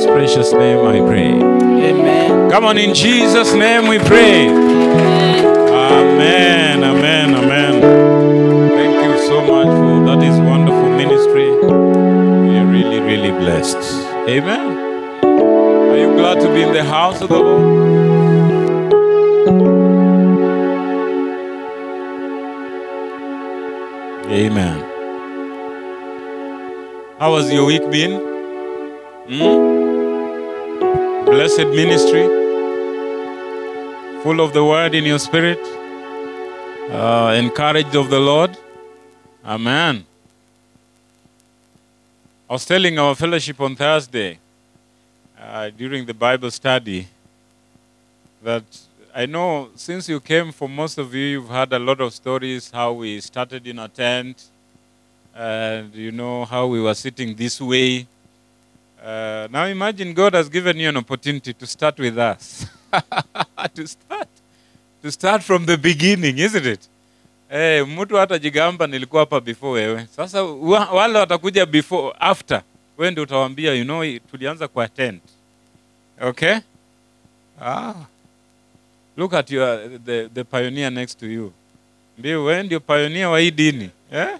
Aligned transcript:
Jesus' 0.00 0.16
precious 0.16 0.52
name 0.54 0.86
I 0.86 0.98
pray. 1.00 1.32
Amen. 1.32 2.50
Come 2.50 2.64
on, 2.64 2.78
in 2.78 2.94
Jesus' 2.94 3.52
name 3.52 3.86
we 3.86 3.98
pray. 3.98 4.48
Amen, 4.48 6.82
amen, 6.82 7.34
amen. 7.34 7.82
Thank 8.70 9.04
you 9.04 9.18
so 9.26 9.42
much 9.42 9.66
for 9.66 10.02
that 10.06 10.22
is 10.24 10.40
wonderful 10.40 10.88
ministry. 10.96 11.50
We 11.50 12.56
are 12.56 12.66
really, 12.66 13.00
really 13.00 13.30
blessed. 13.30 13.76
Amen. 14.26 14.78
Are 15.22 15.98
you 15.98 16.14
glad 16.14 16.40
to 16.40 16.48
be 16.54 16.62
in 16.62 16.72
the 16.72 16.84
house 16.84 17.20
of 17.20 17.28
the 17.28 17.38
Lord? 17.38 17.60
Amen. 24.30 24.80
How 27.18 27.36
has 27.36 27.52
your 27.52 27.66
week 27.66 27.90
been? 27.90 28.29
Ministry 31.68 32.40
full 34.22 34.40
of 34.40 34.52
the 34.52 34.62
word 34.62 34.94
in 34.94 35.04
your 35.04 35.18
spirit, 35.18 35.58
uh, 36.90 37.34
encouraged 37.38 37.94
of 37.94 38.10
the 38.10 38.20
Lord. 38.20 38.54
Amen. 39.42 40.04
I 42.48 42.52
was 42.52 42.66
telling 42.66 42.98
our 42.98 43.14
fellowship 43.14 43.58
on 43.62 43.74
Thursday 43.76 44.38
uh, 45.40 45.70
during 45.70 46.04
the 46.04 46.12
Bible 46.12 46.50
study 46.50 47.08
that 48.42 48.64
I 49.14 49.24
know 49.24 49.70
since 49.74 50.06
you 50.06 50.20
came, 50.20 50.52
for 50.52 50.68
most 50.68 50.98
of 50.98 51.14
you, 51.14 51.24
you've 51.24 51.48
heard 51.48 51.72
a 51.72 51.78
lot 51.78 52.02
of 52.02 52.12
stories 52.12 52.70
how 52.70 52.92
we 52.92 53.20
started 53.20 53.66
in 53.66 53.78
a 53.78 53.88
tent 53.88 54.50
and 55.34 55.94
you 55.94 56.12
know 56.12 56.44
how 56.44 56.66
we 56.66 56.82
were 56.82 56.94
sitting 56.94 57.34
this 57.34 57.58
way. 57.58 58.06
Uh, 59.02 59.48
now 59.50 59.64
imagine 59.66 60.12
God 60.12 60.34
has 60.34 60.50
given 60.50 60.76
you 60.78 60.88
an 60.88 60.96
opportunity 60.96 61.54
to 61.54 61.66
start 61.66 61.98
with 61.98 62.18
us. 62.18 62.66
to 63.74 63.86
start. 63.86 64.28
To 65.02 65.10
start 65.10 65.42
from 65.42 65.64
the 65.66 65.78
beginning 65.78 66.38
isn't 66.38 66.66
it? 66.66 66.88
Hey, 67.48 67.82
mtu 67.82 68.16
hata 68.16 68.38
jigamba 68.38 68.86
nilikuwa 68.86 69.22
hapa 69.22 69.40
before 69.40 69.72
wewe. 69.80 70.06
Sasa 70.16 70.42
wa, 70.42 70.84
wale 70.90 71.18
watakuja 71.18 71.66
before 71.66 72.16
after. 72.20 72.62
Wewe 72.98 73.10
ndio 73.10 73.22
utawaambia 73.24 73.74
you 73.74 73.84
know 73.84 74.18
tulianza 74.30 74.68
kwa 74.68 74.88
tent. 74.88 75.22
Okay? 76.20 76.56
Ah. 77.62 77.94
Look 79.16 79.34
at 79.34 79.50
your 79.50 79.98
the, 80.04 80.28
the 80.28 80.44
pioneer 80.44 80.90
next 80.92 81.20
to 81.20 81.26
you. 81.26 81.52
Mbio 82.18 82.44
wewe 82.44 82.62
ndio 82.62 82.80
pioneer 82.80 83.26
wa 83.26 83.40
hii 83.40 83.50
dini. 83.50 83.90
Eh? 84.12 84.28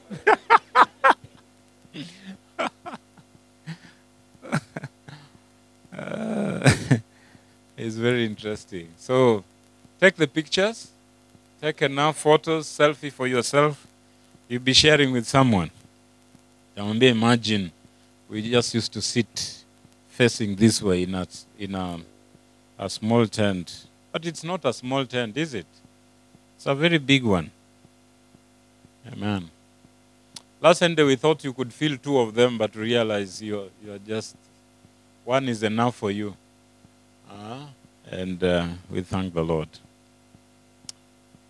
It's 7.82 7.96
very 7.96 8.26
interesting. 8.26 8.88
So 8.98 9.42
take 9.98 10.14
the 10.14 10.26
pictures, 10.26 10.90
take 11.62 11.80
enough 11.80 12.18
photos, 12.18 12.66
selfie 12.66 13.10
for 13.10 13.26
yourself. 13.26 13.86
You'll 14.48 14.60
be 14.60 14.74
sharing 14.74 15.12
with 15.12 15.26
someone. 15.26 15.70
Jamwambia, 16.76 17.10
imagine 17.10 17.72
we 18.28 18.50
just 18.50 18.74
used 18.74 18.92
to 18.92 19.00
sit 19.00 19.64
facing 20.08 20.56
this 20.56 20.82
way 20.82 21.04
in 21.04 21.14
a, 21.14 21.26
in 21.58 21.74
a, 21.74 22.00
a 22.78 22.90
small 22.90 23.26
tent. 23.26 23.86
But 24.12 24.26
it's 24.26 24.44
not 24.44 24.62
a 24.66 24.74
small 24.74 25.06
tent, 25.06 25.38
is 25.38 25.54
it? 25.54 25.66
It's 26.56 26.66
a 26.66 26.74
very 26.74 26.98
big 26.98 27.24
one. 27.24 27.50
Amen. 29.10 29.50
Last 30.60 30.80
Sunday 30.80 31.02
we 31.02 31.16
thought 31.16 31.42
you 31.44 31.54
could 31.54 31.72
feel 31.72 31.96
two 31.96 32.18
of 32.18 32.34
them, 32.34 32.58
but 32.58 32.76
realize 32.76 33.42
you're, 33.42 33.68
you're 33.82 33.98
just, 34.06 34.36
one 35.30 35.48
is 35.48 35.62
enough 35.62 35.94
for 35.94 36.10
you. 36.10 36.34
Uh, 37.30 37.66
and 38.10 38.42
uh, 38.42 38.66
we 38.90 39.00
thank 39.02 39.32
the 39.32 39.44
Lord. 39.44 39.68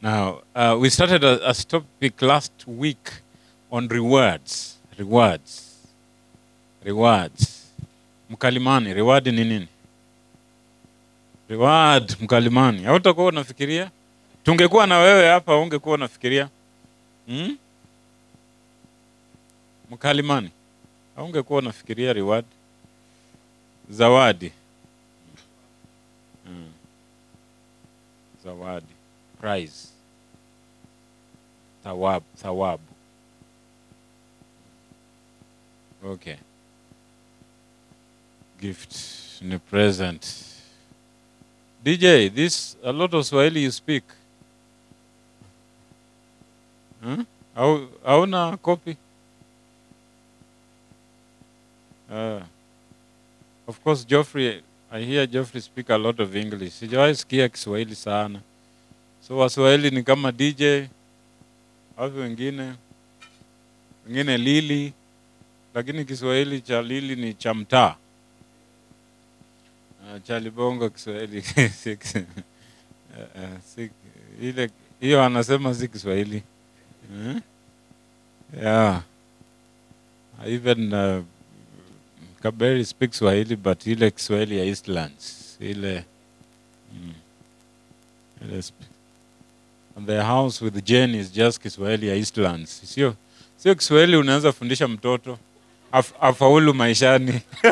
Now, 0.03 0.43
uh, 0.55 0.77
we 0.79 0.91
started 0.91 1.25
a, 1.25 1.49
a 1.49 1.55
topic 1.55 2.21
last 2.21 2.53
week 2.67 3.11
on 3.73 3.89
rewards. 3.89 4.77
Rewards. 4.99 5.79
Rewards. 6.85 7.73
Mkalimani, 8.31 8.95
reward 8.95 9.27
ni 9.27 9.45
nini? 9.45 9.69
Reward, 11.49 12.17
mkalimani. 12.21 12.83
Hautakuwa 12.83 13.27
unafikiria? 13.27 13.91
Tungekuwa 14.45 14.87
na 14.87 14.99
wewe 14.99 15.29
hapa, 15.29 15.57
ungekuwa 15.57 15.95
unafikiria? 15.95 16.49
Hmm? 17.27 17.57
Mkalimani. 19.91 20.51
Haungekuwa 21.17 21.59
unafikiria 21.59 22.13
reward? 22.13 22.45
Zawadi. 23.91 24.53
Mm. 26.47 26.73
Zawadi. 28.45 28.95
Prize. 29.41 29.89
Thawabu. 31.85 32.25
Thawabu. 32.43 32.83
Okay. 36.05 36.37
Gift. 38.61 38.95
Ni 39.43 39.59
present. 39.59 40.47
DJ, 41.85 42.29
this 42.35 42.77
a 42.85 42.93
lot 42.93 43.15
of 43.15 43.25
Swahili 43.27 43.63
you 43.63 43.71
speak. 43.71 44.05
hmm? 47.03 47.23
Hauna 47.57 48.59
copy? 48.63 48.97
Uh, 52.11 52.41
of 53.71 53.79
course, 53.85 54.05
Geoffrey, 54.05 54.63
I 54.91 54.99
hear 55.03 55.27
Geoffrey 55.27 55.61
speak 55.61 55.91
a 55.91 55.97
lot 55.97 56.19
of 56.19 56.35
English. 56.35 56.73
Sijawahi 56.75 57.15
sikia 57.15 57.49
Kiswahili 57.49 57.95
sana. 57.95 58.41
So 59.29 59.37
Waswahili 59.37 59.91
ni 59.91 60.03
kama 60.03 60.33
DJ, 60.33 60.89
au 61.97 62.17
wengine 62.17 62.75
wengine 64.07 64.37
Lili, 64.39 64.93
lakini 65.75 66.05
Kiswahili 66.05 66.61
cha 66.61 66.83
Lili 66.83 67.17
ni 67.17 67.35
cha 67.35 67.55
mtaa. 67.55 67.97
Uh, 70.03 70.23
cha 70.23 70.39
Libongo 70.39 70.91
Kiswahili 70.91 71.39
uh, 71.39 71.71
si, 73.75 73.91
ile 74.43 74.71
hiyo 75.01 75.23
anasema 75.23 75.75
si 75.75 75.89
Kiswahili. 75.89 76.43
Uh, 77.11 77.37
yeah. 78.63 79.03
Even 80.47 80.93
uh, 80.95 81.25
Kaberi 82.43 82.85
speaks 82.85 83.19
Swahili 83.19 83.57
but 83.57 83.87
ile 83.87 84.11
Kiswahili 84.11 84.59
ya 84.59 84.65
Eastlands 84.65 85.57
ile 85.61 86.05
mm, 86.95 87.15
and 89.97 90.07
the 90.07 90.23
house 90.23 90.65
with 90.65 90.85
Jane 90.85 91.15
is 91.19 91.33
just 91.33 91.61
Kiswahili 91.63 92.09
ya 92.09 92.15
Eastlands. 92.15 92.81
Sio 92.85 93.15
sio 93.57 93.75
Kiswahili 93.75 94.17
unaweza 94.17 94.53
fundisha 94.53 94.89
mtoto 94.89 95.39
af, 95.93 96.13
afaulu 96.21 96.75
maishani. 96.75 97.41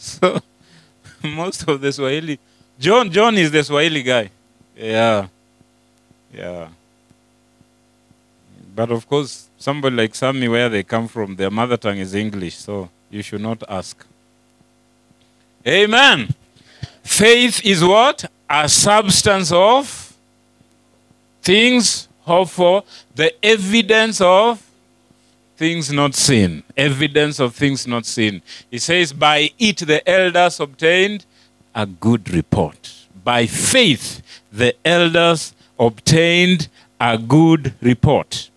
so 0.00 0.40
most 1.22 1.68
of 1.68 1.80
the 1.80 1.92
Swahili 1.92 2.38
John 2.78 3.10
John 3.10 3.38
is 3.38 3.50
the 3.50 3.64
Swahili 3.64 4.02
guy. 4.02 4.28
Yeah. 4.76 5.28
Yeah. 6.34 6.68
But 8.74 8.90
of 8.90 9.08
course, 9.08 9.48
somebody 9.58 9.96
like 9.96 10.14
Sami, 10.14 10.48
where 10.48 10.68
they 10.68 10.82
come 10.82 11.08
from, 11.08 11.36
their 11.36 11.50
mother 11.50 11.76
tongue 11.76 11.98
is 11.98 12.14
English, 12.14 12.56
so 12.56 12.88
you 13.10 13.22
should 13.22 13.40
not 13.40 13.62
ask. 13.68 14.04
Amen. 15.66 16.34
Faith 17.02 17.64
is 17.64 17.84
what? 17.84 18.30
A 18.48 18.68
substance 18.68 19.52
of 19.52 20.14
things 21.42 22.08
hoped 22.22 22.52
for, 22.52 22.84
the 23.14 23.32
evidence 23.44 24.20
of 24.20 24.62
things 25.56 25.92
not 25.92 26.14
seen. 26.14 26.62
Evidence 26.76 27.38
of 27.38 27.54
things 27.54 27.86
not 27.86 28.06
seen. 28.06 28.40
He 28.70 28.78
says, 28.78 29.12
By 29.12 29.50
it 29.58 29.78
the 29.78 30.08
elders 30.08 30.60
obtained 30.60 31.26
a 31.74 31.86
good 31.86 32.30
report. 32.30 32.92
By 33.22 33.46
faith 33.46 34.22
the 34.52 34.74
elders 34.84 35.54
obtained 35.78 36.68
a 37.00 37.18
good 37.18 37.74
report. 37.80 38.49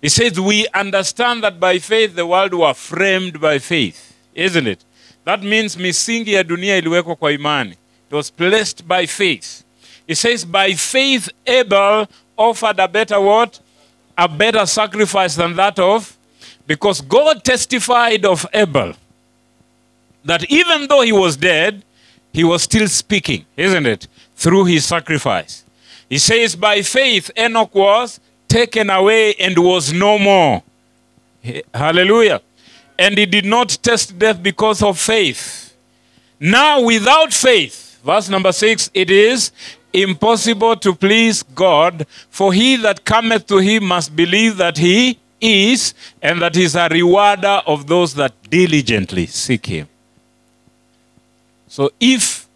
He 0.00 0.08
says, 0.08 0.40
We 0.40 0.66
understand 0.74 1.42
that 1.44 1.60
by 1.60 1.78
faith 1.78 2.14
the 2.14 2.26
world 2.26 2.54
were 2.54 2.74
framed 2.74 3.40
by 3.40 3.58
faith, 3.58 4.16
isn't 4.34 4.66
it? 4.66 4.84
That 5.24 5.42
means 5.42 5.76
misingi 5.76 6.32
ya 6.32 6.42
dunia 6.42 6.76
iliwekwa 6.76 7.16
kwa 7.16 7.32
imani. 7.32 7.72
It 8.10 8.14
was 8.14 8.30
placed 8.30 8.88
by 8.88 9.06
faith. 9.06 9.62
He 10.06 10.14
says, 10.14 10.44
By 10.44 10.74
faith 10.74 11.28
Abel 11.46 12.06
offered 12.36 12.80
a 12.80 12.88
better 12.88 13.20
what? 13.20 13.60
a 14.20 14.28
better 14.28 14.66
sacrifice 14.66 15.34
than 15.34 15.56
that 15.56 15.78
of? 15.78 16.16
Because 16.66 17.00
God 17.00 17.42
testified 17.42 18.24
of 18.26 18.46
Abel 18.52 18.92
that 20.24 20.44
even 20.50 20.86
though 20.88 21.00
he 21.00 21.12
was 21.12 21.36
dead, 21.36 21.82
he 22.32 22.44
was 22.44 22.62
still 22.62 22.86
speaking, 22.86 23.46
isn't 23.56 23.86
it? 23.86 24.06
Through 24.36 24.66
his 24.66 24.84
sacrifice. 24.84 25.64
He 26.08 26.18
says, 26.18 26.54
By 26.54 26.82
faith, 26.82 27.30
Enoch 27.36 27.74
was 27.74 28.20
taken 28.50 28.90
away 28.90 29.34
and 29.36 29.56
was 29.56 29.92
no 29.92 30.18
more. 30.18 30.62
Hallelujah. 31.72 32.42
And 32.98 33.16
he 33.16 33.24
did 33.24 33.46
not 33.46 33.78
test 33.82 34.18
death 34.18 34.42
because 34.42 34.82
of 34.82 34.98
faith. 34.98 35.74
Now, 36.38 36.82
without 36.82 37.32
faith, 37.32 37.98
verse 38.04 38.28
number 38.28 38.52
six, 38.52 38.90
it 38.92 39.10
is 39.10 39.52
impossible 39.92 40.76
to 40.76 40.94
please 40.94 41.42
God, 41.42 42.06
for 42.28 42.52
he 42.52 42.76
that 42.76 43.04
cometh 43.04 43.46
to 43.46 43.58
him 43.58 43.84
must 43.84 44.14
believe 44.14 44.56
that 44.58 44.76
he 44.76 45.18
is, 45.40 45.94
and 46.20 46.42
that 46.42 46.54
he 46.54 46.64
is 46.64 46.76
a 46.76 46.88
rewarder 46.90 47.62
of 47.66 47.86
those 47.86 48.14
that 48.14 48.32
diligently 48.50 49.26
seek 49.26 49.66
him. 49.66 49.88
So 51.68 51.90
if 51.98 52.46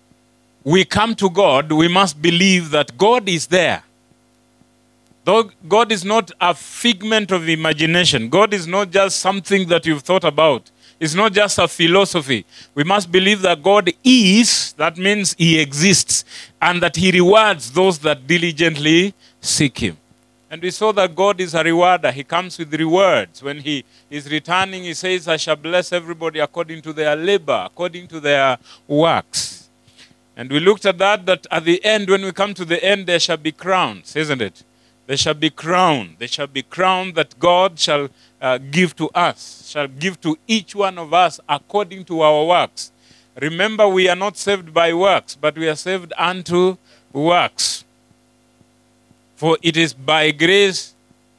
we 0.64 0.84
come 0.84 1.14
to 1.14 1.30
God, 1.30 1.72
we 1.72 1.88
must 1.88 2.20
believe 2.20 2.70
that 2.70 2.98
God 2.98 3.28
is 3.28 3.46
there. 3.46 3.82
Though 5.24 5.50
God 5.66 5.90
is 5.90 6.04
not 6.04 6.30
a 6.40 6.54
figment 6.54 7.30
of 7.30 7.48
imagination, 7.48 8.28
God 8.28 8.52
is 8.52 8.66
not 8.66 8.90
just 8.90 9.20
something 9.20 9.68
that 9.68 9.86
you've 9.86 10.02
thought 10.02 10.24
about. 10.24 10.70
It's 11.00 11.14
not 11.14 11.32
just 11.32 11.58
a 11.58 11.66
philosophy. 11.66 12.44
We 12.74 12.84
must 12.84 13.10
believe 13.10 13.40
that 13.42 13.62
God 13.62 13.90
is, 14.04 14.74
that 14.74 14.96
means 14.96 15.34
He 15.36 15.58
exists, 15.58 16.24
and 16.60 16.82
that 16.82 16.96
He 16.96 17.10
rewards 17.10 17.72
those 17.72 17.98
that 18.00 18.26
diligently 18.26 19.14
seek 19.40 19.78
Him. 19.78 19.96
And 20.50 20.62
we 20.62 20.70
saw 20.70 20.92
that 20.92 21.14
God 21.16 21.40
is 21.40 21.54
a 21.54 21.64
rewarder. 21.64 22.12
He 22.12 22.22
comes 22.22 22.58
with 22.58 22.72
rewards. 22.74 23.42
When 23.42 23.58
He 23.58 23.84
is 24.08 24.30
returning, 24.30 24.84
He 24.84 24.94
says, 24.94 25.26
I 25.26 25.36
shall 25.36 25.56
bless 25.56 25.90
everybody 25.92 26.38
according 26.38 26.82
to 26.82 26.92
their 26.92 27.16
labor, 27.16 27.64
according 27.66 28.06
to 28.08 28.20
their 28.20 28.58
works. 28.86 29.68
And 30.36 30.50
we 30.50 30.60
looked 30.60 30.84
at 30.86 30.98
that, 30.98 31.26
that 31.26 31.46
at 31.50 31.64
the 31.64 31.84
end, 31.84 32.08
when 32.08 32.22
we 32.22 32.32
come 32.32 32.54
to 32.54 32.64
the 32.64 32.82
end, 32.84 33.06
there 33.06 33.20
shall 33.20 33.36
be 33.36 33.52
crowns, 33.52 34.16
isn't 34.16 34.42
it? 34.42 34.62
There 35.06 35.16
shall 35.16 35.34
be 35.34 35.50
crowned. 35.50 36.16
They 36.18 36.26
shall 36.26 36.46
be 36.46 36.62
crowned 36.62 37.14
that 37.16 37.38
God 37.38 37.78
shall 37.78 38.08
uh, 38.40 38.58
give 38.58 38.96
to 38.96 39.08
us, 39.10 39.68
shall 39.70 39.88
give 39.88 40.20
to 40.22 40.36
each 40.46 40.74
one 40.74 40.98
of 40.98 41.12
us 41.12 41.40
according 41.48 42.04
to 42.06 42.22
our 42.22 42.44
works. 42.46 42.90
Remember, 43.40 43.88
we 43.88 44.08
are 44.08 44.16
not 44.16 44.36
saved 44.36 44.72
by 44.72 44.92
works, 44.92 45.34
but 45.34 45.56
we 45.56 45.68
are 45.68 45.76
saved 45.76 46.12
unto 46.16 46.76
works. 47.12 47.84
For 49.36 49.58
it 49.62 49.76
is 49.76 49.92
by 49.92 50.30
grace 50.30 50.94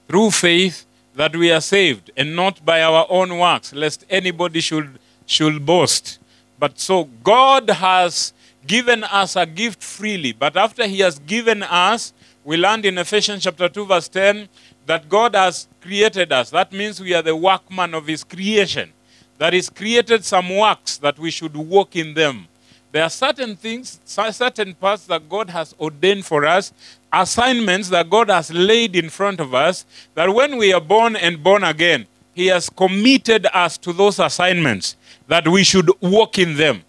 through 0.07 0.31
faith 0.31 0.85
that 1.15 1.35
we 1.35 1.51
are 1.51 1.61
saved, 1.61 2.11
and 2.17 2.35
not 2.35 2.63
by 2.65 2.81
our 2.83 3.07
own 3.09 3.37
works, 3.37 3.73
lest 3.73 4.05
anybody 4.09 4.59
should, 4.59 4.99
should 5.25 5.65
boast. 5.65 6.19
But 6.59 6.79
so 6.79 7.05
God 7.23 7.69
has 7.69 8.33
given 8.67 9.03
us 9.05 9.35
a 9.35 9.45
gift 9.45 9.81
freely, 9.81 10.33
but 10.33 10.57
after 10.57 10.85
He 10.85 10.99
has 10.99 11.19
given 11.19 11.63
us, 11.63 12.13
we 12.45 12.57
learned 12.57 12.85
in 12.85 12.99
Ephesians 12.99 13.43
chapter 13.43 13.67
2, 13.67 13.87
verse 13.87 14.07
10, 14.07 14.47
that 14.85 15.09
God 15.09 15.33
has 15.33 15.67
created 15.81 16.31
us. 16.31 16.51
That 16.51 16.71
means 16.71 17.01
we 17.01 17.15
are 17.15 17.23
the 17.23 17.35
workman 17.35 17.95
of 17.95 18.05
His 18.05 18.23
creation. 18.23 18.93
That 19.39 19.53
He's 19.53 19.67
created 19.67 20.23
some 20.23 20.55
works 20.55 20.97
that 20.97 21.17
we 21.17 21.31
should 21.31 21.57
walk 21.57 21.95
in 21.95 22.13
them. 22.13 22.47
There 22.91 23.03
are 23.03 23.09
certain 23.09 23.55
things, 23.55 23.99
certain 24.05 24.75
paths 24.75 25.07
that 25.07 25.27
God 25.27 25.49
has 25.49 25.75
ordained 25.79 26.25
for 26.25 26.45
us, 26.45 26.71
assignments 27.11 27.89
that 27.89 28.09
God 28.11 28.29
has 28.29 28.53
laid 28.53 28.95
in 28.95 29.09
front 29.09 29.39
of 29.39 29.55
us, 29.55 29.83
that 30.13 30.31
when 30.33 30.57
we 30.57 30.71
are 30.71 30.79
born 30.79 31.15
and 31.15 31.43
born 31.43 31.63
again, 31.63 32.05
He 32.35 32.45
has 32.47 32.69
committed 32.69 33.47
us 33.53 33.75
to 33.79 33.91
those 33.91 34.19
assignments, 34.19 34.95
that 35.27 35.47
we 35.47 35.63
should 35.63 35.89
walk 35.99 36.37
in 36.37 36.55
them. 36.57 36.84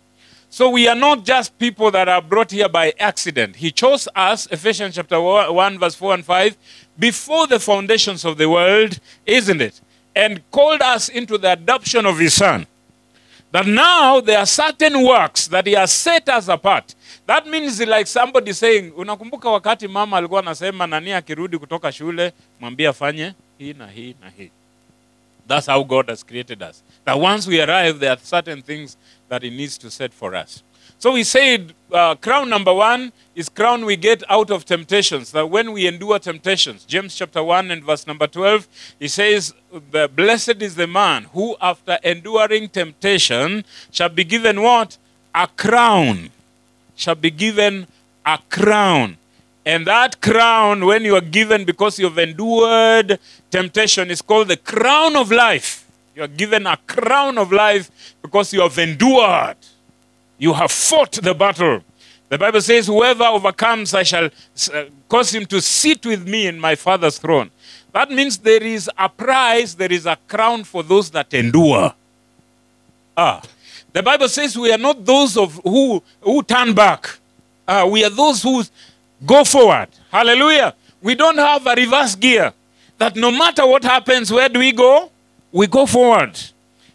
So 0.56 0.70
we 0.70 0.88
are 0.88 0.94
not 0.94 1.22
just 1.22 1.58
people 1.58 1.90
that 1.90 2.08
are 2.08 2.22
brought 2.22 2.50
here 2.50 2.70
by 2.70 2.94
accident. 2.98 3.56
He 3.56 3.70
chose 3.70 4.08
us, 4.16 4.46
Ephesians 4.50 4.94
chapter 4.94 5.20
1, 5.20 5.78
verse 5.78 5.94
4 5.94 6.14
and 6.14 6.24
5, 6.24 6.56
before 6.98 7.46
the 7.46 7.60
foundations 7.60 8.24
of 8.24 8.38
the 8.38 8.48
world, 8.48 8.98
isn't 9.26 9.60
it? 9.60 9.78
And 10.14 10.40
called 10.50 10.80
us 10.80 11.10
into 11.10 11.36
the 11.36 11.52
adoption 11.52 12.06
of 12.06 12.18
his 12.18 12.32
son. 12.32 12.66
That 13.52 13.66
now 13.66 14.22
there 14.22 14.38
are 14.38 14.46
certain 14.46 15.06
works 15.06 15.46
that 15.48 15.66
he 15.66 15.74
has 15.74 15.92
set 15.92 16.26
us 16.30 16.48
apart. 16.48 16.94
That 17.26 17.46
means 17.46 17.78
like 17.84 18.06
somebody 18.06 18.54
saying, 18.54 18.92
unakumbuka 18.96 19.50
wakati 19.50 19.88
mama 19.88 20.16
alikuwa 20.16 20.40
anasema 20.40 20.86
nani 20.86 21.12
akirudi 21.12 21.58
kutoka 21.58 21.92
shule, 21.92 22.32
mwambie 22.60 22.88
afanye 22.88 23.34
hii 23.58 23.72
na 23.72 23.86
hii 23.86 24.14
na 24.20 24.30
hii. 24.38 24.50
That's 25.48 25.66
how 25.66 25.84
God 25.84 26.08
has 26.08 26.24
created 26.24 26.62
us. 26.62 26.82
That 27.04 27.16
once 27.16 27.46
we 27.46 27.62
arrive, 27.62 28.00
there 28.00 28.10
are 28.12 28.20
certain 28.30 28.62
things 28.62 28.96
that 29.28 29.43
He 29.43 29.50
needs 29.50 29.78
to 29.78 29.90
set 29.90 30.12
for 30.12 30.34
us. 30.34 30.62
So 30.99 31.12
we 31.12 31.25
said, 31.25 31.75
uh, 31.93 32.14
crown 32.14 32.49
number 32.49 32.73
one 32.73 33.12
is 33.34 33.50
crown 33.50 33.84
we 33.84 33.96
get 33.96 34.23
out 34.31 34.50
of 34.50 34.64
temptations. 34.64 35.32
That 35.32 35.50
when 35.50 35.73
we 35.73 35.87
endure 35.87 36.19
temptations, 36.19 36.84
James 36.84 37.14
chapter 37.14 37.43
1 37.43 37.70
and 37.70 37.84
verse 37.84 38.06
number 38.06 38.26
12, 38.26 38.67
he 38.99 39.08
says, 39.08 39.52
the 39.90 40.08
Blessed 40.08 40.62
is 40.62 40.75
the 40.75 40.87
man 40.87 41.25
who, 41.35 41.54
after 41.61 41.99
enduring 42.02 42.71
temptation, 42.71 43.64
shall 43.90 44.09
be 44.09 44.25
given 44.25 44.62
what? 44.62 44.97
A 45.35 45.47
crown. 45.49 46.30
Shall 46.95 47.14
be 47.14 47.30
given 47.30 47.87
a 48.25 48.38
crown. 48.49 49.18
And 49.66 49.87
that 49.87 50.23
crown, 50.23 50.87
when 50.87 51.04
you 51.04 51.14
are 51.16 51.21
given 51.21 51.64
because 51.64 51.99
you 51.99 52.06
have 52.06 52.18
endured 52.18 53.18
temptation, 53.50 54.11
is 54.11 54.23
called 54.23 54.49
the 54.49 54.56
crown 54.56 55.14
of 55.14 55.30
life. 55.30 55.86
You 56.16 56.23
are 56.23 56.28
given 56.28 56.66
a 56.66 56.78
crown 56.78 57.37
of 57.37 57.52
life 57.52 57.90
because 58.23 58.50
you 58.50 58.62
have 58.62 58.78
endured. 58.78 59.58
You 60.38 60.54
have 60.54 60.73
fought 60.73 61.12
the 61.12 61.35
battle. 61.35 61.82
The 62.30 62.38
Bible 62.38 62.62
says, 62.62 62.87
Whoever 62.87 63.25
overcomes, 63.25 63.92
I 63.92 64.02
shall 64.02 64.30
cause 65.11 65.35
him 65.35 65.44
to 65.44 65.61
sit 65.61 66.06
with 66.06 66.26
me 66.26 66.46
in 66.46 66.58
my 66.58 66.75
Father's 66.75 67.18
throne. 67.18 67.50
That 67.92 68.11
means 68.11 68.38
there 68.38 68.62
is 68.62 68.90
a 68.96 69.11
prize, 69.11 69.75
there 69.75 69.92
is 69.92 70.06
a 70.06 70.16
crown 70.26 70.64
for 70.64 70.82
those 70.82 71.11
that 71.11 71.32
endure. 71.35 71.92
Ah. 73.14 73.42
The 73.92 74.02
Bible 74.02 74.28
says 74.30 74.56
we 74.56 74.73
are 74.73 74.78
not 74.78 75.04
those 75.04 75.37
of 75.37 75.61
who, 75.62 76.02
who 76.23 76.42
turn 76.42 76.75
back. 76.75 77.08
Ah, 77.68 77.85
we 77.85 78.02
are 78.04 78.11
those 78.11 78.42
who 78.42 78.62
go 79.25 79.44
forward. 79.44 79.88
Hallelujah. 80.11 80.75
We 81.02 81.14
don't 81.14 81.37
have 81.37 81.66
a 81.66 81.75
reverse 81.75 82.14
gear. 82.14 82.54
That 82.96 83.16
no 83.16 83.30
matter 83.30 83.66
what 83.66 83.85
happens, 83.85 84.32
where 84.32 84.49
do 84.49 84.58
we 84.58 84.73
go? 84.73 85.11
We 85.56 85.66
go 85.66 85.86
forward. 85.86 86.38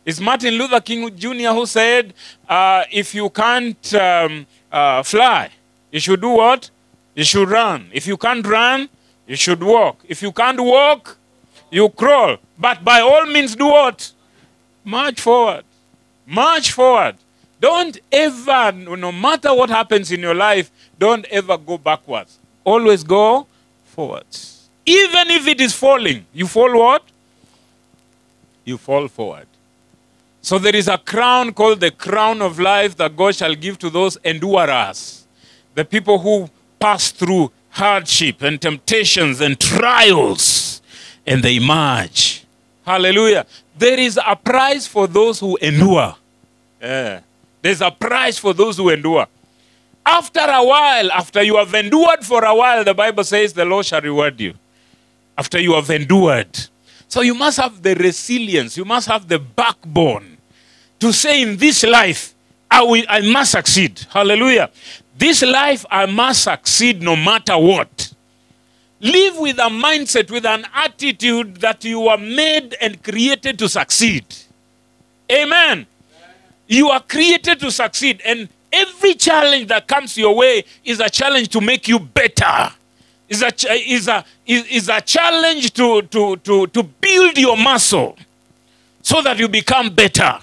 It's 0.06 0.20
Martin 0.20 0.53
Luther 0.53 0.82
King 0.82 1.15
Jr. 1.15 1.50
who 1.50 1.65
said, 1.65 2.13
uh, 2.48 2.84
if 2.91 3.15
you 3.15 3.27
can't 3.32 3.94
um, 3.96 4.46
uh, 4.72 5.01
fly, 5.01 5.50
you 5.91 6.00
should 6.00 6.22
do 6.22 6.30
what? 6.30 6.70
You 7.15 7.24
should 7.24 7.50
run. 7.50 7.89
If 7.91 8.06
you 8.06 8.18
can't 8.18 8.46
run, 8.46 8.88
you 9.25 9.36
should 9.36 9.63
walk. 9.63 10.06
If 10.08 10.22
you 10.22 10.32
can't 10.32 10.60
walk, 10.60 11.18
you 11.72 11.89
crawl. 11.89 12.38
But 12.60 12.84
by 12.84 13.00
all 13.01 13.25
means, 13.25 13.56
do 13.56 13.65
what? 13.65 14.12
March 14.86 15.20
forward. 15.20 15.63
March 16.27 16.72
forward. 16.72 17.15
Don't 17.60 17.98
ever, 18.12 18.74
no 18.74 19.12
matter 19.12 19.56
what 19.56 19.72
happens 19.72 20.12
in 20.12 20.20
your 20.20 20.36
life, 20.36 20.70
don't 21.00 21.25
ever 21.32 21.58
go 21.58 21.80
backwards. 21.80 22.38
Always 22.63 23.03
go 23.03 23.48
forwards. 23.86 24.70
Even 24.86 25.32
if 25.32 25.48
it 25.48 25.60
is 25.60 25.74
falling, 25.74 26.27
you 26.32 26.46
fall 26.46 26.77
what? 26.77 27.01
You 28.65 28.77
fall 28.77 29.08
forward. 29.08 29.48
So 30.41 30.58
there 30.58 30.75
is 30.75 30.88
a 30.88 30.98
crown 30.98 31.53
called 31.53 31.80
the 31.80 31.91
crown 31.91 32.41
of 32.41 32.60
life 32.60 32.98
that 32.98 33.15
God 33.15 33.36
shall 33.36 33.53
give 33.53 33.77
to 33.80 33.89
those 33.89 34.18
endurers, 34.24 35.25
the 35.75 35.86
people 35.86 36.18
who 36.18 36.50
pass 36.80 37.12
through 37.12 37.51
hardship 37.70 38.41
and 38.41 38.60
temptations 38.60 39.39
and 39.39 39.60
trials, 39.60 40.82
and 41.25 41.44
they 41.44 41.58
emerge. 41.58 42.44
Hallelujah. 42.84 43.46
There 43.77 44.00
is 44.00 44.20
a 44.25 44.36
prize 44.36 44.88
for 44.88 45.08
those 45.08 45.39
who 45.39 45.58
endure. 45.58 46.15
Yeah. 46.82 47.22
There's 47.62 47.82
a 47.82 47.91
prize 47.91 48.39
for 48.39 48.53
those 48.53 48.77
who 48.77 48.89
endure. 48.89 49.27
After 50.03 50.39
a 50.39 50.63
while, 50.63 51.12
after 51.12 51.44
you 51.44 51.58
have 51.58 51.74
endured 51.75 52.25
for 52.25 52.44
a 52.44 52.56
while, 52.56 52.84
the 52.84 52.96
Bible 52.96 53.24
says 53.24 53.53
the 53.53 53.65
Lord 53.65 53.86
shall 53.86 54.01
reward 54.01 54.39
you. 54.41 54.56
After 55.38 55.60
you 55.60 55.74
have 55.74 55.89
endured. 55.91 56.68
So 57.12 57.20
you 57.20 57.34
must 57.36 57.58
have 57.58 57.84
the 57.84 57.94
resilience, 57.94 58.77
you 58.77 58.86
must 58.86 59.06
have 59.10 59.27
the 59.27 59.38
backbone 59.38 60.38
to 61.01 61.12
say 61.12 61.41
in 61.41 61.58
this 61.58 61.84
life, 61.84 62.34
I, 62.70 62.84
will, 62.84 63.03
I 63.10 63.20
must 63.20 63.51
succeed. 63.51 64.00
Hallelujah. 64.10 64.72
This 65.18 65.41
life, 65.41 65.86
I 65.91 66.06
must 66.06 66.46
succeed 66.46 67.01
no 67.01 67.18
matter 67.18 67.58
what. 67.58 68.13
Live 69.01 69.38
with 69.39 69.58
a 69.58 69.68
mindset, 69.68 70.32
with 70.32 70.46
an 70.46 70.65
attitude 70.74 71.58
that 71.58 71.84
you 71.84 72.08
are 72.08 72.18
made 72.18 72.77
and 72.80 73.03
created 73.03 73.60
to 73.60 73.68
succeed. 73.68 74.24
Amen. 75.30 75.86
You 76.65 76.91
are 76.91 77.01
created 77.01 77.60
to 77.60 77.72
succeed, 77.72 78.22
and 78.25 78.48
every 78.72 79.15
challenge 79.15 79.68
that 79.68 79.86
comes 79.86 80.18
your 80.18 80.34
way 80.34 80.63
is 80.86 81.01
a 81.01 81.10
challenge 81.10 81.50
to 81.50 81.60
make 81.60 81.89
you 81.89 82.00
better. 82.00 82.72
A, 83.32 83.76
is 83.90 84.08
a, 84.10 84.26
is 84.46 84.66
is 84.68 84.90
a 84.90 85.00
challenge 85.00 85.72
to, 85.74 86.02
to, 86.02 86.36
to, 86.38 86.68
to 86.68 86.84
build 86.84 87.38
your 87.38 87.56
muscle 87.56 88.18
so 89.02 89.22
that 89.22 89.40
you 89.40 89.48
become 89.48 89.90
better. 89.94 90.38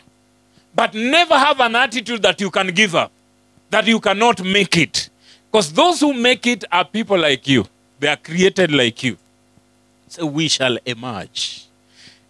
But 0.75 0.95
never 0.95 1.37
have 1.37 1.61
an 1.61 1.77
attitude 1.77 2.23
that 2.23 2.41
you 2.41 2.51
can 2.51 2.69
give 2.69 2.95
up, 2.95 3.13
that 3.69 3.87
you 3.87 4.01
cannot 4.01 4.43
make 4.43 4.77
it. 4.79 5.11
Because 5.51 5.73
those 5.73 6.01
who 6.01 6.15
make 6.15 6.47
it 6.47 6.65
are 6.73 6.85
people 6.85 7.19
like 7.19 7.47
you, 7.47 7.67
they 8.01 8.09
are 8.09 8.17
created 8.17 8.73
like 8.73 9.03
you. 9.03 9.19
So 10.09 10.25
we 10.25 10.49
shall 10.49 10.79
emerge. 10.87 11.67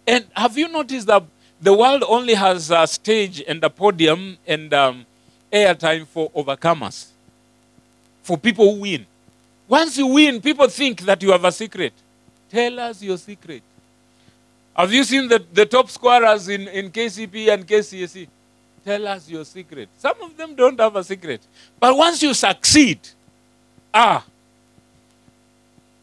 And 0.05 0.25
have 0.35 0.57
you 0.57 0.67
noticed 0.67 1.07
that 1.07 1.23
the 1.61 1.73
world 1.73 2.03
only 2.07 2.33
has 2.33 2.71
a 2.71 2.85
stage 2.87 3.41
and 3.47 3.63
a 3.63 3.69
podium 3.69 4.37
and 4.47 4.73
um, 4.73 5.05
airtime 5.53 6.05
for 6.07 6.29
overcomers, 6.31 7.07
for 8.23 8.37
people 8.37 8.73
who 8.75 8.81
win? 8.81 9.05
Once 9.69 9.99
you 9.99 10.07
win, 10.07 10.41
people 10.41 10.67
think 10.67 11.01
that 11.01 11.21
you 11.21 11.31
have 11.31 11.45
a 11.45 11.51
secret. 11.51 11.93
Tell 12.49 12.79
us 12.79 13.03
your 13.03 13.17
secret. 13.17 13.61
Have 14.75 14.91
you 14.91 15.03
seen 15.03 15.27
the, 15.27 15.43
the 15.53 15.65
top 15.67 15.89
scorers 15.91 16.47
in, 16.49 16.67
in 16.69 16.89
KCPE 16.89 17.53
and 17.53 17.67
KCSE? 17.67 18.27
Tell 18.83 19.07
us 19.07 19.29
your 19.29 19.45
secret. 19.45 19.87
Some 19.99 20.15
of 20.23 20.35
them 20.35 20.55
don't 20.55 20.79
have 20.79 20.95
a 20.95 21.03
secret. 21.03 21.41
But 21.79 21.95
once 21.95 22.23
you 22.23 22.33
succeed, 22.33 22.99
ah, 23.93 24.25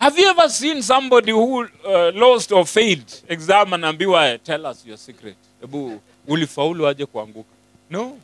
have 0.01 0.17
you 0.17 0.29
ever 0.29 0.49
seen 0.49 0.81
somebody 0.83 1.33
who 1.33 1.65
uh, 1.85 2.13
lost 2.15 2.53
or 2.53 2.65
failed 2.65 3.23
exam 3.29 3.73
and 3.73 3.83
ambiwa, 3.83 4.41
tell 4.45 4.65
us 4.67 4.87
your 4.87 4.97
secret? 4.97 5.37
Kuanguka? 5.61 7.45
No. 7.91 8.17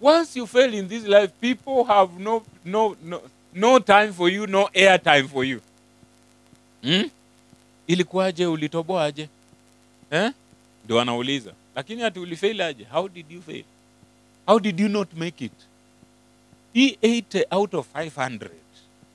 Once 0.00 0.36
you 0.36 0.46
fail 0.46 0.74
in 0.74 0.86
this 0.86 1.06
life, 1.06 1.30
people 1.40 1.84
have 1.84 2.18
no, 2.18 2.42
no, 2.64 2.94
no, 3.02 3.22
no 3.54 3.78
time 3.78 4.12
for 4.12 4.28
you, 4.30 4.46
no 4.46 4.68
air 4.74 4.98
time 4.98 5.28
for 5.28 5.44
you. 5.44 5.60
Hmm? 6.82 7.10
Ilikuwaje? 7.86 8.46
Ulitoboaje? 8.46 9.28
Eh? 10.10 10.30
Ndio 10.84 11.00
anauliza. 11.00 11.52
Lakini 11.76 12.02
ati 12.02 12.18
ulifail 12.18 12.60
aje? 12.60 12.84
How 12.84 13.08
did 13.08 13.30
you 13.30 13.42
fail? 13.42 13.64
How 14.46 14.60
did 14.60 14.80
you 14.80 14.88
not 14.88 15.08
make 15.14 15.44
it? 15.44 15.52
He 16.74 16.98
ate 17.02 17.46
out 17.50 17.74
of 17.74 17.86
500. 17.92 18.50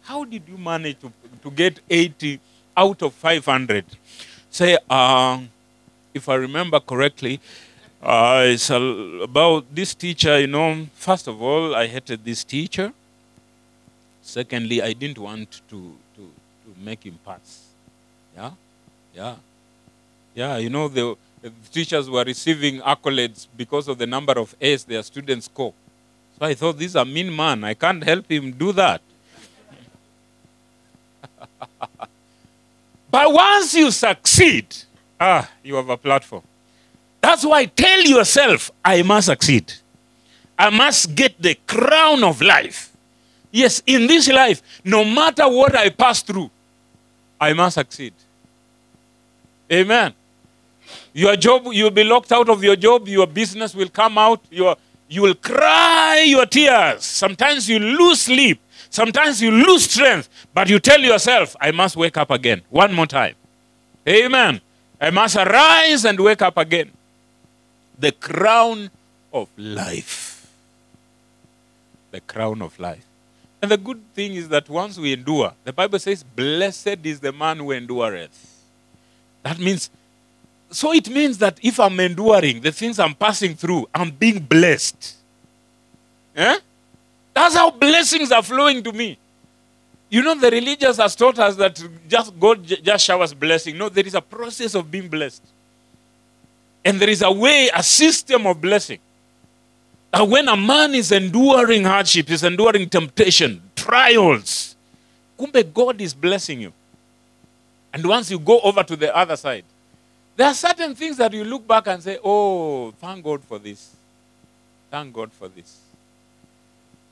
How 0.01 0.25
did 0.25 0.43
you 0.49 0.57
manage 0.57 0.99
to, 1.01 1.11
to 1.43 1.51
get 1.51 1.79
80 1.89 2.39
out 2.75 3.01
of 3.03 3.13
500? 3.13 3.85
Say, 4.49 4.77
uh, 4.89 5.39
if 6.13 6.27
I 6.29 6.35
remember 6.35 6.79
correctly, 6.79 7.39
uh, 8.01 8.43
it's 8.45 8.69
about 8.69 9.65
this 9.75 9.93
teacher, 9.93 10.39
you 10.39 10.47
know. 10.47 10.87
First 10.95 11.27
of 11.27 11.41
all, 11.41 11.75
I 11.75 11.87
hated 11.87 12.23
this 12.25 12.43
teacher. 12.43 12.91
Secondly, 14.29 14.79
I 14.79 14.93
didn't 14.93 15.17
want 15.17 15.61
to, 15.69 15.95
to, 16.15 16.21
to 16.21 16.75
make 16.79 17.03
him 17.03 17.17
pass. 17.25 17.65
Yeah? 18.35 18.51
Yeah. 19.15 19.35
Yeah, 20.35 20.57
you 20.57 20.69
know, 20.69 20.87
the, 20.87 21.15
the 21.41 21.51
teachers 21.71 22.07
were 22.07 22.23
receiving 22.23 22.79
accolades 22.81 23.47
because 23.57 23.87
of 23.87 23.97
the 23.97 24.05
number 24.05 24.33
of 24.33 24.55
A's 24.61 24.83
their 24.83 25.01
students 25.01 25.45
score. 25.47 25.73
So 26.37 26.45
I 26.45 26.53
thought, 26.53 26.77
this 26.77 26.89
is 26.91 26.95
a 26.95 27.03
mean 27.03 27.35
man. 27.35 27.63
I 27.63 27.73
can't 27.73 28.03
help 28.03 28.29
him 28.29 28.51
do 28.51 28.71
that. 28.73 29.01
but 33.09 33.33
once 33.33 33.73
you 33.73 33.89
succeed, 33.89 34.67
ah, 35.19 35.49
you 35.63 35.73
have 35.73 35.89
a 35.89 35.97
platform. 35.97 36.43
That's 37.19 37.43
why 37.43 37.65
tell 37.65 38.01
yourself, 38.03 38.69
I 38.85 39.01
must 39.01 39.25
succeed. 39.25 39.73
I 40.57 40.69
must 40.69 41.15
get 41.15 41.41
the 41.41 41.55
crown 41.65 42.23
of 42.23 42.41
life. 42.41 42.88
Yes, 43.51 43.81
in 43.85 44.07
this 44.07 44.27
life, 44.27 44.61
no 44.83 45.03
matter 45.03 45.47
what 45.47 45.75
I 45.75 45.89
pass 45.89 46.21
through, 46.21 46.49
I 47.39 47.53
must 47.53 47.75
succeed. 47.75 48.13
Amen. 49.71 50.13
Your 51.13 51.35
job, 51.35 51.67
you'll 51.71 51.91
be 51.91 52.03
locked 52.03 52.31
out 52.31 52.49
of 52.49 52.63
your 52.63 52.75
job, 52.75 53.07
your 53.07 53.27
business 53.27 53.73
will 53.73 53.89
come 53.89 54.17
out, 54.17 54.41
your, 54.51 54.75
you 55.07 55.23
will 55.23 55.35
cry 55.35 56.23
your 56.27 56.45
tears. 56.45 57.03
Sometimes 57.03 57.67
you 57.67 57.79
lose 57.79 58.21
sleep, 58.21 58.61
sometimes 58.89 59.41
you 59.41 59.51
lose 59.51 59.85
strength, 59.89 60.29
but 60.53 60.69
you 60.69 60.79
tell 60.79 60.99
yourself, 60.99 61.55
I 61.59 61.71
must 61.71 61.95
wake 61.95 62.17
up 62.17 62.29
again. 62.31 62.61
One 62.69 62.93
more 62.93 63.07
time. 63.07 63.35
Amen. 64.07 64.61
I 65.01 65.09
must 65.09 65.35
arise 65.35 66.05
and 66.05 66.19
wake 66.19 66.41
up 66.41 66.57
again. 66.57 66.91
The 67.97 68.11
crown 68.11 68.91
of 69.33 69.49
life. 69.57 70.47
The 72.11 72.21
crown 72.21 72.61
of 72.61 72.77
life. 72.79 73.08
And 73.61 73.71
the 73.71 73.77
good 73.77 74.01
thing 74.13 74.33
is 74.33 74.47
that 74.49 74.69
once 74.69 74.97
we 74.97 75.13
endure, 75.13 75.53
the 75.63 75.73
Bible 75.73 75.99
says, 75.99 76.23
Blessed 76.23 76.99
is 77.03 77.19
the 77.19 77.31
man 77.31 77.57
who 77.57 77.71
endureth. 77.71 78.63
That 79.43 79.59
means, 79.59 79.89
so 80.71 80.93
it 80.93 81.09
means 81.09 81.37
that 81.39 81.59
if 81.61 81.79
I'm 81.79 81.99
enduring 81.99 82.61
the 82.61 82.71
things 82.71 82.99
I'm 82.99 83.15
passing 83.15 83.55
through, 83.55 83.87
I'm 83.93 84.11
being 84.11 84.39
blessed. 84.39 85.15
Eh? 86.35 86.59
That's 87.33 87.55
how 87.55 87.71
blessings 87.71 88.31
are 88.31 88.43
flowing 88.43 88.83
to 88.83 88.93
me. 88.93 89.17
You 90.09 90.23
know, 90.23 90.35
the 90.35 90.49
religious 90.49 90.97
has 90.97 91.15
taught 91.15 91.37
us 91.37 91.55
that 91.57 91.81
just 92.07 92.37
God 92.39 92.63
just 92.63 93.05
showers 93.05 93.33
blessing. 93.33 93.77
No, 93.77 93.89
there 93.89 94.05
is 94.05 94.15
a 94.15 94.21
process 94.21 94.73
of 94.73 94.89
being 94.89 95.07
blessed. 95.07 95.43
And 96.83 96.99
there 96.99 97.09
is 97.09 97.21
a 97.21 97.31
way, 97.31 97.69
a 97.73 97.83
system 97.83 98.47
of 98.47 98.59
blessing. 98.59 98.99
That 100.11 100.27
when 100.27 100.47
a 100.47 100.57
man 100.57 100.95
is 100.95 101.11
enduring 101.11 101.83
hardship, 101.83 102.29
is 102.31 102.43
enduring 102.43 102.89
temptation, 102.89 103.61
trials, 103.75 104.75
kumbe 105.37 105.73
God 105.73 106.01
is 106.01 106.13
blessing 106.13 106.61
you. 106.61 106.73
And 107.93 108.05
once 108.05 108.29
you 108.29 108.39
go 108.39 108.59
over 108.61 108.83
to 108.83 108.95
the 108.95 109.15
other 109.15 109.35
side, 109.35 109.65
there 110.35 110.47
are 110.47 110.53
certain 110.53 110.95
things 110.95 111.17
that 111.17 111.33
you 111.33 111.43
look 111.43 111.67
back 111.67 111.87
and 111.87 112.01
say, 112.01 112.17
Oh, 112.23 112.91
thank 112.91 113.23
God 113.23 113.43
for 113.43 113.59
this. 113.59 113.95
Thank 114.89 115.13
God 115.13 115.31
for 115.31 115.47
this. 115.47 115.77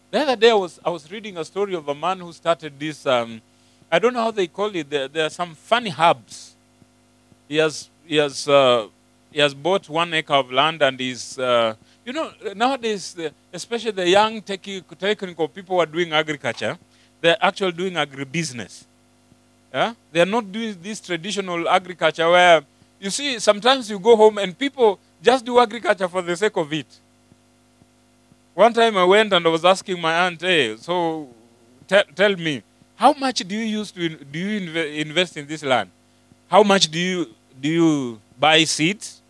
The 0.10 0.20
other 0.20 0.36
day, 0.36 0.50
I 0.50 0.54
was, 0.54 0.80
I 0.86 0.90
was 0.90 1.12
reading 1.12 1.38
a 1.38 1.44
story 1.44 1.76
of 1.76 1.88
a 1.90 1.94
man 1.94 2.20
who 2.20 2.32
started 2.32 2.80
this. 2.80 3.06
Um, 3.06 3.42
I 3.92 4.00
don't 4.00 4.14
know 4.14 4.22
how 4.22 4.32
they 4.32 4.48
call 4.48 4.74
it. 4.76 4.90
There, 4.90 5.08
there 5.08 5.26
are 5.26 5.30
some 5.30 5.54
funny 5.54 5.94
herbs. 5.98 6.56
He 7.48 7.58
has, 7.58 7.90
he 8.06 8.16
has, 8.16 8.48
uh, 8.48 8.88
he 9.32 9.40
has 9.42 9.54
bought 9.54 9.90
one 9.90 10.14
acre 10.14 10.34
of 10.34 10.52
land 10.52 10.82
and 10.82 11.00
he's, 11.00 11.38
uh, 11.38 11.76
you 12.08 12.14
know, 12.14 12.32
nowadays, 12.56 13.14
the, 13.14 13.34
especially 13.52 13.92
the 13.92 14.08
young 14.08 14.42
technical 14.42 15.50
people 15.50 15.76
who 15.76 15.82
are 15.82 15.86
doing 15.86 16.14
agriculture, 16.14 16.78
they're 17.20 17.36
actually 17.42 17.74
doing 17.74 17.94
agribusiness. 17.96 18.86
Yeah? 19.74 19.94
They 20.14 20.22
are 20.22 20.26
not 20.26 20.50
doing 20.50 20.78
this 20.82 21.02
traditional 21.02 21.68
agriculture 21.68 22.30
where, 22.30 22.62
you 22.98 23.10
see, 23.10 23.40
sometimes 23.40 23.90
you 23.90 24.00
go 24.00 24.16
home 24.16 24.38
and 24.38 24.58
people 24.58 24.98
just 25.22 25.44
do 25.44 25.60
agriculture 25.60 26.08
for 26.08 26.22
the 26.22 26.38
sake 26.38 26.56
of 26.56 26.72
it. 26.72 26.88
One 28.54 28.72
time 28.72 28.96
I 28.96 29.04
went 29.04 29.34
and 29.34 29.46
I 29.46 29.50
was 29.50 29.66
asking 29.66 30.00
my 30.00 30.28
aunt, 30.28 30.40
hey, 30.40 30.78
so 30.78 31.28
te- 31.90 32.10
tell 32.16 32.38
me, 32.38 32.64
how 32.96 33.12
much 33.12 33.40
do 33.40 33.54
you 33.54 33.66
use 33.66 33.92
to 33.92 34.06
in- 34.06 34.26
do 34.32 34.40
you 34.40 34.62
inve- 34.62 34.96
invest 34.96 35.36
in 35.36 35.46
this 35.46 35.62
land? 35.62 35.90
How 36.50 36.64
much 36.64 36.90
do 36.90 36.98
you 36.98 37.36
do 37.60 37.68
you 37.68 38.22
buy 38.40 38.64
seeds? 38.64 39.22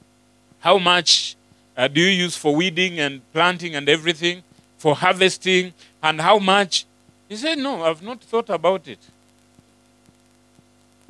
How 0.59 0.77
much 0.77 1.36
uh, 1.77 1.87
do 1.87 2.01
you 2.01 2.07
use 2.07 2.35
for 2.35 2.55
weeding 2.55 2.99
and 2.99 3.21
planting 3.31 3.75
and 3.75 3.87
everything, 3.87 4.43
for 4.77 4.95
harvesting, 4.95 5.73
and 6.01 6.19
how 6.19 6.39
much? 6.39 6.85
He 7.29 7.35
said, 7.35 7.59
no, 7.59 7.83
I've 7.83 8.01
not 8.01 8.21
thought 8.21 8.49
about 8.49 8.87
it. 8.87 8.99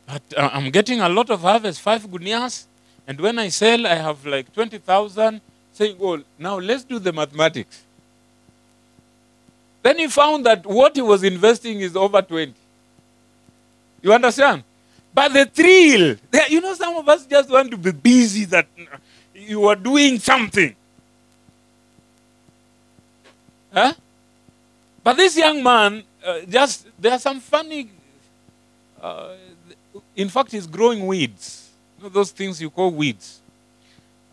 But 0.05 0.21
uh, 0.35 0.49
I'm 0.51 0.69
getting 0.71 0.99
a 0.99 1.09
lot 1.09 1.29
of 1.29 1.41
harvest, 1.41 1.81
five 1.81 2.05
gunias, 2.05 2.65
and 3.07 3.19
when 3.19 3.39
I 3.39 3.47
sell, 3.47 3.87
I 3.87 3.95
have 3.95 4.25
like 4.25 4.53
20,000. 4.53 5.41
Saying, 5.73 5.95
oh, 6.01 6.23
now 6.39 6.57
let's 6.57 6.83
do 6.83 6.97
the 6.97 7.13
mathematics. 7.13 7.83
Then 9.83 9.99
he 9.99 10.07
found 10.07 10.43
that 10.47 10.65
what 10.65 10.95
he 10.95 11.03
was 11.03 11.23
investing 11.23 11.81
is 11.81 11.95
over 11.95 12.19
20. 12.19 12.51
You 14.01 14.11
understand? 14.11 14.63
But 15.13 15.33
the 15.33 15.45
thrill, 15.45 16.15
you 16.49 16.61
know, 16.61 16.73
some 16.73 16.97
of 16.97 17.07
us 17.07 17.27
just 17.27 17.49
want 17.49 17.69
to 17.71 17.77
be 17.77 17.91
busy 17.91 18.45
that 18.45 18.67
you 19.47 19.67
are 19.67 19.75
doing 19.75 20.19
something. 20.19 20.75
Huh? 23.73 23.93
But 25.03 25.17
this 25.17 25.37
young 25.37 25.63
man, 25.63 26.03
uh, 26.25 26.41
just, 26.49 26.87
there 26.99 27.13
are 27.13 27.19
some 27.19 27.39
funny, 27.39 27.89
uh, 29.01 29.35
in 30.15 30.29
fact, 30.29 30.51
he's 30.51 30.67
growing 30.67 31.07
weeds. 31.07 31.69
You 31.97 32.03
know, 32.03 32.09
those 32.09 32.31
things 32.31 32.61
you 32.61 32.69
call 32.69 32.91
weeds. 32.91 33.39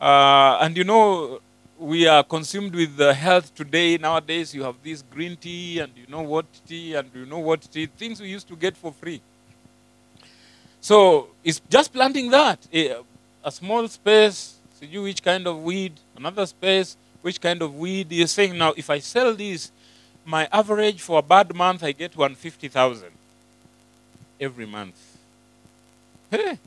Uh, 0.00 0.58
and 0.60 0.76
you 0.76 0.84
know, 0.84 1.40
we 1.78 2.06
are 2.06 2.22
consumed 2.22 2.74
with 2.74 2.96
the 2.96 3.14
health 3.14 3.54
today. 3.54 3.96
Nowadays, 3.98 4.54
you 4.54 4.62
have 4.62 4.76
this 4.82 5.02
green 5.02 5.36
tea, 5.36 5.78
and 5.78 5.92
you 5.96 6.06
know 6.08 6.22
what 6.22 6.46
tea, 6.66 6.94
and 6.94 7.10
you 7.14 7.26
know 7.26 7.38
what 7.38 7.62
tea, 7.62 7.86
things 7.86 8.20
we 8.20 8.28
used 8.28 8.48
to 8.48 8.56
get 8.56 8.76
for 8.76 8.92
free. 8.92 9.20
So 10.80 11.28
it's 11.42 11.60
just 11.70 11.92
planting 11.92 12.30
that. 12.30 12.58
A, 12.72 12.96
a 13.42 13.50
small 13.50 13.86
space, 13.88 14.54
you 14.90 15.02
which 15.02 15.22
kind 15.22 15.46
of 15.46 15.62
weed, 15.62 15.92
another 16.16 16.46
space, 16.46 16.96
which 17.22 17.40
kind 17.40 17.62
of 17.62 17.74
weed. 17.76 18.12
You're 18.12 18.26
saying 18.26 18.56
now, 18.56 18.72
if 18.76 18.90
I 18.90 18.98
sell 18.98 19.34
this, 19.34 19.70
my 20.24 20.48
average 20.52 21.00
for 21.00 21.18
a 21.18 21.22
bad 21.22 21.54
month, 21.54 21.82
I 21.82 21.92
get 21.92 22.16
150,000. 22.16 23.10
every 24.40 24.66
month. 24.66 24.96
Hey. 26.30 26.58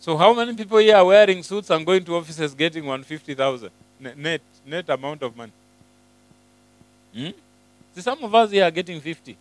So 0.00 0.16
how 0.16 0.32
many 0.32 0.54
people 0.54 0.78
here 0.78 0.96
are 0.96 1.04
wearing 1.04 1.42
suits 1.42 1.70
and 1.70 1.84
going 1.84 2.04
to 2.04 2.16
offices 2.16 2.54
getting 2.54 2.84
150,000 2.84 3.70
net, 4.16 4.40
net 4.66 4.88
amount 4.88 5.22
of 5.22 5.36
money? 5.36 5.52
Hmm? 7.14 7.30
See, 7.94 8.00
some 8.00 8.22
of 8.24 8.34
us 8.34 8.50
here 8.50 8.64
are 8.64 8.70
getting 8.70 9.00
50. 9.00 9.36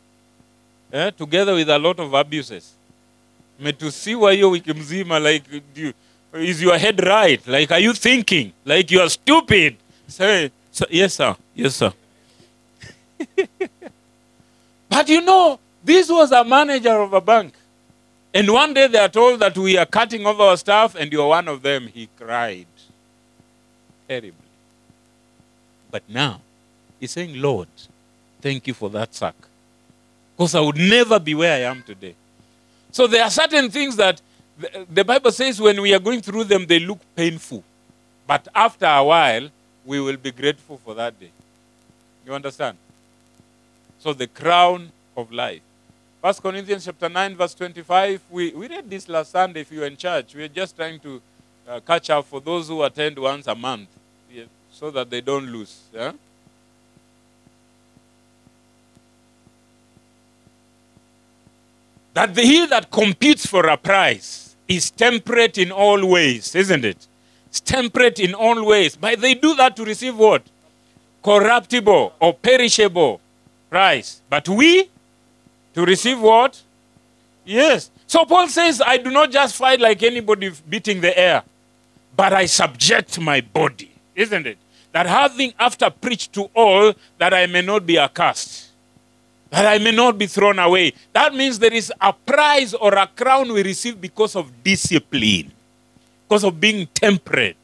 Eh? 0.91 1.11
Together 1.11 1.53
with 1.53 1.69
a 1.69 1.79
lot 1.79 1.99
of 1.99 2.13
abuses. 2.13 2.73
Metusiwa 3.59 4.31
hiyo 4.33 4.49
wiki 4.51 4.73
mzima 4.73 5.19
like 5.19 5.63
you, 5.75 5.93
is 6.33 6.61
your 6.61 6.77
head 6.77 7.03
right? 7.05 7.45
Like 7.47 7.71
are 7.71 7.79
you 7.79 7.93
thinking? 7.93 8.53
Like 8.65 8.91
you 8.91 9.01
are 9.01 9.09
stupid? 9.09 9.77
Say, 10.07 10.51
so, 10.71 10.85
yes 10.89 11.15
sir. 11.15 11.35
Yes 11.55 11.75
sir. 11.75 11.93
but 14.89 15.09
you 15.09 15.21
know, 15.21 15.59
this 15.83 16.09
was 16.09 16.31
a 16.31 16.43
manager 16.43 16.99
of 16.99 17.13
a 17.13 17.21
bank. 17.21 17.53
And 18.33 18.51
one 18.51 18.73
day 18.73 18.87
they 18.87 18.99
are 18.99 19.09
told 19.09 19.39
that 19.39 19.57
we 19.57 19.77
are 19.77 19.85
cutting 19.85 20.25
off 20.25 20.39
our 20.39 20.55
staff, 20.55 20.95
and 20.95 21.11
you're 21.11 21.27
one 21.27 21.47
of 21.47 21.61
them. 21.61 21.87
He 21.87 22.07
cried 22.17 22.67
terribly. 24.07 24.33
But 25.89 26.03
now, 26.07 26.41
he's 26.99 27.11
saying, 27.11 27.41
Lord, 27.41 27.67
thank 28.41 28.67
you 28.67 28.73
for 28.73 28.89
that 28.91 29.15
sack. 29.15 29.35
Because 30.37 30.53
I 30.53 30.59
would 30.59 30.77
never 30.77 31.19
be 31.19 31.33
where 31.33 31.53
I 31.53 31.69
am 31.69 31.81
today. 31.83 32.15
So 32.91 33.07
there 33.07 33.23
are 33.23 33.29
certain 33.29 33.69
things 33.69 33.95
that 33.95 34.21
the, 34.59 35.05
Bible 35.05 35.31
says 35.31 35.61
when 35.61 35.81
we 35.81 35.93
are 35.93 35.99
going 35.99 36.21
through 36.21 36.43
them, 36.43 36.65
they 36.65 36.79
look 36.79 36.99
painful. 37.15 37.63
But 38.27 38.47
after 38.53 38.85
a 38.85 39.03
while, 39.03 39.49
we 39.85 39.99
will 39.99 40.17
be 40.17 40.31
grateful 40.31 40.77
for 40.77 40.93
that 40.95 41.19
day. 41.19 41.31
You 42.25 42.33
understand? 42.33 42.77
So 43.99 44.13
the 44.13 44.27
crown 44.27 44.91
of 45.15 45.31
life. 45.31 45.61
First 46.21 46.43
Corinthians 46.43 46.85
chapter 46.85 47.07
9, 47.07 47.35
verse 47.35 47.53
25. 47.53 48.21
We, 48.29 48.51
we 48.51 48.67
read 48.67 48.89
this 48.89 49.07
last 49.07 49.31
Sunday 49.31 49.61
if 49.61 49.71
you 49.71 49.79
were 49.79 49.87
in 49.87 49.95
church. 49.95 50.35
We 50.35 50.43
are 50.43 50.49
just 50.49 50.75
trying 50.75 50.99
to 50.99 51.21
uh, 51.67 51.79
catch 51.79 52.09
up 52.09 52.25
for 52.25 52.41
those 52.41 52.67
who 52.67 52.83
attend 52.83 53.17
once 53.17 53.47
a 53.47 53.55
month 53.55 53.87
yeah, 54.29 54.43
so 54.71 54.91
that 54.91 55.09
they 55.09 55.21
don't 55.21 55.47
lose. 55.47 55.83
Yeah? 55.93 56.11
That 62.13 62.35
the, 62.35 62.41
he 62.41 62.65
that 62.65 62.91
competes 62.91 63.45
for 63.45 63.65
a 63.67 63.77
prize 63.77 64.48
is 64.69 64.91
temperate 64.91 65.57
in 65.57 65.71
all 65.71 66.05
ways, 66.05 66.55
isn't 66.55 66.85
it? 66.85 67.07
It's 67.47 67.59
temperate 67.59 68.19
in 68.19 68.35
all 68.35 68.63
ways. 68.63 68.95
But 68.95 69.19
they 69.19 69.33
do 69.33 69.55
that 69.55 69.75
to 69.77 69.83
receive 69.83 70.15
what? 70.15 70.43
Corruptible 71.23 72.13
or 72.19 72.33
perishable 72.35 73.19
prize. 73.69 74.21
But 74.29 74.47
we, 74.47 74.89
to 75.73 75.83
receive 75.83 76.21
what? 76.21 76.61
Yes. 77.43 77.89
So 78.05 78.23
Paul 78.25 78.47
says, 78.47 78.81
I 78.85 78.97
do 78.97 79.09
not 79.09 79.31
just 79.31 79.55
fight 79.55 79.81
like 79.81 80.03
anybody 80.03 80.51
beating 80.69 81.01
the 81.01 81.17
air, 81.17 81.43
but 82.15 82.31
I 82.31 82.45
subject 82.45 83.19
my 83.19 83.41
body, 83.41 83.91
isn't 84.15 84.45
it? 84.45 84.59
That 84.91 85.07
having 85.07 85.53
after 85.59 85.89
preached 85.89 86.33
to 86.33 86.49
all, 86.55 86.93
that 87.17 87.33
I 87.33 87.47
may 87.47 87.61
not 87.61 87.85
be 87.85 87.97
accursed, 87.97 88.68
that 89.49 89.65
I 89.65 89.77
may 89.79 89.91
not 89.91 90.17
be 90.17 90.27
thrown 90.27 90.59
away. 90.59 90.93
That 91.13 91.33
means 91.33 91.57
there 91.57 91.73
is 91.73 91.91
a 91.99 92.13
prize 92.13 92.73
or 92.73 92.93
a 92.93 93.07
crown 93.07 93.51
we 93.51 93.63
receive 93.63 93.99
because 93.99 94.35
of 94.35 94.51
discipline, 94.63 95.51
because 96.27 96.43
of 96.43 96.59
being 96.59 96.87
temperate, 96.93 97.57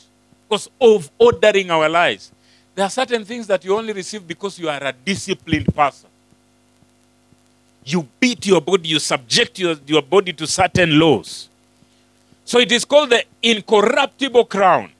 because 0.47 0.69
of 0.81 1.09
ordering 1.19 1.69
our 1.69 1.87
lives. 1.87 2.31
There 2.73 2.85
are 2.85 2.89
certain 2.89 3.23
things 3.23 3.47
that 3.47 3.63
you 3.63 3.75
only 3.77 3.93
receive 3.93 4.27
because 4.27 4.59
you 4.59 4.67
are 4.67 4.83
a 4.83 4.91
disciplined 4.91 5.73
person. 5.73 6.09
You 7.85 8.07
beat 8.19 8.45
your 8.47 8.61
body, 8.61 8.89
you 8.89 8.99
subject 8.99 9.59
your, 9.59 9.75
your 9.85 10.01
body 10.01 10.33
to 10.33 10.47
certain 10.47 10.99
laws. 10.99 11.49
So 12.43 12.59
it 12.59 12.71
is 12.71 12.83
called 12.83 13.11
the 13.11 13.23
incorruptible 13.41 14.45
crown. 14.45 14.91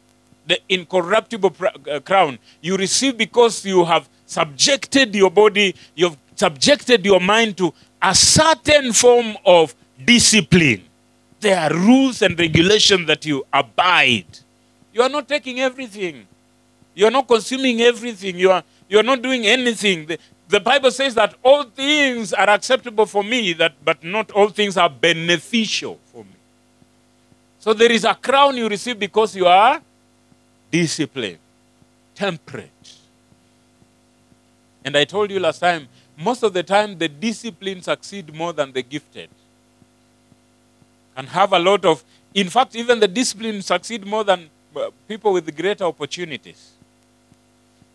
The 0.48 0.60
incorruptible 0.69 1.56
uh, 1.91 2.00
crown 2.02 2.38
you 2.62 2.78
receive 2.78 3.17
because 3.17 3.65
you 3.65 3.84
have 3.84 4.08
subjected 4.28 5.13
your 5.15 5.32
body, 5.32 5.76
you've 5.95 6.17
subjected 6.36 7.06
your 7.06 7.19
mind 7.19 7.58
to 7.58 7.74
a 8.02 8.13
certain 8.13 8.93
form 8.93 9.36
of 9.45 9.74
discipline. 10.04 10.84
There 11.39 11.60
are 11.60 11.74
rules 11.74 12.21
and 12.21 12.38
regulations 12.39 13.08
that 13.08 13.26
you 13.26 13.45
abide. 13.52 14.39
You 14.93 15.02
are 15.02 15.10
not 15.10 15.28
taking 15.28 15.60
everything. 15.60 16.28
You 16.93 17.08
are 17.08 17.12
not 17.12 17.28
consuming 17.28 17.82
everything. 17.82 18.38
You 18.38 18.52
are, 18.52 18.63
you 18.88 19.00
are 19.00 19.04
not 19.04 19.21
doing 19.21 19.45
anything. 19.45 20.06
The, 20.06 20.19
the 20.48 20.60
Bible 20.60 20.91
says 20.91 21.15
that 21.15 21.36
all 21.43 21.63
things 21.63 22.32
are 22.34 22.50
acceptable 22.50 23.06
for 23.06 23.24
me, 23.24 23.54
that, 23.54 23.74
but 23.84 24.04
not 24.04 24.32
all 24.32 24.50
things 24.50 24.78
are 24.78 24.89
beneficial 24.89 26.00
for 26.06 26.24
me. 26.24 26.32
So 27.60 27.74
there 27.74 27.91
is 27.91 28.06
a 28.06 28.13
crown 28.13 28.56
you 28.58 28.69
receive 28.69 29.00
because 29.00 29.36
you 29.36 29.48
are 29.48 29.82
disciplined, 30.71 31.39
temperate. 32.13 32.69
And 34.84 34.95
I 34.95 35.04
told 35.04 35.32
you 35.32 35.39
last 35.39 35.60
time, 35.60 35.88
most 36.17 36.43
of 36.43 36.54
the 36.54 36.63
time 36.63 36.97
the 36.97 37.08
disciplined 37.08 37.84
succeed 37.84 38.34
more 38.34 38.54
than 38.54 38.71
the 38.71 38.82
gifted. 38.82 39.30
And 41.17 41.28
have 41.30 41.54
a 41.54 41.60
lot 41.60 41.86
of, 41.86 42.04
in 42.34 42.49
fact, 42.49 42.75
even 42.75 42.99
the 42.99 43.08
disciplined 43.08 43.63
succeed 43.63 44.06
more 44.06 44.23
than 44.23 44.49
uh, 44.75 44.89
people 45.08 45.34
with 45.34 45.56
greater 45.56 45.86
opportunities. 45.86 46.71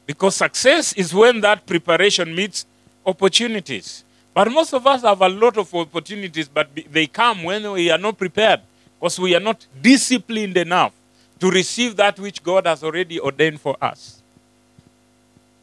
Because 0.07 0.37
success 0.37 0.93
is 0.95 1.15
when 1.15 1.41
that 1.43 1.67
preparation 1.67 2.35
meets 2.35 2.67
opportunities. 3.05 4.05
But 4.33 4.51
most 4.51 4.73
of 4.73 4.87
us 4.87 5.03
have 5.03 5.21
a 5.21 5.29
lot 5.29 5.59
of 5.59 5.75
opportunities, 5.75 6.49
but 6.49 6.69
they 6.91 7.07
come 7.07 7.43
when 7.43 7.71
we 7.73 7.91
are 7.91 7.99
not 7.99 8.17
prepared 8.17 8.61
because 8.99 9.19
we 9.19 9.35
are 9.35 9.41
not 9.41 9.67
disciplined 9.81 10.57
enough 10.57 10.93
to 11.41 11.51
receive 11.51 11.97
that 11.97 12.19
which 12.19 12.43
God 12.43 12.67
has 12.67 12.85
already 12.85 13.19
ordained 13.19 13.61
for 13.61 13.77
us. 13.81 14.23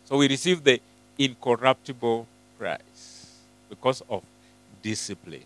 So 0.06 0.17
we 0.17 0.28
receive 0.28 0.63
the 0.63 0.82
incorruptible 1.17 2.28
prize 2.58 3.32
because 3.70 4.02
of 4.10 4.24
discipline. 4.82 5.43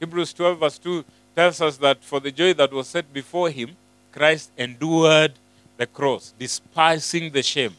Hebrews 0.00 0.32
12, 0.32 0.58
verse 0.58 0.78
2 0.78 1.04
tells 1.36 1.60
us 1.60 1.76
that 1.78 2.02
for 2.02 2.20
the 2.20 2.30
joy 2.30 2.52
that 2.54 2.72
was 2.72 2.88
set 2.88 3.12
before 3.12 3.50
him, 3.50 3.76
Christ 4.12 4.50
endured 4.58 5.32
the 5.76 5.86
cross, 5.86 6.34
despising 6.38 7.32
the 7.32 7.42
shame, 7.42 7.74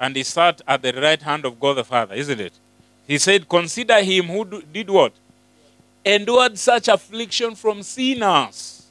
and 0.00 0.16
he 0.16 0.22
sat 0.22 0.62
at 0.66 0.82
the 0.82 0.92
right 0.92 1.20
hand 1.20 1.44
of 1.44 1.60
God 1.60 1.74
the 1.74 1.84
Father, 1.84 2.14
isn't 2.14 2.40
it? 2.40 2.52
He 3.06 3.18
said, 3.18 3.48
Consider 3.48 4.00
him 4.02 4.26
who 4.26 4.44
do- 4.44 4.62
did 4.72 4.90
what? 4.90 5.12
Endured 6.04 6.58
such 6.58 6.88
affliction 6.88 7.54
from 7.54 7.82
sinners, 7.82 8.86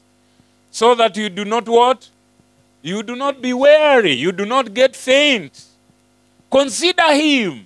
so 0.70 0.94
that 0.94 1.16
you 1.16 1.28
do 1.28 1.44
not 1.44 1.68
what? 1.68 2.08
You 2.82 3.02
do 3.02 3.16
not 3.16 3.42
be 3.42 3.52
weary, 3.52 4.12
you 4.12 4.32
do 4.32 4.46
not 4.46 4.72
get 4.72 4.94
faint. 4.94 5.64
Consider 6.50 7.12
him. 7.14 7.65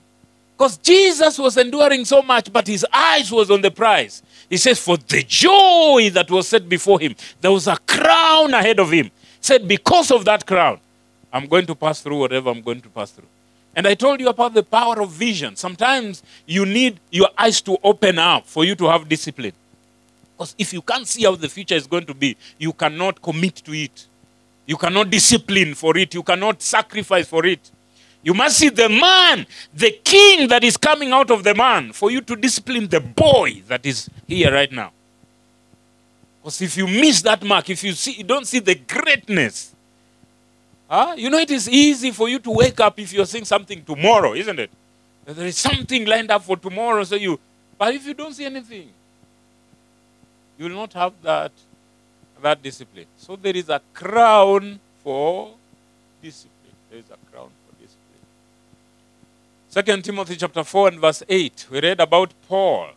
Because 0.61 0.77
Jesus 0.77 1.39
was 1.39 1.57
enduring 1.57 2.05
so 2.05 2.21
much, 2.21 2.53
but 2.53 2.67
his 2.67 2.85
eyes 2.93 3.33
was 3.33 3.51
on 3.51 3.63
the 3.63 3.71
prize. 3.71 4.23
He 4.51 4.59
says, 4.59 4.79
For 4.79 4.99
the 4.99 5.23
joy 5.23 6.11
that 6.13 6.31
was 6.31 6.49
set 6.49 6.69
before 6.69 7.01
him, 7.01 7.17
there 7.41 7.51
was 7.51 7.67
a 7.67 7.79
crown 7.79 8.53
ahead 8.53 8.79
of 8.79 8.91
him. 8.91 9.07
He 9.07 9.11
said, 9.41 9.67
Because 9.67 10.11
of 10.11 10.27
that 10.27 10.47
crown, 10.47 10.79
I'm 11.33 11.47
going 11.47 11.65
to 11.65 11.75
pass 11.75 12.03
through 12.03 12.19
whatever 12.19 12.51
I'm 12.51 12.61
going 12.61 12.83
to 12.83 12.91
pass 12.91 13.11
through. 13.11 13.29
And 13.75 13.87
I 13.87 13.95
told 13.95 14.21
you 14.21 14.29
about 14.29 14.53
the 14.53 14.63
power 14.63 15.01
of 15.01 15.11
vision. 15.13 15.57
Sometimes 15.57 16.23
you 16.45 16.67
need 16.67 17.01
your 17.11 17.31
eyes 17.39 17.63
to 17.63 17.79
open 17.83 18.19
up 18.19 18.45
for 18.47 18.63
you 18.63 18.75
to 18.75 18.85
have 18.85 19.09
discipline. 19.09 19.55
Because 20.37 20.55
if 20.59 20.75
you 20.75 20.83
can't 20.83 21.09
see 21.09 21.25
how 21.25 21.37
the 21.37 21.49
future 21.49 21.75
is 21.75 21.87
going 21.87 22.05
to 22.05 22.13
be, 22.13 22.37
you 22.59 22.75
cannot 22.75 23.23
commit 23.23 23.57
to 23.65 23.73
it. 23.73 24.09
You 24.67 24.77
cannot 24.77 25.09
discipline 25.09 25.73
for 25.75 25.97
it. 25.97 26.13
You 26.13 26.23
cannot 26.23 26.61
sacrifice 26.61 27.29
for 27.29 27.47
it. 27.47 27.71
You 28.23 28.35
must 28.35 28.59
see 28.59 28.69
the 28.69 28.89
man, 28.89 29.47
the 29.73 29.91
king 30.05 30.49
that 30.49 30.63
is 30.63 30.77
coming 30.77 31.11
out 31.13 31.31
of 31.31 31.43
the 31.43 31.55
man, 31.55 31.93
for 31.93 32.11
you 32.11 32.21
to 32.21 32.37
discipline 32.37 32.87
the 32.87 33.01
boy 33.01 33.63
that 33.67 33.87
is 33.87 34.11
here 34.27 34.53
right 34.53 34.71
now. 34.71 34.93
Because 36.43 36.61
if 36.61 36.77
you 36.77 36.87
miss 36.87 37.23
that 37.23 37.43
mark, 37.43 37.71
if 37.71 37.83
you 37.83 37.93
see, 37.93 38.13
you 38.13 38.25
don't 38.25 38.47
see 38.47 38.59
the 38.59 38.75
greatness, 38.75 39.75
huh? 40.89 41.15
you 41.17 41.31
know 41.31 41.39
it 41.39 41.51
is 41.51 41.69
easy 41.69 42.11
for 42.11 42.29
you 42.29 42.39
to 42.39 42.51
wake 42.51 42.81
up 42.81 42.99
if 42.99 43.13
you're 43.13 43.27
seeing 43.27 43.45
something 43.45 43.83
tomorrow, 43.85 44.35
isn't 44.35 44.59
it? 44.59 44.71
There 45.25 45.47
is 45.47 45.59
something 45.59 46.05
lined 46.07 46.31
up 46.31 46.43
for 46.43 46.57
tomorrow, 46.57 47.05
so 47.05 47.17
you. 47.17 47.39
But 47.79 47.95
if 47.95 48.07
you 48.07 48.15
don't 48.15 48.33
see 48.33 48.45
anything, 48.45 48.91
you 50.59 50.65
will 50.65 50.77
not 50.77 50.93
have 50.93 51.13
that 51.23 51.53
that 52.43 52.63
discipline. 52.63 53.07
So 53.17 53.37
there 53.37 53.57
is 53.57 53.69
a 53.69 53.81
crown 53.93 54.81
for 55.05 55.55
discipline. 56.23 56.75
There 56.91 56.99
is 56.99 57.05
a 57.11 57.31
crown. 57.31 57.51
Second 59.71 60.05
Timothy 60.05 60.37
chapter 60.37 60.63
4 60.63 60.89
and 60.89 61.01
verse 61.01 61.23
8. 61.29 61.69
We 61.71 61.81
read 61.81 62.01
about 62.01 62.35
Paul. 62.49 62.89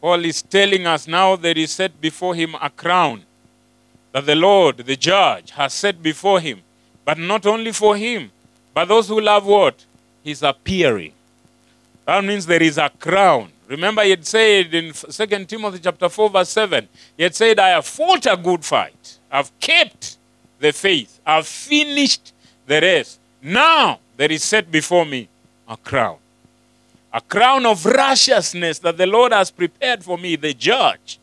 Paul 0.00 0.24
is 0.24 0.42
telling 0.42 0.86
us 0.86 1.08
now 1.08 1.36
there 1.36 1.56
is 1.56 1.70
set 1.70 2.00
before 2.00 2.34
him 2.34 2.54
a 2.60 2.68
crown 2.68 3.22
that 4.12 4.26
the 4.26 4.34
Lord, 4.34 4.78
the 4.78 4.96
judge, 4.96 5.52
has 5.52 5.72
set 5.72 6.02
before 6.02 6.40
him. 6.40 6.60
But 7.04 7.18
not 7.18 7.46
only 7.46 7.72
for 7.72 7.96
him, 7.96 8.30
but 8.74 8.86
those 8.88 9.08
who 9.08 9.20
love 9.20 9.46
what? 9.46 9.86
His 10.22 10.42
appearing. 10.42 11.12
That 12.04 12.24
means 12.24 12.44
there 12.44 12.62
is 12.62 12.78
a 12.78 12.90
crown 12.90 13.52
Remember, 13.72 14.02
he 14.02 14.10
had 14.10 14.26
said 14.26 14.74
in 14.74 14.92
2 14.92 15.26
Timothy 15.46 15.78
chapter 15.78 16.06
4, 16.10 16.28
verse 16.28 16.50
7, 16.50 16.86
he 17.16 17.22
had 17.22 17.34
said, 17.34 17.58
I 17.58 17.70
have 17.70 17.86
fought 17.86 18.26
a 18.26 18.36
good 18.36 18.62
fight. 18.62 19.18
I've 19.30 19.50
kept 19.60 20.18
the 20.58 20.74
faith. 20.74 21.20
I've 21.24 21.46
finished 21.46 22.34
the 22.66 22.82
race. 22.82 23.18
Now 23.42 23.98
there 24.22 24.30
is 24.30 24.44
set 24.44 24.70
before 24.70 25.04
me 25.04 25.28
a 25.66 25.76
crown. 25.76 26.16
A 27.12 27.20
crown 27.20 27.66
of 27.66 27.84
righteousness 27.84 28.78
that 28.78 28.96
the 28.96 29.04
Lord 29.04 29.32
has 29.32 29.50
prepared 29.50 30.04
for 30.04 30.16
me, 30.16 30.36
the 30.36 30.54
judge 30.54 31.18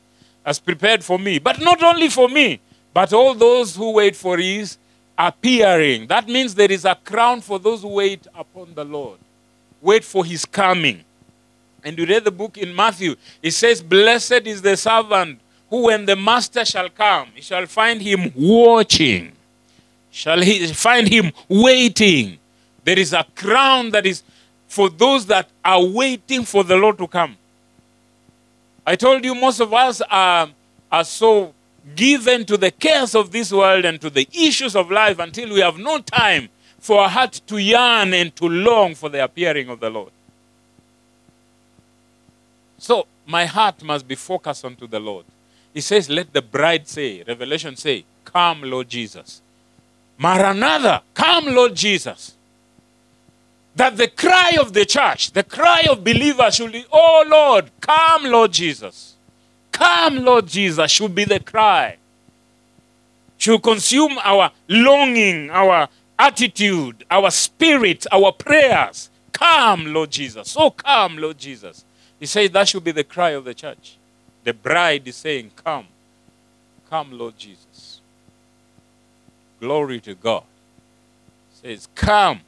has 0.46 0.60
prepared 0.60 1.02
for 1.02 1.18
me. 1.18 1.40
But 1.40 1.62
not 1.62 1.82
only 1.82 2.10
for 2.10 2.28
me, 2.28 2.60
but 2.94 3.14
all 3.14 3.34
those 3.34 3.74
who 3.74 3.94
wait 3.94 4.18
for 4.18 4.38
his 4.38 4.78
appearing. 5.18 6.08
That 6.08 6.28
means 6.28 6.54
there 6.54 6.70
is 6.70 6.84
a 6.84 6.94
crown 6.94 7.40
for 7.40 7.58
those 7.58 7.84
who 7.84 7.88
wait 7.88 8.28
upon 8.36 8.74
the 8.74 8.84
Lord, 8.84 9.20
wait 9.82 10.04
for 10.04 10.26
his 10.26 10.44
coming. 10.44 11.06
And 11.86 11.98
you 11.98 12.06
read 12.06 12.26
the 12.26 12.32
book 12.32 12.58
in 12.58 12.76
Matthew, 12.76 13.16
it 13.42 13.52
says, 13.52 13.82
Blessed 13.82 14.46
is 14.46 14.62
the 14.62 14.76
servant 14.76 15.40
who, 15.70 15.84
when 15.84 16.06
the 16.06 16.18
master 16.18 16.66
shall 16.66 16.90
come, 16.90 17.30
he 17.34 17.40
shall 17.40 17.66
find 17.66 18.02
him 18.02 18.34
watching, 18.36 19.32
shall 20.12 20.42
he 20.42 20.68
find 20.74 21.08
him 21.08 21.32
waiting. 21.48 22.40
There 22.84 22.98
is 22.98 23.14
a 23.14 23.26
crown 23.36 23.92
that 23.92 24.06
is 24.06 24.24
for 24.68 24.90
those 24.90 25.26
that 25.28 25.50
are 25.66 25.84
waiting 25.84 26.44
for 26.44 26.64
the 26.64 26.76
Lord 26.76 26.98
to 27.00 27.08
come. 27.08 27.36
I 28.86 28.96
told 28.96 29.24
you 29.24 29.36
most 29.36 29.60
of 29.60 29.74
us 29.74 30.02
are, 30.02 30.50
are 30.92 31.04
so 31.04 31.54
given 31.96 32.46
to 32.46 32.58
the 32.58 32.72
cares 32.72 33.16
of 33.16 33.32
this 33.32 33.52
world 33.52 33.86
and 33.86 34.00
to 34.02 34.10
the 34.10 34.28
issues 34.34 34.76
of 34.76 34.92
life 34.92 35.20
until 35.20 35.54
we 35.54 35.60
have 35.60 35.78
no 35.78 36.00
time 36.00 36.50
for 36.80 37.02
our 37.02 37.10
heart 37.10 37.42
to 37.48 37.58
yearn 37.58 38.14
and 38.14 38.36
to 38.36 38.46
long 38.46 38.96
for 38.96 39.10
the 39.10 39.24
appearing 39.24 39.70
of 39.70 39.80
the 39.80 39.90
Lord. 39.90 40.12
So 42.78 43.08
my 43.26 43.46
heart 43.46 43.84
must 43.84 44.08
be 44.08 44.16
focused 44.16 44.64
onto 44.64 44.88
the 44.88 45.00
Lord. 45.00 45.26
He 45.74 45.82
says, 45.82 46.10
Let 46.10 46.34
the 46.34 46.42
bride 46.42 46.88
say, 46.88 47.24
Revelation 47.28 47.76
say, 47.76 48.06
Come, 48.24 48.64
Lord 48.64 48.90
Jesus. 48.90 49.42
Maranatha, 50.18 51.04
come, 51.14 51.46
Lord 51.48 51.76
Jesus. 51.76 52.36
That 53.80 53.96
the 53.96 54.10
cry 54.10 54.58
of 54.60 54.74
the 54.74 54.84
church, 54.84 55.32
the 55.32 55.42
cry 55.42 55.88
of 55.90 56.04
believers 56.04 56.56
should 56.56 56.74
be, 56.74 56.84
Oh 56.92 57.24
Lord, 57.26 57.72
come, 57.80 58.26
Lord 58.26 58.52
Jesus. 58.52 59.16
Come, 59.72 60.18
Lord 60.18 60.48
Jesus, 60.48 60.92
should 60.92 61.16
be 61.16 61.24
the 61.24 61.40
cry. 61.40 61.96
Should 63.38 63.64
consume 63.64 64.18
our 64.22 64.52
longing, 64.68 65.50
our 65.50 65.88
attitude, 66.20 67.06
our 67.10 67.32
spirit, 67.32 68.06
our 68.12 68.34
prayers. 68.34 69.10
Come, 69.32 69.94
Lord 69.94 70.12
Jesus. 70.12 70.58
Oh, 70.58 70.72
come, 70.72 71.18
Lord 71.18 71.38
Jesus. 71.38 71.86
He 72.20 72.26
says 72.26 72.52
that 72.52 72.68
should 72.68 72.84
be 72.84 72.92
the 72.92 73.06
cry 73.06 73.30
of 73.30 73.46
the 73.46 73.54
church. 73.54 73.96
The 74.44 74.54
bride 74.54 75.08
is 75.08 75.16
saying, 75.16 75.52
Come, 75.56 75.88
come, 76.90 77.18
Lord 77.18 77.38
Jesus. 77.38 78.02
Glory 79.62 80.02
to 80.02 80.16
God. 80.16 80.44
He 81.62 81.70
says, 81.70 81.88
Come, 81.96 82.42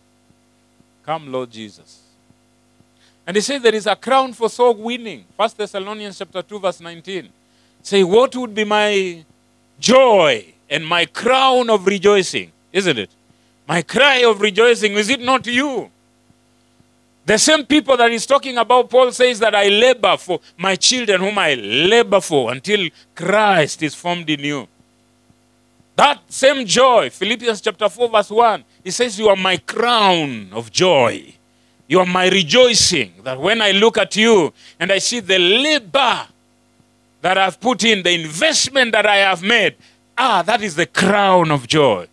come, 1.06 1.32
Lord 1.32 1.52
Jesus. 1.52 2.02
And 3.26 3.36
he 3.36 3.42
says 3.42 3.62
there 3.62 3.76
is 3.76 3.88
a 3.88 3.96
crown 3.96 4.34
for 4.34 4.50
soul 4.50 4.74
winning. 4.74 5.26
First 5.38 5.58
Thessalonians 5.58 6.18
chapter 6.18 6.42
2, 6.42 6.60
verse 6.60 6.80
19. 6.80 7.30
Say, 7.84 8.04
what 8.04 8.36
would 8.36 8.54
be 8.54 8.64
my 8.64 9.24
joy 9.80 10.46
and 10.70 10.86
my 10.86 11.06
crown 11.06 11.70
of 11.70 11.86
rejoicing? 11.86 12.52
Isn't 12.72 12.98
it? 12.98 13.10
My 13.68 13.82
cry 13.82 14.24
of 14.26 14.42
rejoicing, 14.42 14.94
is 14.94 15.10
it 15.10 15.22
not 15.22 15.46
you? 15.48 15.90
The 17.26 17.38
same 17.38 17.66
people 17.66 17.96
that 17.98 18.12
he's 18.12 18.26
talking 18.26 18.58
about, 18.58 18.90
Paul 18.90 19.12
says 19.12 19.40
that 19.40 19.54
I 19.54 19.68
labor 19.68 20.18
for 20.18 20.40
my 20.58 20.76
children, 20.76 21.22
whom 21.22 21.38
I 21.38 21.54
labor 21.54 22.20
for 22.20 22.52
until 22.52 22.90
Christ 23.16 23.84
is 23.84 23.94
formed 23.94 24.30
in 24.30 24.40
you. 24.40 24.68
That 25.96 26.22
same 26.30 26.66
joy, 26.66 27.10
Philippians 27.10 27.62
chapter 27.62 27.90
4, 27.90 28.10
verse 28.10 28.30
1, 28.30 28.64
he 28.84 28.92
says, 28.92 29.20
You 29.20 29.30
are 29.30 29.36
my 29.36 29.58
crown 29.58 30.50
of 30.54 30.72
joy. 30.72 31.36
You 31.88 32.00
are 32.00 32.06
my 32.06 32.30
rejoicing. 32.30 33.14
That 33.24 33.40
when 33.40 33.62
I 33.62 33.72
look 33.72 33.98
at 33.98 34.16
you 34.16 34.54
and 34.80 34.92
I 34.92 35.00
see 35.00 35.20
the 35.20 35.38
labor 35.38 36.28
that 37.22 37.38
I've 37.38 37.60
put 37.60 37.84
in, 37.84 38.04
the 38.04 38.14
investment 38.14 38.94
that 38.94 39.06
I 39.06 39.18
have 39.18 39.44
made, 39.44 39.76
ah, 40.18 40.42
that 40.44 40.62
is 40.62 40.76
the 40.76 40.86
crown 40.86 41.52
of 41.52 41.68
joy. 41.68 42.08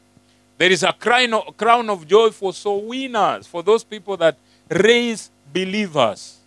There 0.58 0.70
is 0.70 0.82
a 0.82 0.92
crown 0.92 1.88
of 1.88 2.06
joy 2.08 2.30
for 2.30 2.52
soul 2.52 2.86
winners, 2.86 3.46
for 3.46 3.62
those 3.62 3.84
people 3.84 4.16
that 4.16 4.36
raise 4.68 5.30
believers. 5.52 6.38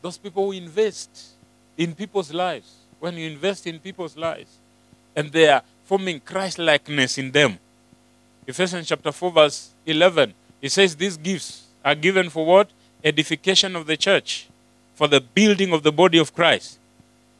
Those 0.00 0.16
people 0.16 0.46
who 0.46 0.52
invest 0.52 1.30
in 1.76 1.94
people's 1.94 2.32
lives. 2.32 2.72
When 3.04 3.18
you 3.18 3.28
invest 3.28 3.66
in 3.66 3.80
people's 3.80 4.16
lives 4.16 4.56
and 5.14 5.30
they 5.30 5.46
are 5.46 5.62
forming 5.84 6.20
Christ 6.20 6.58
likeness 6.58 7.18
in 7.18 7.32
them. 7.32 7.58
Ephesians 8.46 8.88
chapter 8.88 9.12
4, 9.12 9.30
verse 9.30 9.74
11. 9.84 10.32
It 10.62 10.72
says 10.72 10.96
these 10.96 11.18
gifts 11.18 11.66
are 11.84 11.94
given 11.94 12.30
for 12.30 12.46
what? 12.46 12.70
Edification 13.04 13.76
of 13.76 13.86
the 13.86 13.98
church, 13.98 14.48
for 14.94 15.06
the 15.06 15.20
building 15.20 15.74
of 15.74 15.82
the 15.82 15.92
body 15.92 16.16
of 16.16 16.34
Christ. 16.34 16.78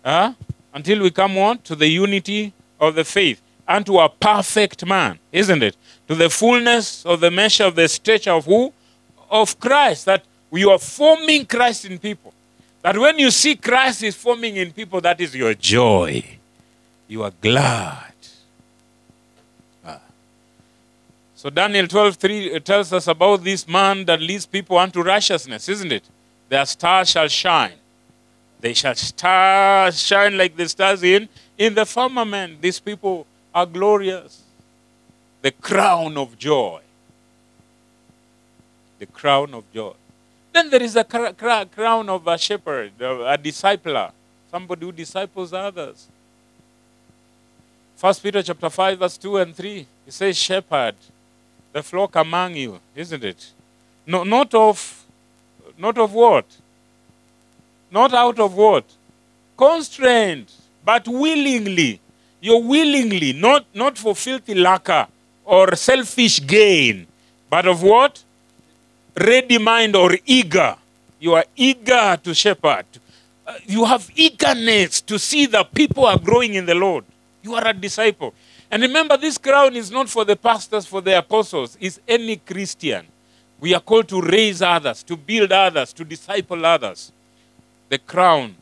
Huh? 0.04 0.34
Until 0.74 1.00
we 1.00 1.10
come 1.10 1.38
on 1.38 1.56
to 1.60 1.74
the 1.74 1.88
unity 1.88 2.52
of 2.78 2.94
the 2.94 3.04
faith 3.04 3.40
unto 3.66 3.98
a 3.98 4.10
perfect 4.10 4.84
man, 4.84 5.18
isn't 5.32 5.62
it? 5.62 5.78
To 6.08 6.14
the 6.14 6.28
fullness 6.28 7.06
of 7.06 7.20
the 7.20 7.30
measure 7.30 7.64
of 7.64 7.74
the 7.74 7.88
stature 7.88 8.32
of 8.32 8.44
who? 8.44 8.70
Of 9.30 9.58
Christ. 9.58 10.04
That 10.04 10.26
you 10.52 10.68
are 10.68 10.78
forming 10.78 11.46
Christ 11.46 11.86
in 11.86 11.98
people. 11.98 12.33
That 12.84 12.98
when 12.98 13.18
you 13.18 13.30
see 13.30 13.56
Christ 13.56 14.02
is 14.02 14.14
forming 14.14 14.56
in 14.56 14.70
people, 14.70 15.00
that 15.00 15.18
is 15.18 15.34
your 15.34 15.54
joy. 15.54 16.22
You 17.08 17.22
are 17.22 17.32
glad. 17.40 18.12
Ah. 19.82 20.02
So 21.34 21.48
Daniel 21.48 21.88
12 21.88 22.16
3 22.16 22.60
tells 22.60 22.92
us 22.92 23.08
about 23.08 23.42
this 23.42 23.66
man 23.66 24.04
that 24.04 24.20
leads 24.20 24.44
people 24.44 24.76
unto 24.76 25.00
righteousness, 25.00 25.66
isn't 25.70 25.92
it? 25.92 26.04
Their 26.50 26.66
star 26.66 27.06
shall 27.06 27.28
shine. 27.28 27.78
They 28.60 28.74
shall 28.74 28.94
star 28.96 29.90
shine 29.90 30.36
like 30.36 30.54
the 30.54 30.68
stars 30.68 31.02
in 31.02 31.26
in 31.56 31.72
the 31.72 31.86
firmament. 31.86 32.60
These 32.60 32.80
people 32.80 33.26
are 33.54 33.64
glorious. 33.64 34.42
The 35.40 35.52
crown 35.52 36.18
of 36.18 36.36
joy. 36.36 36.82
The 38.98 39.06
crown 39.06 39.54
of 39.54 39.64
joy. 39.72 39.94
Then 40.54 40.70
there 40.70 40.82
is 40.84 40.94
a 40.94 41.02
cr- 41.02 41.34
cr- 41.36 41.64
crown 41.74 42.08
of 42.08 42.26
a 42.28 42.38
shepherd, 42.38 42.92
a 43.00 43.36
discipler, 43.36 44.12
somebody 44.48 44.86
who 44.86 44.92
disciples 44.92 45.52
others. 45.52 46.06
First 47.96 48.22
Peter 48.22 48.40
chapter 48.40 48.70
5, 48.70 48.98
verse 49.00 49.16
2 49.18 49.36
and 49.38 49.56
3. 49.56 49.86
he 50.04 50.10
says, 50.10 50.38
Shepherd, 50.38 50.94
the 51.72 51.82
flock 51.82 52.14
among 52.14 52.54
you, 52.54 52.78
isn't 52.94 53.24
it? 53.24 53.50
No, 54.06 54.22
not 54.22 54.54
of 54.54 55.04
not 55.76 55.98
of 55.98 56.12
what? 56.12 56.44
Not 57.90 58.14
out 58.14 58.38
of 58.38 58.54
what? 58.54 58.84
Constraint, 59.56 60.52
but 60.84 61.08
willingly. 61.08 62.00
You're 62.40 62.62
willingly, 62.62 63.32
not, 63.32 63.66
not 63.74 63.98
for 63.98 64.14
filthy 64.14 64.54
lucre 64.54 65.08
or 65.44 65.74
selfish 65.74 66.46
gain, 66.46 67.06
but 67.50 67.66
of 67.66 67.82
what? 67.82 68.22
Ready 69.16 69.58
mind 69.58 69.96
or 69.96 70.16
eager. 70.26 70.76
You 71.20 71.34
are 71.34 71.44
eager 71.56 72.18
to 72.22 72.34
shepherd. 72.34 72.86
Uh, 73.46 73.54
you 73.66 73.84
have 73.84 74.10
eagerness 74.14 75.00
to 75.02 75.18
see 75.18 75.46
that 75.46 75.72
people 75.74 76.04
are 76.06 76.18
growing 76.18 76.54
in 76.54 76.66
the 76.66 76.74
Lord. 76.74 77.04
You 77.42 77.54
are 77.54 77.66
a 77.66 77.72
disciple. 77.72 78.34
And 78.70 78.82
remember, 78.82 79.16
this 79.16 79.38
crown 79.38 79.76
is 79.76 79.90
not 79.90 80.08
for 80.08 80.24
the 80.24 80.36
pastors, 80.36 80.86
for 80.86 81.00
the 81.00 81.18
apostles, 81.18 81.76
it's 81.80 82.00
any 82.08 82.36
Christian. 82.36 83.06
We 83.60 83.74
are 83.74 83.80
called 83.80 84.08
to 84.08 84.20
raise 84.20 84.62
others, 84.62 85.02
to 85.04 85.16
build 85.16 85.52
others, 85.52 85.92
to 85.92 86.04
disciple 86.04 86.64
others. 86.64 87.12
The 87.88 87.98
crown, 87.98 88.56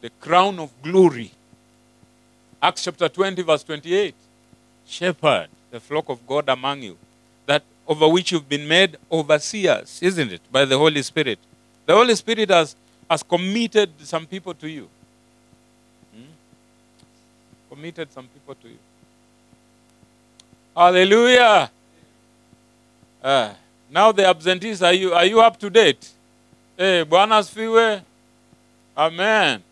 the 0.00 0.10
crown 0.20 0.58
of 0.58 0.70
glory 0.82 1.32
Acts 2.60 2.84
chapter 2.84 3.08
20, 3.08 3.42
verse 3.42 3.62
28. 3.62 4.14
Shepherd 4.84 5.48
the 5.70 5.78
flock 5.78 6.08
of 6.08 6.26
God 6.26 6.48
among 6.48 6.82
you, 6.82 6.96
over 7.88 8.06
which 8.06 8.30
you've 8.32 8.48
been 8.48 8.68
made 8.68 8.98
overseers, 9.10 10.02
isn't 10.02 10.30
it? 10.30 10.42
By 10.52 10.66
the 10.66 10.76
Holy 10.76 11.02
Spirit. 11.02 11.38
The 11.86 11.94
Holy 11.94 12.14
Spirit 12.14 12.50
has, 12.50 12.76
has 13.10 13.22
committed 13.22 13.90
some 14.00 14.26
people 14.26 14.52
to 14.52 14.68
you. 14.68 14.90
Hmm? 16.14 17.74
Committed 17.74 18.12
some 18.12 18.28
people 18.28 18.54
to 18.54 18.68
you. 18.68 18.78
Hallelujah. 20.76 21.70
Uh, 23.22 23.54
now 23.90 24.12
the 24.12 24.26
absentees, 24.28 24.82
are 24.82 24.92
you, 24.92 25.14
are 25.14 25.24
you 25.24 25.40
up 25.40 25.58
to 25.58 25.70
date? 25.70 26.10
Hey, 26.76 27.04
Buenas 27.04 27.52
Fiwe. 27.52 28.02
Amen. 28.96 29.62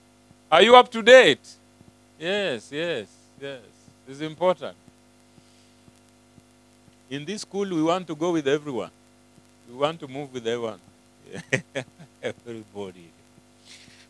Are 0.51 0.63
you 0.63 0.75
up 0.75 0.91
to 0.91 1.03
date? 1.03 1.47
Yes, 2.19 2.71
yes, 2.73 3.09
yes. 3.41 3.61
It's 4.09 4.21
important. 4.21 4.75
In 7.09 7.25
this 7.25 7.43
school, 7.43 7.69
we 7.69 7.83
want 7.83 8.07
to 8.09 8.15
go 8.15 8.33
with 8.33 8.49
everyone. 8.49 8.91
We 9.69 9.77
want 9.77 10.01
to 10.01 10.09
move 10.09 10.33
with 10.33 10.47
everyone. 10.47 10.81
Everybody. 12.23 13.11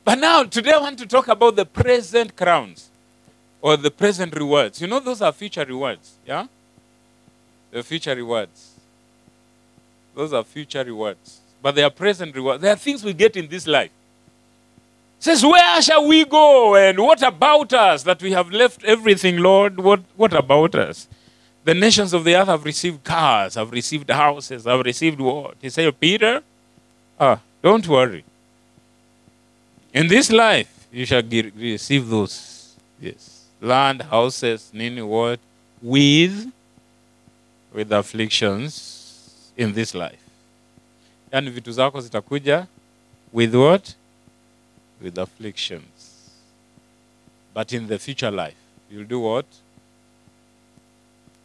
But 0.05 0.19
now, 0.19 0.45
today 0.45 0.73
I 0.73 0.79
want 0.79 0.99
to 0.99 1.07
talk 1.07 1.29
about 1.29 1.57
the 1.57 1.67
present 1.67 2.37
crowns 2.37 2.89
or 3.61 3.77
the 3.77 3.91
present 3.91 4.35
rewards. 4.37 4.81
You 4.81 4.87
know, 4.87 5.01
those 5.01 5.21
are 5.21 5.33
future 5.33 5.65
rewards. 5.65 6.15
Yeah? 6.27 6.47
The 7.71 7.83
future 7.83 8.15
rewards. 8.15 8.73
Those 10.15 10.33
are 10.33 10.45
future 10.45 10.85
rewards. 10.85 11.41
But 11.61 11.75
they 11.75 11.83
are 11.83 11.91
present 11.91 12.35
rewards. 12.35 12.63
They 12.63 12.71
are 12.71 12.77
things 12.77 13.03
we 13.03 13.13
get 13.13 13.37
in 13.37 13.49
this 13.49 13.67
life. 13.67 13.91
Says, 15.19 15.45
Where 15.45 15.83
shall 15.83 16.07
we 16.07 16.25
go? 16.25 16.77
And 16.77 16.99
what 16.99 17.23
about 17.23 17.73
us 17.73 18.03
that 18.05 18.23
we 18.23 18.33
have 18.33 18.51
left 18.51 18.85
everything, 18.85 19.39
Lord? 19.39 19.79
What, 19.79 20.01
what 20.17 20.33
about 20.33 20.75
us? 20.75 21.09
The 21.67 21.75
nations 21.75 22.13
of 22.13 22.23
the 22.23 22.37
earth 22.37 22.47
have 22.47 22.65
received 22.65 23.03
cars, 23.03 23.57
have 23.57 23.73
received 23.73 24.09
houses, 24.09 24.67
have 24.67 24.79
received 24.87 25.19
what? 25.19 25.57
He 25.61 25.69
said, 25.69 25.99
Peter, 25.99 26.41
ah, 27.19 27.41
don't 27.61 27.85
worry. 27.89 28.23
In 29.93 30.07
this 30.07 30.31
life, 30.31 30.87
you 30.93 31.05
shall 31.05 31.23
ge- 31.23 31.53
receive 31.57 32.09
those. 32.09 32.77
Yes. 33.01 33.47
Land, 33.61 34.03
houses, 34.03 34.71
nini, 34.73 35.03
what? 35.03 35.41
With, 35.83 36.53
with 37.73 37.91
afflictions 37.91 39.51
in 39.57 39.73
this 39.73 39.93
life. 39.93 40.23
Yani 41.33 41.51
vitu 41.51 41.73
zako 41.73 42.01
zitakuja 42.01 42.69
with 43.33 43.53
what? 43.57 43.93
With 45.03 45.19
afflictions. 45.19 46.31
But 47.53 47.73
in 47.73 47.89
the 47.89 47.99
future 47.99 48.31
life, 48.31 48.61
you'll 48.89 49.11
do 49.17 49.19
what? 49.19 49.47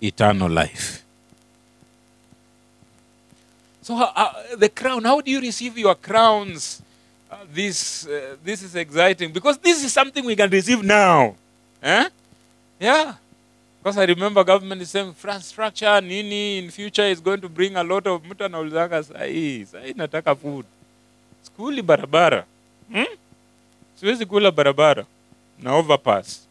Eternal 0.02 0.50
life. 0.50 1.04
So, 3.82 3.96
uh, 3.98 4.56
the 4.58 4.70
crown, 4.70 5.04
how 5.04 5.22
do 5.22 5.32
you 5.32 5.42
receive 5.42 5.78
your 5.78 5.96
crowns? 5.96 6.82
Uh, 7.30 7.38
this, 7.54 8.06
uh, 8.08 8.36
this 8.44 8.62
is 8.62 8.76
exciting 8.76 9.32
because 9.32 9.58
this 9.58 9.84
is 9.84 9.94
something 9.94 10.26
we 10.26 10.36
can 10.36 10.50
receive 10.50 10.84
now. 10.84 11.36
Eh? 11.82 12.10
Yeah. 12.80 13.14
Because 13.82 13.98
I 13.98 14.06
remember 14.06 14.44
government 14.44 14.82
is 14.82 14.92
saying 14.92 15.08
infrastructure 15.08 16.00
nini 16.02 16.60
in 16.60 16.70
future 16.70 17.04
is 17.06 17.20
going 17.20 17.42
to 17.42 17.50
bring 17.50 17.76
a 17.76 17.84
lot 17.84 18.06
of 18.08 18.22
mtu 18.24 18.46
anaulizanga 18.46 19.04
sahi 19.04 19.66
sahi 19.66 19.94
nataka 19.94 20.36
food 20.36 20.66
skuli 21.44 21.82
barabara 21.82 22.46
hmm? 22.92 23.06
siwezi 23.96 24.26
kula 24.26 24.52
barabara 24.52 25.06
na 25.60 25.76
overpass 25.76 26.48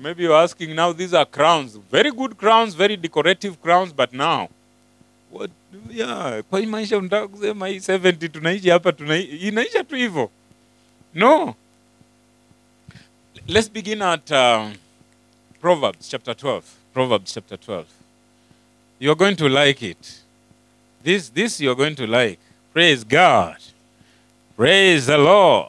maybe 0.00 0.22
you're 0.22 0.44
asking 0.44 0.74
now 0.74 0.92
these 0.92 1.16
are 1.16 1.26
crowns 1.26 1.78
very 1.92 2.10
good 2.12 2.36
crowns 2.36 2.76
very 2.76 2.96
decorative 2.96 3.56
crowns 3.62 3.94
but 3.94 4.12
now 4.12 4.48
what 5.30 5.50
yeah 5.90 6.42
kwa 6.42 6.60
hii 6.60 6.66
maisha 6.66 6.98
unataka 6.98 7.28
kusema 7.28 7.68
hii 7.68 7.78
70 7.78 8.28
tunaishi 8.28 8.70
hapa 8.70 8.92
tunai, 8.92 9.22
inaisha 9.22 9.84
tu 9.84 9.96
hivyo 9.96 10.30
no 11.14 11.54
let's 13.46 13.70
begin 13.72 14.02
at 14.02 14.30
um, 14.30 14.74
Proverbs 15.60 16.08
chapter 16.08 16.32
12. 16.34 16.62
Proverbs 16.94 17.34
chapter 17.34 17.56
12. 17.58 17.84
You're 18.98 19.14
going 19.14 19.36
to 19.36 19.48
like 19.48 19.82
it. 19.82 20.20
This, 21.02 21.28
this 21.28 21.60
you're 21.60 21.74
going 21.74 21.94
to 21.96 22.06
like. 22.06 22.38
Praise 22.72 23.04
God. 23.04 23.58
Praise 24.56 25.06
the 25.06 25.18
Lord. 25.18 25.68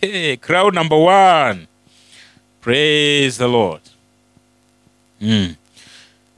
Crowd 0.40 0.74
number 0.74 0.96
one. 0.96 1.66
Praise 2.66 3.38
the 3.38 3.46
Lord. 3.46 3.80
Mm. 5.20 5.56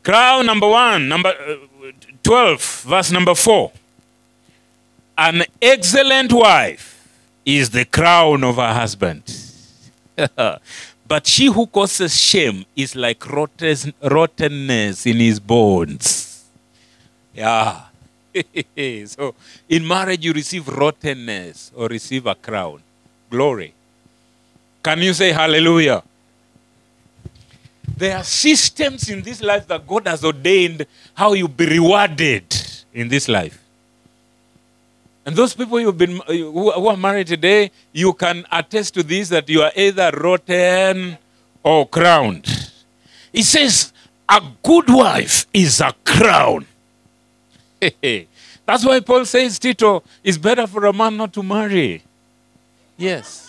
Crowd 0.03 0.45
number 0.45 0.69
one, 0.69 1.09
number 1.09 1.31
uh, 1.31 1.91
12, 2.23 2.83
verse 2.87 3.11
number 3.11 3.35
4. 3.35 3.73
An 5.17 5.45
excellent 5.63 6.31
wife 6.31 7.09
is 7.47 7.71
the 7.71 7.87
crown 7.87 8.45
of 8.45 8.57
her 8.57 8.75
husband. 8.75 9.23
but 11.09 11.27
she 11.27 11.47
who 11.47 11.67
causes 11.67 12.15
shame 12.15 12.67
is 12.77 12.95
like 12.95 13.27
rotten, 13.31 13.95
rottenness 14.03 15.07
in 15.07 15.17
his 15.17 15.41
bones. 15.41 16.45
Yeah. 17.33 17.85
so 19.07 19.35
in 19.67 19.89
marriage, 19.89 20.27
you 20.27 20.35
receive 20.35 20.69
rottenness 20.69 21.73
or 21.75 21.87
receive 21.87 22.27
a 22.27 22.35
crown. 22.35 22.83
Glory. 23.31 23.73
Can 24.83 25.01
you 25.01 25.15
say 25.15 25.33
hallelujah? 25.33 26.03
There 27.99 28.17
are 28.17 28.23
systems 28.23 29.11
in 29.11 29.23
this 29.23 29.43
life 29.43 29.67
that 29.67 29.85
God 29.85 30.07
has 30.07 30.25
ordained 30.25 30.87
how 31.15 31.33
you 31.33 31.49
be 31.49 31.67
rewarded 31.67 32.45
in 32.95 33.09
this 33.09 33.29
life. 33.29 33.61
And 35.27 35.35
those 35.35 35.53
people 35.53 35.81
you've 35.81 35.99
been, 35.99 36.21
who 36.29 36.71
are 36.71 36.97
married 36.97 37.27
today, 37.27 37.73
you 37.93 38.13
can 38.13 38.47
attest 38.53 38.95
to 38.95 39.03
this 39.03 39.31
that 39.31 39.49
you 39.49 39.63
are 39.63 39.73
either 39.75 40.13
rotten 40.13 41.19
or 41.65 41.89
crowned. 41.89 42.47
He 43.33 43.43
says, 43.43 43.93
a 44.29 44.43
good 44.63 44.89
wife 44.89 45.47
is 45.53 45.81
a 45.81 45.93
crown. 46.05 46.67
That's 48.65 48.85
why 48.85 49.01
Paul 49.01 49.25
says, 49.25 49.59
Tito, 49.59 50.05
it's 50.23 50.39
better 50.39 50.69
for 50.69 50.87
a 50.87 50.93
man 50.93 51.17
not 51.17 51.33
to 51.33 51.43
marry. 51.43 52.05
Yes. 52.97 53.48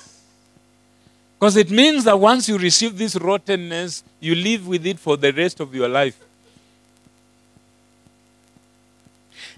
Because 1.39 1.55
it 1.55 1.71
means 1.71 2.03
that 2.03 2.19
once 2.19 2.49
you 2.49 2.57
receive 2.57 2.97
this 2.97 3.15
rottenness, 3.15 4.03
you 4.19 4.35
live 4.35 4.67
with 4.67 4.85
it 4.85 4.99
for 4.99 5.15
the 5.15 5.31
rest 5.31 5.61
of 5.61 5.73
your 5.73 5.87
life. 5.87 6.19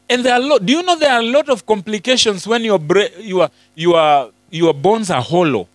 And 0.08 0.24
there 0.24 0.34
are 0.34 0.40
lot, 0.40 0.64
do 0.64 0.74
you 0.74 0.84
know 0.84 0.96
there 0.96 1.12
are 1.12 1.22
a 1.22 1.26
lot 1.26 1.50
of 1.50 1.66
complications 1.66 2.46
when 2.46 2.64
your, 2.64 2.78
bra- 2.78 3.08
your, 3.18 3.50
your, 3.74 4.30
your 4.52 4.74
bones 4.76 5.10
are 5.10 5.24
hollow? 5.24 5.68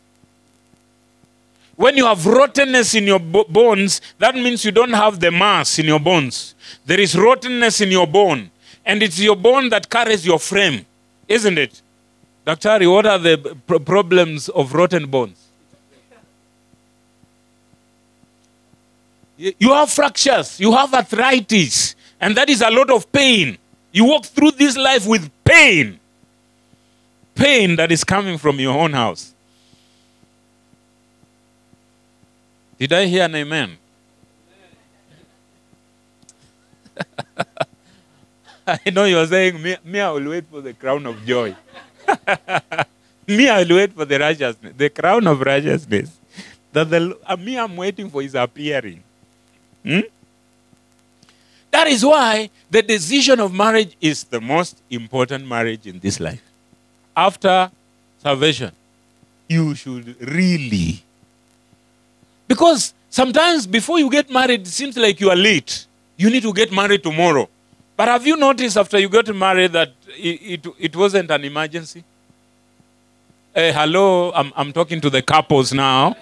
When 1.75 1.97
you 1.97 2.07
have 2.07 2.25
rottenness 2.25 2.95
in 2.95 3.05
your 3.05 3.19
bo- 3.19 3.47
bones, 3.49 4.01
that 4.19 4.37
means 4.37 4.65
you 4.65 4.71
don't 4.71 4.93
have 4.93 5.19
the 5.19 5.33
mass 5.33 5.79
in 5.81 5.87
your 5.87 5.99
bones. 5.99 6.55
There 6.85 7.01
is 7.01 7.17
rottenness 7.17 7.81
in 7.81 7.91
your 7.91 8.07
bone. 8.07 8.51
And 8.85 9.03
it's 9.03 9.19
your 9.19 9.35
bone 9.35 9.71
that 9.71 9.91
carries 9.91 10.25
your 10.25 10.39
frame, 10.39 10.87
isn't 11.27 11.59
it? 11.59 11.83
Dr. 12.45 12.69
Daktari, 12.69 12.93
what 12.93 13.07
are 13.07 13.19
the 13.19 13.57
p- 13.67 13.79
problems 13.81 14.49
of 14.51 14.73
rotten 14.73 15.07
bones? 15.07 15.46
You 19.39 19.73
have 19.73 19.91
fractures, 19.91 20.59
you 20.59 20.73
have 20.73 20.95
arthritis, 20.95 21.95
and 22.21 22.37
that 22.37 22.49
is 22.49 22.63
a 22.63 22.71
lot 22.71 22.91
of 22.91 23.11
pain. 23.13 23.59
You 23.93 24.05
walk 24.07 24.25
through 24.25 24.53
this 24.53 24.77
life 24.77 25.07
with 25.07 25.31
pain. 25.45 26.01
Pain 27.35 27.77
that 27.77 27.93
is 27.93 28.03
coming 28.03 28.39
from 28.39 28.59
your 28.59 28.79
own 28.79 28.93
house. 28.93 29.35
Did 32.79 32.93
I 32.93 33.07
hear 33.07 33.25
an 33.25 33.35
amen? 33.35 33.77
I 38.67 38.91
know 38.91 39.05
you're 39.05 39.27
saying, 39.27 39.63
me, 39.63 39.77
me, 39.85 40.01
I 40.01 40.11
will 40.11 40.31
wait 40.31 40.45
for 40.47 40.61
the 40.61 40.73
crown 40.75 41.07
of 41.07 41.25
joy. 41.25 41.55
me, 43.27 43.49
I 43.49 43.63
will 43.63 43.77
wait 43.77 43.93
for 43.93 44.05
the 44.05 44.19
righteousness, 44.19 44.75
the 44.77 44.89
crown 44.91 45.27
of 45.27 45.41
righteousness. 45.41 46.19
That 46.73 46.91
the, 46.91 47.19
uh, 47.25 47.37
me, 47.37 47.59
I'm 47.59 47.77
waiting 47.77 48.11
for 48.11 48.23
his 48.23 48.35
appearing. 48.35 49.03
Hmm? 49.87 50.01
That 51.71 51.87
is 51.87 52.05
why 52.05 52.51
the 52.71 52.83
decision 52.83 53.39
of 53.39 53.55
marriage 53.55 53.97
is 54.01 54.25
the 54.25 54.41
most 54.41 54.83
important 54.91 55.47
marriage 55.47 55.87
in 55.87 56.01
this 56.01 56.19
life. 56.19 56.43
After 57.17 57.71
salvation, 58.19 58.73
you 59.49 59.75
should 59.77 60.21
really. 60.21 61.05
Because 62.49 62.95
sometimes 63.11 63.67
before 63.67 63.99
you 64.01 64.11
get 64.11 64.29
married, 64.31 64.63
it 64.63 64.67
seems 64.67 64.97
like 64.97 65.21
you 65.21 65.31
are 65.31 65.37
late. 65.37 65.87
You 66.17 66.31
need 66.31 66.43
to 66.43 66.53
get 66.53 66.73
married 66.73 67.03
tomorrow. 67.05 67.49
But 67.97 68.09
have 68.09 68.27
you 68.27 68.37
noticed 68.37 68.77
after 68.77 68.99
you 68.99 69.09
got 69.09 69.33
married 69.35 69.73
that 69.73 69.93
it, 70.09 70.65
it, 70.65 70.75
it 70.79 70.97
wasn't 70.97 71.31
an 71.31 71.45
emergency? 71.45 72.03
Hey, 73.55 73.73
hello, 73.73 74.33
I'm, 74.33 74.53
I'm 74.57 74.73
talking 74.73 75.01
to 75.01 75.11
the 75.11 75.23
couples 75.23 75.73
now. 75.73 76.17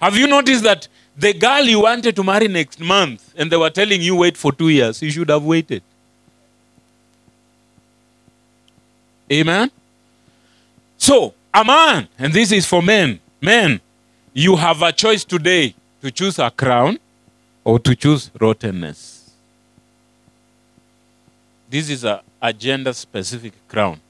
Have 0.00 0.16
you 0.16 0.26
noticed 0.26 0.62
that 0.64 0.86
the 1.16 1.32
girl 1.32 1.62
you 1.62 1.80
wanted 1.80 2.16
to 2.16 2.24
marry 2.24 2.48
next 2.48 2.80
month 2.80 3.32
and 3.36 3.50
they 3.50 3.56
were 3.56 3.70
telling 3.70 4.00
you 4.00 4.16
wait 4.16 4.36
for 4.36 4.52
two 4.52 4.68
years, 4.68 5.00
you 5.00 5.10
should 5.10 5.28
have 5.28 5.44
waited? 5.44 5.82
Amen? 9.32 9.70
So, 10.98 11.34
a 11.52 11.64
man, 11.64 12.08
and 12.18 12.32
this 12.32 12.52
is 12.52 12.66
for 12.66 12.82
men, 12.82 13.20
men, 13.40 13.80
you 14.32 14.56
have 14.56 14.82
a 14.82 14.92
choice 14.92 15.24
today 15.24 15.74
to 16.02 16.10
choose 16.10 16.38
a 16.38 16.50
crown 16.50 16.98
or 17.62 17.78
to 17.78 17.94
choose 17.94 18.30
rottenness. 18.40 19.30
This 21.70 21.88
is 21.90 22.04
a 22.04 22.22
gender-specific 22.52 23.52
crown. 23.68 24.00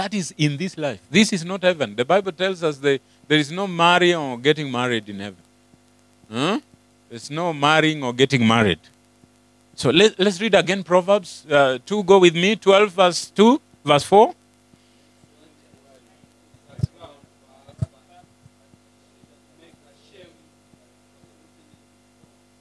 That 0.00 0.14
is 0.14 0.32
in 0.38 0.56
this 0.56 0.78
life. 0.78 1.00
This 1.10 1.30
is 1.30 1.44
not 1.44 1.62
heaven. 1.62 1.94
The 1.94 2.06
Bible 2.06 2.32
tells 2.32 2.62
us 2.62 2.78
that 2.78 3.02
there 3.28 3.38
is 3.38 3.52
no 3.52 3.66
marrying 3.66 4.16
or 4.16 4.38
getting 4.38 4.72
married 4.72 5.06
in 5.10 5.20
heaven. 5.20 5.42
Huh? 6.32 6.60
There's 7.10 7.30
no 7.30 7.52
marrying 7.52 8.02
or 8.02 8.14
getting 8.14 8.48
married. 8.48 8.78
So 9.74 9.90
let, 9.90 10.18
let's 10.18 10.40
read 10.40 10.54
again 10.54 10.82
Proverbs 10.84 11.44
uh, 11.50 11.78
2. 11.84 12.04
Go 12.04 12.18
with 12.18 12.34
me. 12.34 12.56
12, 12.56 12.92
verse 12.92 13.26
2, 13.26 13.60
verse 13.84 14.04
4. 14.04 14.34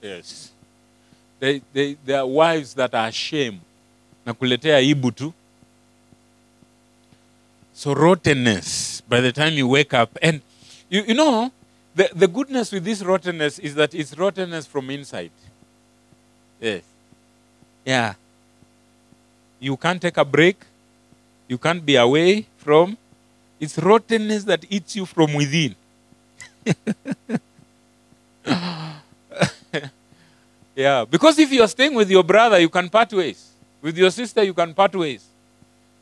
Yes. 0.01 0.51
They, 1.39 1.61
they, 1.71 1.93
they 2.05 2.15
are 2.15 2.27
wives 2.27 2.73
that 2.73 2.93
are 2.93 3.07
ashamed. 3.07 3.61
Na 4.25 4.33
kuletea 4.33 4.75
aibu 4.75 5.15
tu. 5.15 5.33
So 7.79 7.93
rottenness 7.93 8.99
by 9.07 9.21
the 9.21 9.31
time 9.31 9.53
you 9.53 9.65
wake 9.65 9.93
up. 9.93 10.17
And 10.21 10.41
you, 10.89 11.01
you 11.07 11.13
know, 11.13 11.49
the, 11.95 12.09
the 12.13 12.27
goodness 12.27 12.73
with 12.73 12.83
this 12.83 13.01
rottenness 13.01 13.57
is 13.57 13.73
that 13.75 13.95
it's 13.95 14.17
rottenness 14.17 14.65
from 14.65 14.89
inside. 14.89 15.31
Yes. 16.59 16.81
Yeah. 17.85 18.15
You 19.61 19.77
can't 19.77 20.01
take 20.01 20.17
a 20.17 20.25
break. 20.25 20.57
You 21.47 21.57
can't 21.57 21.85
be 21.85 21.95
away 21.95 22.47
from. 22.57 22.97
It's 23.61 23.77
rottenness 23.77 24.43
that 24.43 24.65
eats 24.69 24.97
you 24.97 25.05
from 25.05 25.33
within. 25.33 25.73
yeah. 30.75 31.05
Because 31.09 31.39
if 31.39 31.49
you 31.49 31.61
are 31.61 31.67
staying 31.69 31.93
with 31.93 32.11
your 32.11 32.25
brother, 32.25 32.59
you 32.59 32.67
can 32.67 32.89
part 32.89 33.13
ways. 33.13 33.51
With 33.81 33.97
your 33.97 34.11
sister, 34.11 34.43
you 34.43 34.53
can 34.53 34.73
part 34.73 34.93
ways. 34.93 35.28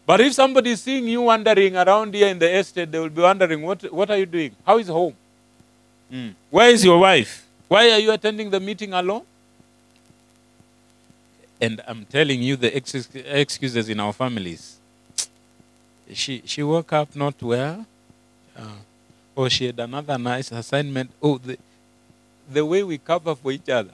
But 0.07 0.21
if 0.21 0.33
somebody 0.33 0.71
is 0.71 0.81
seeing 0.81 1.05
you 1.05 1.21
wandering 1.23 1.75
around 1.75 2.13
here 2.13 2.29
in 2.29 2.39
the 2.39 2.49
estate, 2.57 2.89
they 2.89 2.97
will 2.97 3.09
be 3.09 3.21
wondering, 3.21 3.61
what, 3.61 3.83
what 3.91 4.09
are 4.09 4.17
you 4.17 4.25
doing? 4.25 4.55
How 4.65 4.77
is 4.77 4.87
home? 4.87 5.13
Mm. 6.09 6.33
Where 6.49 6.69
is 6.69 6.85
your 6.85 6.97
wife? 6.97 7.45
Why 7.67 7.91
are 7.91 7.99
you 7.99 8.13
attending 8.13 8.49
the 8.49 8.61
meeting 8.61 8.93
alone? 8.93 9.23
And 11.59 11.81
I'm 11.85 12.05
telling 12.05 12.41
you 12.41 12.55
the 12.55 12.73
ex- 12.73 13.13
excuses 13.13 13.89
in 13.89 13.99
our 13.99 14.13
families. 14.13 14.77
She, 16.13 16.41
she 16.45 16.63
woke 16.63 16.93
up 16.93 17.13
not 17.13 17.43
well, 17.43 17.85
uh, 18.57 18.61
or 19.35 19.49
she 19.49 19.65
had 19.65 19.77
another 19.77 20.17
nice 20.17 20.53
assignment. 20.53 21.11
Oh, 21.21 21.37
the, 21.37 21.57
the 22.49 22.65
way 22.65 22.81
we 22.81 22.97
cover 22.97 23.35
for 23.35 23.51
each 23.51 23.67
other. 23.67 23.91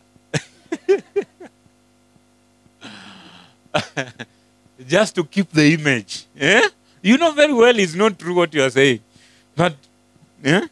Just 4.87 5.15
to 5.15 5.23
keep 5.23 5.49
the 5.51 5.73
image. 5.73 6.25
Eh? 6.39 6.69
You 7.01 7.17
know 7.17 7.31
very 7.31 7.53
well 7.53 7.77
it's 7.77 7.95
not 7.95 8.17
true 8.17 8.35
what 8.35 8.53
you 8.53 8.63
are 8.63 8.69
saying. 8.69 8.99
But, 9.55 9.75
yeah? 10.43 10.67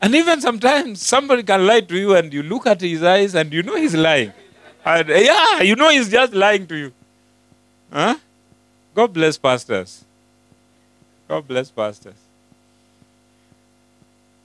And 0.00 0.14
even 0.14 0.40
sometimes 0.40 1.00
somebody 1.02 1.42
can 1.42 1.66
lie 1.66 1.80
to 1.80 1.96
you 1.96 2.16
and 2.16 2.32
you 2.32 2.42
look 2.42 2.66
at 2.66 2.80
his 2.80 3.02
eyes 3.02 3.34
and 3.34 3.52
you 3.52 3.62
know 3.62 3.76
he's 3.76 3.94
lying. 3.94 4.32
And, 4.84 5.08
yeah, 5.08 5.62
you 5.62 5.76
know 5.76 5.90
he's 5.90 6.08
just 6.08 6.32
lying 6.32 6.66
to 6.66 6.76
you. 6.76 6.92
Huh? 7.92 8.16
God 8.94 9.12
bless 9.12 9.38
pastors. 9.38 10.04
God 11.28 11.46
bless 11.46 11.70
pastors. 11.70 12.14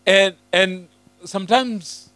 And 0.06 0.36
and 0.54 0.88
sometimes 1.26 2.10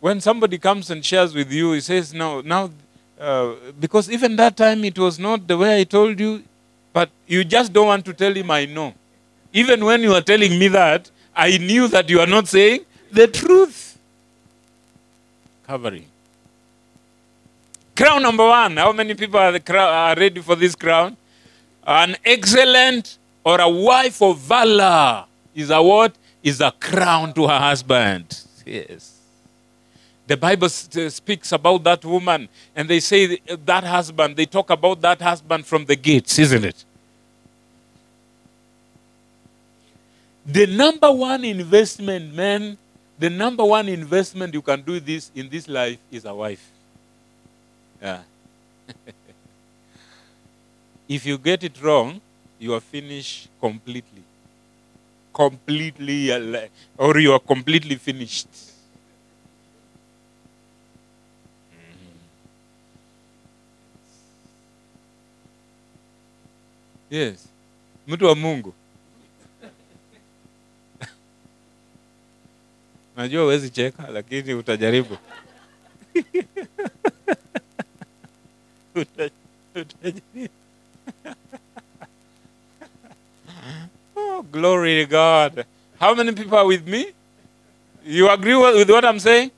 when 0.00 0.20
somebody 0.20 0.56
comes 0.56 0.90
and 0.90 1.04
shares 1.04 1.34
with 1.34 1.52
you, 1.52 1.72
he 1.72 1.80
says, 1.80 2.14
"No, 2.14 2.40
now, 2.40 2.70
uh, 3.18 3.54
because 3.80 4.10
even 4.10 4.36
that 4.36 4.56
time 4.56 4.84
it 4.84 4.98
was 4.98 5.18
not 5.18 5.46
the 5.46 5.56
way 5.56 5.80
I 5.80 5.84
told 5.84 6.20
you, 6.20 6.42
but 6.92 7.10
you 7.26 7.44
just 7.44 7.72
don't 7.72 7.86
want 7.86 8.04
to 8.06 8.12
tell 8.12 8.32
him 8.32 8.50
I 8.50 8.66
know. 8.66 8.94
Even 9.52 9.84
when 9.84 10.02
you 10.02 10.12
are 10.14 10.20
telling 10.20 10.58
me 10.58 10.68
that, 10.68 11.10
I 11.34 11.58
knew 11.58 11.88
that 11.88 12.08
you 12.08 12.20
are 12.20 12.26
not 12.26 12.48
saying 12.48 12.84
the 13.10 13.26
truth. 13.26 13.98
Covering. 15.66 16.04
Crown 17.96 18.22
number 18.22 18.46
one. 18.46 18.76
How 18.76 18.92
many 18.92 19.14
people 19.14 19.40
are, 19.40 19.58
are 19.78 20.14
ready 20.14 20.40
for 20.40 20.54
this 20.54 20.74
crown? 20.74 21.16
An 21.86 22.16
excellent 22.24 23.18
or 23.44 23.60
a 23.60 23.68
wife 23.68 24.20
of 24.20 24.38
valor 24.38 25.24
is 25.54 25.70
a 25.70 25.82
what? 25.82 26.14
Is 26.42 26.60
a 26.60 26.70
crown 26.72 27.32
to 27.34 27.46
her 27.46 27.58
husband. 27.58 28.42
Yes. 28.64 29.15
The 30.26 30.36
Bible 30.36 30.66
uh, 30.66 31.08
speaks 31.08 31.52
about 31.52 31.84
that 31.84 32.04
woman, 32.04 32.48
and 32.74 32.88
they 32.88 32.98
say 32.98 33.38
that 33.64 33.84
husband, 33.84 34.36
they 34.36 34.46
talk 34.46 34.70
about 34.70 35.00
that 35.02 35.20
husband 35.20 35.64
from 35.64 35.84
the 35.84 35.94
gates, 35.94 36.38
isn't 36.38 36.64
it? 36.64 36.84
The 40.44 40.66
number 40.66 41.10
one 41.12 41.44
investment, 41.44 42.34
man, 42.34 42.76
the 43.18 43.30
number 43.30 43.64
one 43.64 43.88
investment 43.88 44.52
you 44.52 44.62
can 44.62 44.82
do 44.82 44.98
this 44.98 45.30
in 45.34 45.48
this 45.48 45.68
life 45.68 45.98
is 46.10 46.24
a 46.24 46.34
wife. 46.34 46.70
Yeah. 48.02 48.22
if 51.08 51.24
you 51.24 51.38
get 51.38 51.62
it 51.62 51.80
wrong, 51.80 52.20
you 52.58 52.74
are 52.74 52.80
finished 52.80 53.48
completely. 53.60 54.22
Completely, 55.32 56.32
uh, 56.32 56.66
or 56.98 57.18
you 57.18 57.32
are 57.32 57.40
completely 57.40 57.94
finished. 57.96 58.48
Yes. 67.10 67.48
Mtu 68.06 68.26
wa 68.26 68.34
Mungu. 68.34 68.74
Najua 73.16 73.42
huwezi 73.42 73.70
cheka 73.70 74.06
lakini 74.10 74.54
utajaribu. 74.54 75.16
utajaribu. 78.94 79.66
oh, 84.16 84.42
glory 84.42 85.06
to 85.06 85.10
God. 85.10 85.64
How 86.00 86.14
many 86.14 86.32
people 86.32 86.56
are 86.58 86.66
with 86.66 86.86
me? 86.86 87.06
You 88.06 88.30
agree 88.30 88.54
with 88.54 88.90
what 88.90 89.04
I'm 89.04 89.18
saying? 89.20 89.50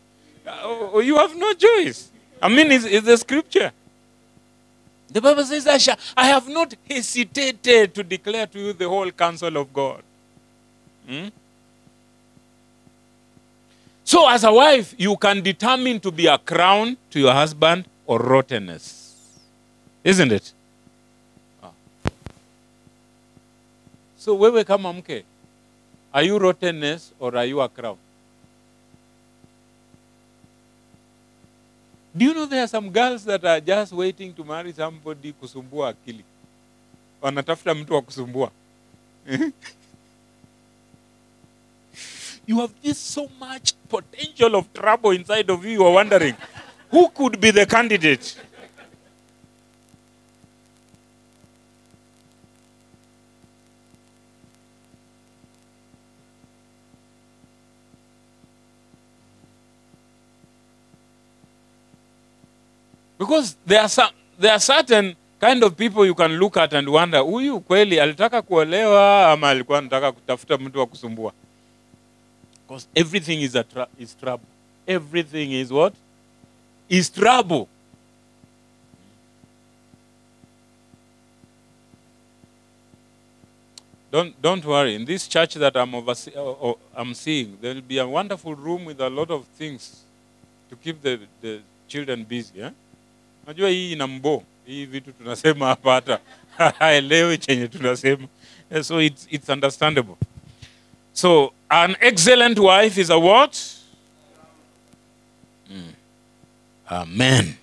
Uh, 0.46 0.98
you 1.00 1.16
have 1.16 1.34
no 1.36 1.52
choice. 1.54 2.10
I 2.40 2.48
mean, 2.48 2.70
it's, 2.72 2.84
it's 2.84 3.06
the 3.06 3.16
scripture. 3.18 3.72
The 5.10 5.20
Bible 5.20 5.44
says, 5.44 5.66
I, 5.66 5.78
shall, 5.78 5.96
I 6.16 6.26
have 6.26 6.48
not 6.48 6.74
hesitated 6.88 7.94
to 7.94 8.02
declare 8.02 8.46
to 8.46 8.58
you 8.58 8.72
the 8.74 8.88
whole 8.88 9.10
counsel 9.10 9.56
of 9.56 9.72
God. 9.72 10.02
Hmm? 11.08 11.28
So, 14.04 14.28
as 14.28 14.44
a 14.44 14.52
wife, 14.52 14.94
you 14.98 15.16
can 15.16 15.42
determine 15.42 16.00
to 16.00 16.10
be 16.10 16.26
a 16.26 16.38
crown 16.38 16.96
to 17.10 17.20
your 17.20 17.32
husband 17.32 17.84
or 18.06 18.18
rottenness. 18.18 19.38
Isn't 20.04 20.32
it? 20.32 20.52
Ah. 21.62 21.70
So, 24.18 24.36
wewe 24.36 24.64
kama 24.64 24.92
mke, 24.92 25.24
are 26.12 26.22
you 26.22 26.38
rottenness 26.38 27.12
or 27.18 27.36
are 27.36 27.44
you 27.44 27.60
a 27.60 27.68
crown? 27.68 27.96
Do 32.18 32.24
you 32.24 32.34
know 32.34 32.46
there 32.46 32.64
are 32.64 32.68
some 32.68 32.90
girls 32.90 33.24
that 33.26 33.44
are 33.44 33.60
just 33.60 33.92
waiting 33.92 34.34
to 34.34 34.42
marry 34.44 34.72
somebody 34.72 35.32
kusumbua 35.32 35.88
akili? 35.88 36.24
Wanatafuta 37.22 37.74
mtu 37.74 37.94
wa 37.94 38.02
kusumbua. 38.02 38.50
you 42.46 42.60
have 42.60 42.72
this 42.82 43.14
so 43.14 43.28
much 43.38 43.72
potential 43.88 44.56
of 44.56 44.72
trouble 44.72 45.14
inside 45.14 45.52
of 45.52 45.64
you, 45.64 45.70
you 45.72 45.86
are 45.86 45.94
wondering, 45.94 46.34
who 46.90 47.08
could 47.08 47.40
be 47.40 47.52
the 47.52 47.66
candidate? 47.66 48.36
Because 63.18 63.56
there 63.66 63.80
are 63.80 63.88
some, 63.88 64.10
there 64.38 64.52
are 64.52 64.60
certain 64.60 65.16
kind 65.40 65.62
of 65.64 65.76
people 65.76 66.06
you 66.06 66.14
can 66.14 66.32
look 66.38 66.56
at 66.56 66.72
and 66.72 66.88
wonder, 66.88 67.18
huyu 67.20 67.60
kweli 67.60 68.00
alitaka 68.00 68.42
kuolewa 68.42 69.32
ama 69.32 69.48
alikuwa 69.50 69.78
anataka 69.78 70.12
kutafuta 70.12 70.58
mtu 70.58 70.78
wa 70.78 70.86
kusumbua? 70.86 71.32
Because 72.68 72.88
everything 72.94 73.42
is, 73.42 73.56
a 73.56 73.64
tra 73.64 73.86
is 73.98 74.16
trouble. 74.16 74.46
Everything 74.86 75.52
is 75.60 75.70
what? 75.70 75.94
Is 76.88 77.12
trouble. 77.12 77.66
Don't, 84.10 84.40
don't 84.40 84.64
worry. 84.64 84.94
In 84.94 85.04
this 85.04 85.28
church 85.28 85.54
that 85.54 85.76
I'm, 85.76 85.92
overse- 85.92 86.34
or, 86.34 86.56
or 86.60 86.76
I'm 86.96 87.12
seeing, 87.14 87.58
there 87.60 87.74
will 87.74 87.82
be 87.82 87.98
a 87.98 88.06
wonderful 88.08 88.54
room 88.54 88.86
with 88.86 89.00
a 89.00 89.10
lot 89.10 89.30
of 89.30 89.44
things 89.58 90.02
to 90.70 90.76
keep 90.76 91.02
the, 91.02 91.20
the 91.42 91.60
children 91.88 92.24
busy. 92.24 92.62
Eh? 92.62 92.70
Najua 93.48 93.68
hii 93.68 93.92
ina 93.92 94.06
mbo 94.06 94.44
hii 94.66 94.86
vitu 94.86 95.12
tunasema 95.12 95.66
hapa 95.66 95.92
hata 95.92 96.20
haelewi 96.78 97.38
chenye 97.38 97.68
tunasema. 97.68 98.28
So 98.82 99.02
it's, 99.02 99.26
it's 99.30 99.48
understandable. 99.48 100.14
So 101.12 101.52
an 101.68 101.96
excellent 102.00 102.58
wife 102.58 103.00
is 103.00 103.10
a 103.10 103.16
what? 103.16 103.56
Mm. 105.70 105.92
Amen. 106.86 107.54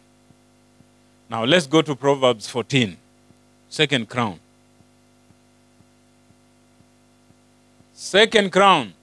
Now 1.29 1.45
let's 1.45 1.69
go 1.69 1.81
to 1.81 1.95
Proverbs 1.95 2.55
14, 2.55 2.93
second 3.69 4.07
crown. 4.07 4.39
Second 7.93 8.51
crown, 8.51 8.93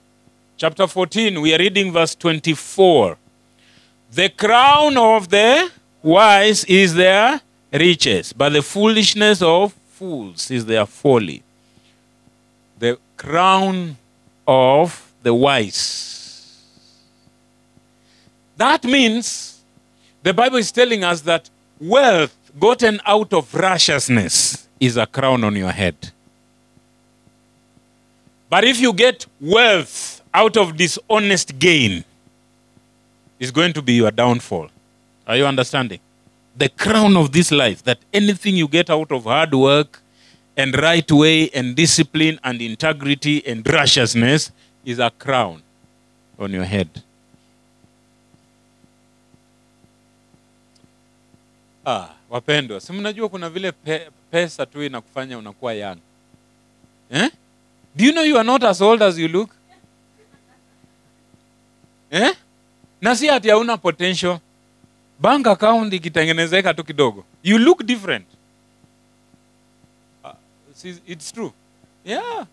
chapter 0.57 0.89
14, 0.89 1.41
we 1.43 1.55
are 1.55 1.59
reading 1.59 1.93
verse 1.93 2.17
24. 2.19 3.17
The 4.15 4.29
crown 4.29 4.97
of 4.97 5.29
the 5.29 5.71
wise 6.03 6.65
is 6.65 6.95
their 6.95 7.41
riches, 7.73 8.33
but 8.33 8.53
the 8.53 8.63
foolishness 8.63 9.43
of 9.43 9.73
fools 9.73 10.51
is 10.51 10.67
their 10.67 10.87
folly. 10.87 11.43
The 12.79 12.99
crown 13.17 13.97
of 14.47 15.13
the 15.23 15.33
wise. 15.33 16.63
That 18.57 18.85
means 18.85 19.61
the 20.23 20.35
Bible 20.35 20.59
is 20.59 20.73
telling 20.73 21.05
us 21.05 21.21
that 21.23 21.49
wealth 21.81 22.37
gotten 22.59 23.01
out 23.07 23.33
of 23.33 23.55
righteousness 23.55 24.69
is 24.79 24.97
a 24.97 25.07
crown 25.07 25.45
on 25.45 25.57
your 25.57 25.71
head. 25.71 25.97
But 28.51 28.65
if 28.65 28.81
you 28.81 28.93
get 28.93 29.27
wealth 29.41 30.21
out 30.35 30.57
of 30.57 30.77
dishonest 30.77 31.59
gain, 31.59 32.05
it's 33.41 33.51
going 33.51 33.73
to 33.73 33.83
be 33.83 33.95
your 33.95 34.11
downfall. 34.11 34.69
Are 35.27 35.37
you 35.39 35.47
understanding? 35.47 36.01
The 36.57 36.69
crown 36.69 37.17
of 37.17 37.33
this 37.33 37.51
life, 37.51 37.83
that 37.85 37.99
anything 38.13 38.57
you 38.57 38.69
get 38.69 38.91
out 38.91 39.11
of 39.13 39.25
hard 39.25 39.55
work 39.55 40.01
and 40.57 40.75
right 40.77 41.11
way 41.11 41.49
and 41.51 41.75
discipline 41.75 42.39
and 42.45 42.61
integrity 42.61 43.43
and 43.47 43.67
righteousness 43.67 44.51
is 44.85 44.99
a 44.99 45.11
crown 45.11 45.63
on 46.39 46.53
your 46.53 46.65
head. 46.65 46.89
Ah, 51.87 52.11
wapendwa, 52.31 52.81
si 52.81 52.93
mnajua 52.93 53.29
kuna 53.29 53.51
vile 53.51 53.73
pe, 53.73 54.11
pesa 54.31 54.67
tu 54.67 54.83
inakufanya 54.83 55.39
unakuwa 55.39 55.73
young. 55.75 55.99
Eh? 57.11 57.31
Do 57.97 58.05
you 58.05 58.13
know 58.13 58.25
you 58.25 58.37
are 58.39 58.47
not 58.47 58.63
as 58.65 58.81
old 58.81 59.03
as 59.03 59.19
you 59.19 59.29
look? 59.29 59.51
Eh? 62.11 62.35
Na 63.01 63.17
si 63.17 63.29
ati 63.31 63.49
hauna 63.49 63.77
potential. 63.77 64.39
Bank 65.23 65.47
account 65.47 65.93
ikitengenezeka 65.93 66.75
tu 66.75 66.85
kidogo. 66.85 67.25
You 67.43 67.59
look 67.59 67.85
different. 67.87 68.27
Uh, 70.25 70.33
it's 71.07 71.33
true. 71.33 71.53
Yeah. 72.05 72.47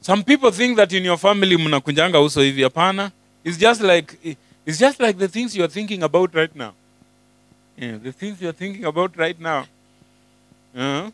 Some 0.00 0.24
people 0.24 0.50
think 0.50 0.76
that 0.76 0.92
in 0.92 1.04
your 1.04 1.18
family 1.18 1.56
mnakunjanga 1.56 2.20
uso 2.20 2.42
hivi 2.42 2.62
hapana. 2.62 3.12
It's 3.44 3.58
just 3.58 3.80
like 3.80 4.36
it's 4.66 4.78
just 4.78 5.00
like 5.00 5.18
the 5.18 5.28
things 5.28 5.54
you 5.56 5.64
are 5.64 5.72
thinking 5.72 6.02
about 6.02 6.34
right 6.34 6.56
now. 6.56 6.72
Yeah, 7.78 7.96
the 8.02 8.12
things 8.12 8.42
you 8.42 8.48
are 8.48 8.56
thinking 8.58 8.84
about 8.84 9.16
right 9.16 9.40
now. 9.40 9.66
Uh, 10.76 11.10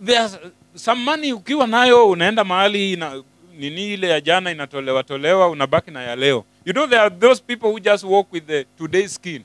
there's 0.00 0.36
some 0.74 1.04
money 1.04 1.32
ukiwa 1.32 1.66
nayo 1.66 2.10
unaenda 2.10 2.44
mahali 2.44 2.92
ina, 2.92 3.22
nini 3.58 3.94
ile 3.94 4.08
ya 4.08 4.20
jana 4.20 4.50
inatolewa 4.50 5.02
tolewa 5.02 5.48
unabaki 5.48 5.90
na 5.90 6.02
ya 6.02 6.16
leo. 6.16 6.44
You 6.64 6.72
know 6.72 6.86
there 6.86 7.00
are 7.00 7.10
those 7.10 7.40
people 7.40 7.72
who 7.72 7.80
just 7.80 8.04
walk 8.04 8.30
with 8.30 8.46
the 8.46 8.66
today's 8.78 9.12
skin. 9.12 9.44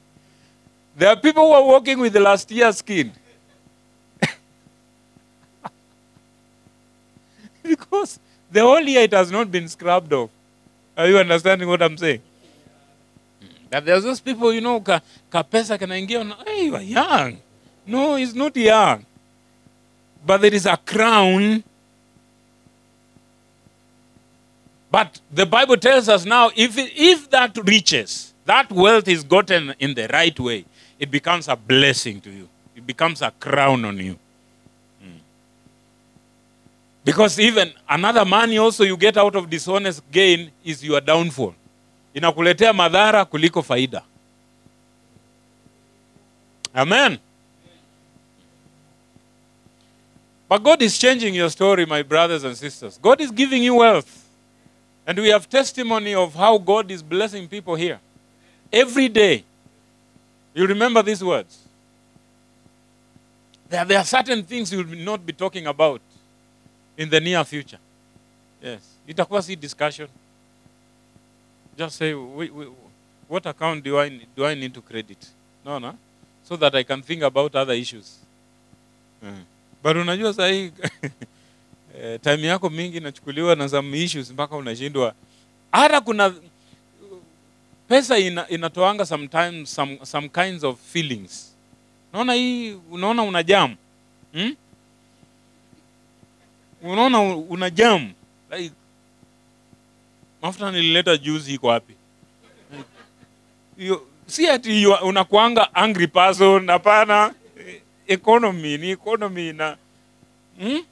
There 0.96 1.10
are 1.10 1.16
people 1.16 1.46
who 1.46 1.52
are 1.54 1.64
walking 1.64 2.00
with 2.00 2.14
the 2.14 2.20
last 2.20 2.50
year's 2.52 2.78
skin. 2.78 3.12
because 7.64 8.20
the 8.52 8.62
whole 8.62 8.82
year 8.82 9.02
it 9.04 9.14
has 9.14 9.32
not 9.32 9.52
been 9.52 9.68
scrubbed 9.68 10.14
off. 10.14 10.30
Are 10.98 11.08
you 11.08 11.18
understanding 11.18 11.68
what 11.68 11.82
I'm 11.82 11.98
saying? 11.98 12.22
That 13.70 13.86
there's 13.86 14.04
those 14.04 14.20
people, 14.20 14.54
you 14.54 14.62
know, 14.62 14.80
ka, 14.80 15.02
ka 15.30 15.44
pesa 15.44 15.78
kanaingia, 15.78 16.22
una- 16.22 16.38
hey, 16.46 16.66
you 16.66 16.76
are 16.76 16.82
young. 16.82 17.38
No, 17.86 18.16
he's 18.16 18.34
not 18.34 18.56
young. 18.56 19.06
But 20.26 20.42
there 20.42 20.54
is 20.54 20.66
a 20.66 20.78
crown. 20.78 21.64
But 24.96 25.20
the 25.30 25.46
Bible 25.46 25.76
tells 25.76 26.08
us 26.08 26.24
now 26.24 26.52
if, 26.56 26.78
if 26.78 27.30
that 27.32 27.58
riches, 27.68 28.34
that 28.46 28.72
wealth 28.72 29.10
is 29.10 29.26
gotten 29.26 29.76
in 29.78 29.94
the 29.94 30.08
right 30.08 30.40
way, 30.40 30.64
it 30.98 31.12
becomes 31.12 31.50
a 31.50 31.58
blessing 31.58 32.22
to 32.22 32.32
you. 32.32 32.48
It 32.78 32.88
becomes 32.88 33.22
a 33.22 33.30
crown 33.32 33.84
on 33.84 33.98
you. 33.98 34.18
Hmm. 35.02 35.18
Because 37.04 37.38
even 37.42 37.74
another 37.90 38.24
money 38.24 38.58
also 38.58 38.86
you 38.86 38.96
get 38.96 39.18
out 39.18 39.36
of 39.36 39.50
dishonest 39.50 40.02
gain 40.10 40.50
is 40.64 40.82
your 40.82 41.02
downfall. 41.02 41.56
Inakuletea 42.14 42.72
madhara 42.72 43.26
kuliko 43.26 43.62
faida. 43.62 44.02
Amen. 46.74 47.20
But 50.48 50.64
God 50.64 50.82
is 50.82 50.98
changing 50.98 51.36
your 51.36 51.50
story, 51.50 51.86
my 51.86 52.02
brothers 52.02 52.46
and 52.46 52.56
sisters. 52.56 52.98
God 52.98 53.20
is 53.20 53.30
giving 53.30 53.62
you 53.62 53.76
wealth. 53.76 54.25
And 55.08 55.20
we 55.20 55.30
have 55.30 55.48
testimony 55.50 56.16
of 56.16 56.34
how 56.34 56.58
God 56.58 56.90
is 56.90 57.04
blessing 57.04 57.48
people 57.48 57.76
here. 57.76 58.00
Every 58.72 59.08
day. 59.08 59.44
You 60.54 60.66
remember 60.66 61.04
these 61.04 61.24
words. 61.24 61.60
There, 63.70 63.86
there 63.86 64.00
are 64.00 64.06
certain 64.06 64.44
things 64.44 64.72
you 64.72 64.80
will 64.80 64.98
not 64.98 65.26
be 65.26 65.34
talking 65.34 65.68
about 65.68 66.02
in 66.98 67.10
the 67.10 67.20
near 67.20 67.44
future. 67.44 67.80
Yes. 68.62 68.82
Itakuwa 69.08 69.44
si 69.44 69.56
discussion. 69.56 70.08
Just 71.78 71.98
say, 71.98 72.14
we, 72.14 72.50
we, 72.50 72.68
what 73.28 73.46
account 73.46 73.84
do 73.84 74.00
I, 74.00 74.10
do 74.36 74.46
I 74.46 74.56
need 74.56 74.74
to 74.74 74.82
credit? 74.82 75.30
No, 75.66 75.78
no. 75.78 75.98
So 76.44 76.56
that 76.56 76.74
I 76.74 76.84
can 76.84 77.02
think 77.02 77.22
about 77.22 77.54
other 77.56 77.74
issues. 77.74 78.20
Mm. 79.24 79.44
But 79.84 79.98
unajua 79.98 80.34
sahii 80.34 80.72
eh, 82.04 82.20
time 82.22 82.48
yako 82.48 82.70
mingi 82.70 82.98
inachukuliwa 82.98 83.56
na 83.56 83.70
some 83.70 84.04
issues 84.04 84.32
mpaka 84.32 84.56
unashindwa. 84.56 85.14
Hata 85.72 86.02
kuna 86.02 86.34
pesa 87.88 88.18
ina, 88.20 88.50
inatoanga 88.50 89.06
sometimes 89.06 89.76
some, 89.76 90.00
some 90.04 90.30
kinds 90.30 90.64
of 90.64 90.80
feelings. 90.92 91.56
Unaona 92.14 92.34
hii, 92.34 92.72
unaona 92.92 93.24
una 93.24 93.44
jam 93.44 93.76
hmm? 94.34 94.56
unaona 96.82 97.22
una 97.22 97.70
jam 97.70 98.12
like, 98.52 98.72
mafuta 100.42 100.72
nilileta 100.72 101.18
juzi 101.18 101.54
iko 101.54 101.68
wapi 101.68 101.94
si 104.28 104.48
ati 104.50 104.86
unakuanga 104.88 105.76
angry 105.76 106.08
person 106.08 106.68
hapana 106.68 107.34
economy 108.08 108.78
ni 108.78 108.90
economy 108.90 109.54
na 109.54 109.78
hmm? 110.60 110.84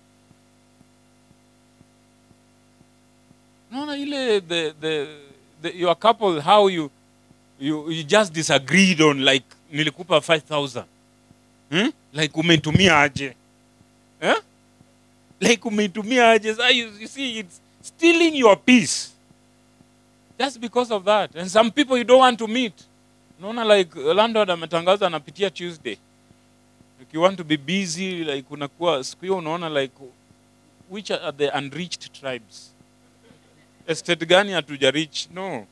Naona 3.73 3.97
ile 3.97 4.41
the, 4.41 4.73
the, 4.81 5.07
the, 5.61 5.79
your 5.79 5.95
couple 5.95 6.41
how 6.41 6.69
you, 6.69 6.91
you, 7.59 7.89
you 7.89 8.03
just 8.03 8.33
disagreed 8.33 9.01
on 9.01 9.25
like 9.25 9.45
nilikupa 9.71 10.17
5000 10.17 10.83
hmm? 11.69 11.89
like 12.13 12.39
umeitumia 12.39 12.99
aje? 12.99 13.35
Eh? 14.21 14.35
like 15.39 15.67
umeitumia 15.67 16.31
aje? 16.31 16.49
You, 16.49 16.91
you 16.99 17.07
see 17.07 17.39
it's 17.39 17.61
stealing 17.81 18.35
your 18.35 18.57
peace. 18.57 19.09
Just 20.39 20.59
because 20.59 20.93
of 20.93 21.03
that. 21.05 21.35
And 21.35 21.49
some 21.49 21.71
people 21.71 21.97
you 21.97 22.03
don't 22.03 22.19
want 22.19 22.39
to 22.39 22.47
meet. 22.47 22.73
Unaona 23.39 23.77
like 23.77 23.95
landlord 23.95 24.49
ametangaza 24.49 25.07
anapitia 25.07 25.49
tuesday. 25.49 25.97
If 27.01 27.13
you 27.13 27.21
want 27.21 27.37
to 27.37 27.43
be 27.43 27.57
busy 27.57 28.23
like 28.23 28.47
unakuwa 28.49 29.03
siku 29.03 29.21
hiyo 29.21 29.37
unaona 29.37 29.69
like 29.69 29.93
which 30.89 31.11
are 31.11 31.31
the 31.31 31.49
unreached 31.49 32.11
tribes 32.11 32.72
estate 33.87 34.25
gani 34.25 34.51
hatuja 34.51 34.91
reach? 34.91 35.27
No. 35.33 35.67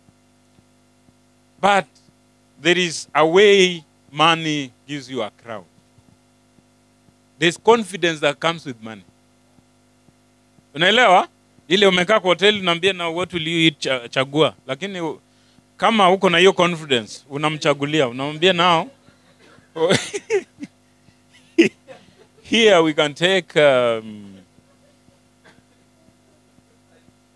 But 1.61 1.85
there 2.61 2.81
is 2.81 3.07
a 3.13 3.25
way 3.25 3.83
money 4.11 4.71
gives 4.87 5.09
you 5.09 5.23
a 5.23 5.29
crown. 5.43 5.63
There's 7.39 7.57
confidence 7.57 8.19
that 8.19 8.39
comes 8.39 8.65
with 8.65 8.81
money. 8.83 9.03
Unaelewa? 10.73 11.27
Ile 11.67 11.87
umekaa 11.87 12.19
kwa 12.19 12.29
hoteli 12.29 12.59
unaambia 12.59 12.93
na 12.93 13.09
what 13.09 13.33
will 13.33 13.47
you 13.47 13.59
eat 13.59 13.79
cha, 13.79 14.09
chagua? 14.09 14.53
Lakini 14.67 15.19
kama 15.77 16.09
uko 16.11 16.29
na 16.29 16.37
hiyo 16.37 16.53
confidence 16.53 17.21
unamchagulia. 17.29 18.07
Unamwambia 18.07 18.53
nao 18.53 18.87
here 22.43 22.77
we 22.83 22.93
can 22.93 23.13
take 23.13 23.55
um, 23.59 24.35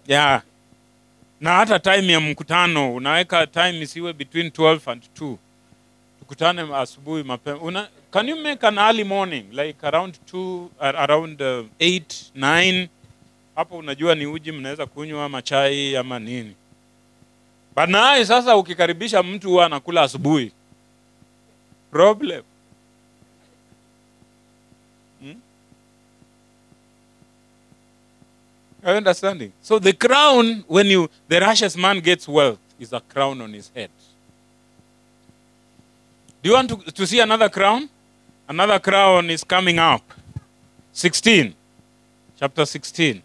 yeah 0.07 0.41
na 1.41 1.53
hata 1.55 1.79
time 1.79 2.13
ya 2.13 2.19
mkutano 2.19 2.95
unaweka 2.95 3.47
time 3.47 3.79
isiwe 3.81 4.13
between 4.13 4.47
12 4.47 4.91
and 4.91 5.03
2 5.19 5.36
tukutane 6.19 6.75
asubuhi 6.75 7.23
mapema. 7.23 7.57
Una, 7.61 7.88
can 8.11 8.29
you 8.29 8.36
make 8.36 8.67
an 8.67 8.77
early 8.77 9.03
morning 9.03 9.45
like 9.51 9.88
around 9.88 10.15
2 10.33 10.67
ar- 10.79 10.97
around 10.97 11.41
uh, 11.41 11.47
8 11.47 12.01
9 12.38 12.88
hapo 13.55 13.77
unajua 13.77 14.15
ni 14.15 14.25
uji 14.25 14.51
mnaweza 14.51 14.86
kunywa 14.86 15.25
ama 15.25 15.41
chai 15.41 15.97
ama 15.97 16.19
nini. 16.19 16.55
Banaye 17.75 18.25
sasa 18.25 18.57
ukikaribisha 18.57 19.23
mtu 19.23 19.49
huwa 19.49 19.65
anakula 19.65 20.01
asubuhi. 20.01 20.51
Problem 21.91 22.43
Are 28.86 28.91
you 28.91 28.97
understanding? 28.97 29.51
So 29.63 29.79
the 29.79 29.93
crown, 29.93 30.63
when 30.67 30.86
you 30.86 31.09
the 31.27 31.39
righteous 31.39 31.75
man 31.75 31.99
gets 32.01 32.27
wealth, 32.27 32.59
is 32.79 32.93
a 32.93 32.99
crown 32.99 33.41
on 33.41 33.51
his 33.51 33.71
head. 33.75 33.89
Do 36.43 36.49
you 36.49 36.55
want 36.55 36.69
to, 36.69 36.91
to 36.91 37.07
see 37.07 37.19
another 37.19 37.49
crown? 37.49 37.89
Another 38.47 38.77
crown 38.77 39.31
is 39.31 39.43
coming 39.43 39.79
up. 39.79 40.03
16. 40.93 41.55
Chapter 42.39 42.63
16. 42.63 43.23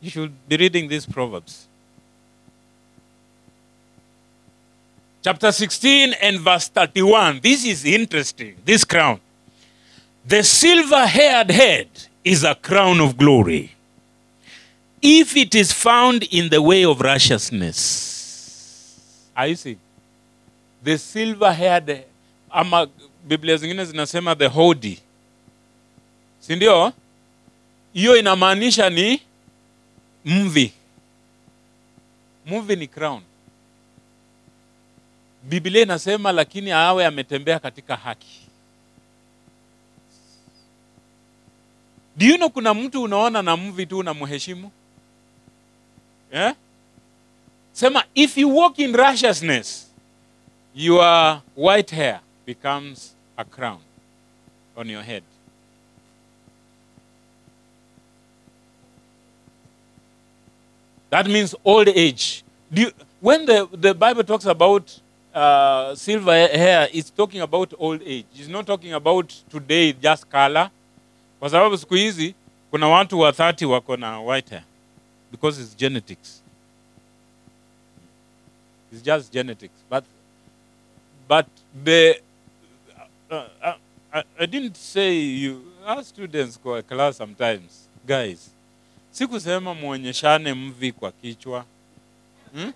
You 0.00 0.10
should 0.10 0.48
be 0.48 0.56
reading 0.56 0.86
these 0.86 1.04
proverbs. 1.04 1.66
Chapter 5.24 5.50
16 5.50 6.12
and 6.22 6.38
verse 6.38 6.68
31. 6.68 7.40
This 7.42 7.64
is 7.64 7.84
interesting. 7.84 8.54
This 8.64 8.84
crown. 8.84 9.18
The 10.24 10.44
silver 10.44 11.06
haired 11.06 11.50
head 11.50 11.88
is 12.22 12.44
a 12.44 12.54
crown 12.54 13.00
of 13.00 13.16
glory 13.16 13.73
if 15.06 15.36
it 15.36 15.54
is 15.54 15.70
found 15.74 16.22
in 16.30 16.48
the 16.48 16.58
way 16.58 16.84
of 16.86 17.00
righteousness. 17.00 17.78
Are 19.36 19.46
you 19.50 19.56
see? 19.56 19.76
The 20.82 20.98
silver 20.98 21.52
haired, 21.52 22.04
ama 22.50 22.86
Biblia 23.28 23.56
zingine 23.56 23.84
zinasema 23.84 24.34
the 24.36 24.46
hodi, 24.48 24.98
Si 26.40 26.56
ndio? 26.56 26.92
Hiyo 27.92 28.16
inamaanisha 28.16 28.90
ni 28.90 29.20
mvi. 30.24 30.72
Mvi 32.46 32.76
ni 32.76 32.86
crown. 32.88 33.22
Biblia 35.42 35.82
inasema 35.82 36.32
lakini 36.32 36.70
awe 36.70 37.06
ametembea 37.06 37.58
katika 37.58 37.96
haki. 37.96 38.40
Do 42.16 42.26
you 42.26 42.36
know 42.36 42.50
kuna 42.50 42.74
mtu 42.74 43.02
unaona 43.02 43.42
na 43.42 43.56
mvi 43.56 43.86
tu 43.86 43.98
unamheshimu? 43.98 44.70
Yeah? 46.34 46.54
Sema 47.72 48.02
if 48.12 48.36
you 48.36 48.48
walk 48.48 48.80
in 48.80 48.92
righteousness, 48.92 49.86
your 50.74 51.40
white 51.54 51.90
hair 51.90 52.20
becomes 52.44 53.14
a 53.38 53.44
crown 53.44 53.78
on 54.76 54.88
your 54.88 55.02
head. 55.02 55.22
That 61.10 61.28
means 61.28 61.54
old 61.64 61.86
age. 61.88 62.42
You, 62.72 62.90
when 63.20 63.46
the, 63.46 63.68
the 63.70 63.94
Bible 63.94 64.24
talks 64.24 64.46
about 64.46 65.00
uh, 65.32 65.94
silver 65.94 66.32
hair, 66.32 66.88
it's 66.92 67.10
talking 67.10 67.40
about 67.42 67.72
old 67.78 68.02
age. 68.04 68.26
It's 68.34 68.48
not 68.48 68.66
talking 68.66 68.92
about 68.92 69.28
today 69.48 69.92
just 69.92 70.28
color. 70.28 70.70
Kwa 71.40 71.50
sababu 71.50 71.76
siku 71.78 71.94
hizi 71.94 72.34
kuna 72.70 72.88
watu 72.88 73.18
wa 73.20 73.30
30 73.30 73.64
wako 73.64 73.96
na 73.96 74.20
white 74.20 74.50
hair 74.50 74.62
because 75.34 75.58
it's 75.58 75.74
genetics. 75.74 76.40
It's 78.92 79.02
just 79.02 79.32
genetics. 79.32 79.74
But 79.90 80.04
but 81.26 81.46
the 81.84 82.20
uh, 83.30 83.34
uh, 83.62 83.74
I, 84.12 84.22
I 84.38 84.46
didn't 84.46 84.76
say 84.76 85.12
you 85.18 85.72
our 85.84 86.04
students 86.04 86.56
kwa 86.58 86.82
class 86.82 87.16
sometimes 87.16 87.88
guys 88.06 88.50
sikusema 89.10 89.74
muonyeshane 89.74 90.54
mvi 90.54 90.92
kwa 90.92 91.12
kichwa 91.12 91.64
hmm? 92.54 92.72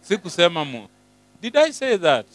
sikusema 0.00 0.64
mu 0.64 0.88
did 1.42 1.56
i 1.56 1.72
say 1.72 1.98
that 1.98 2.26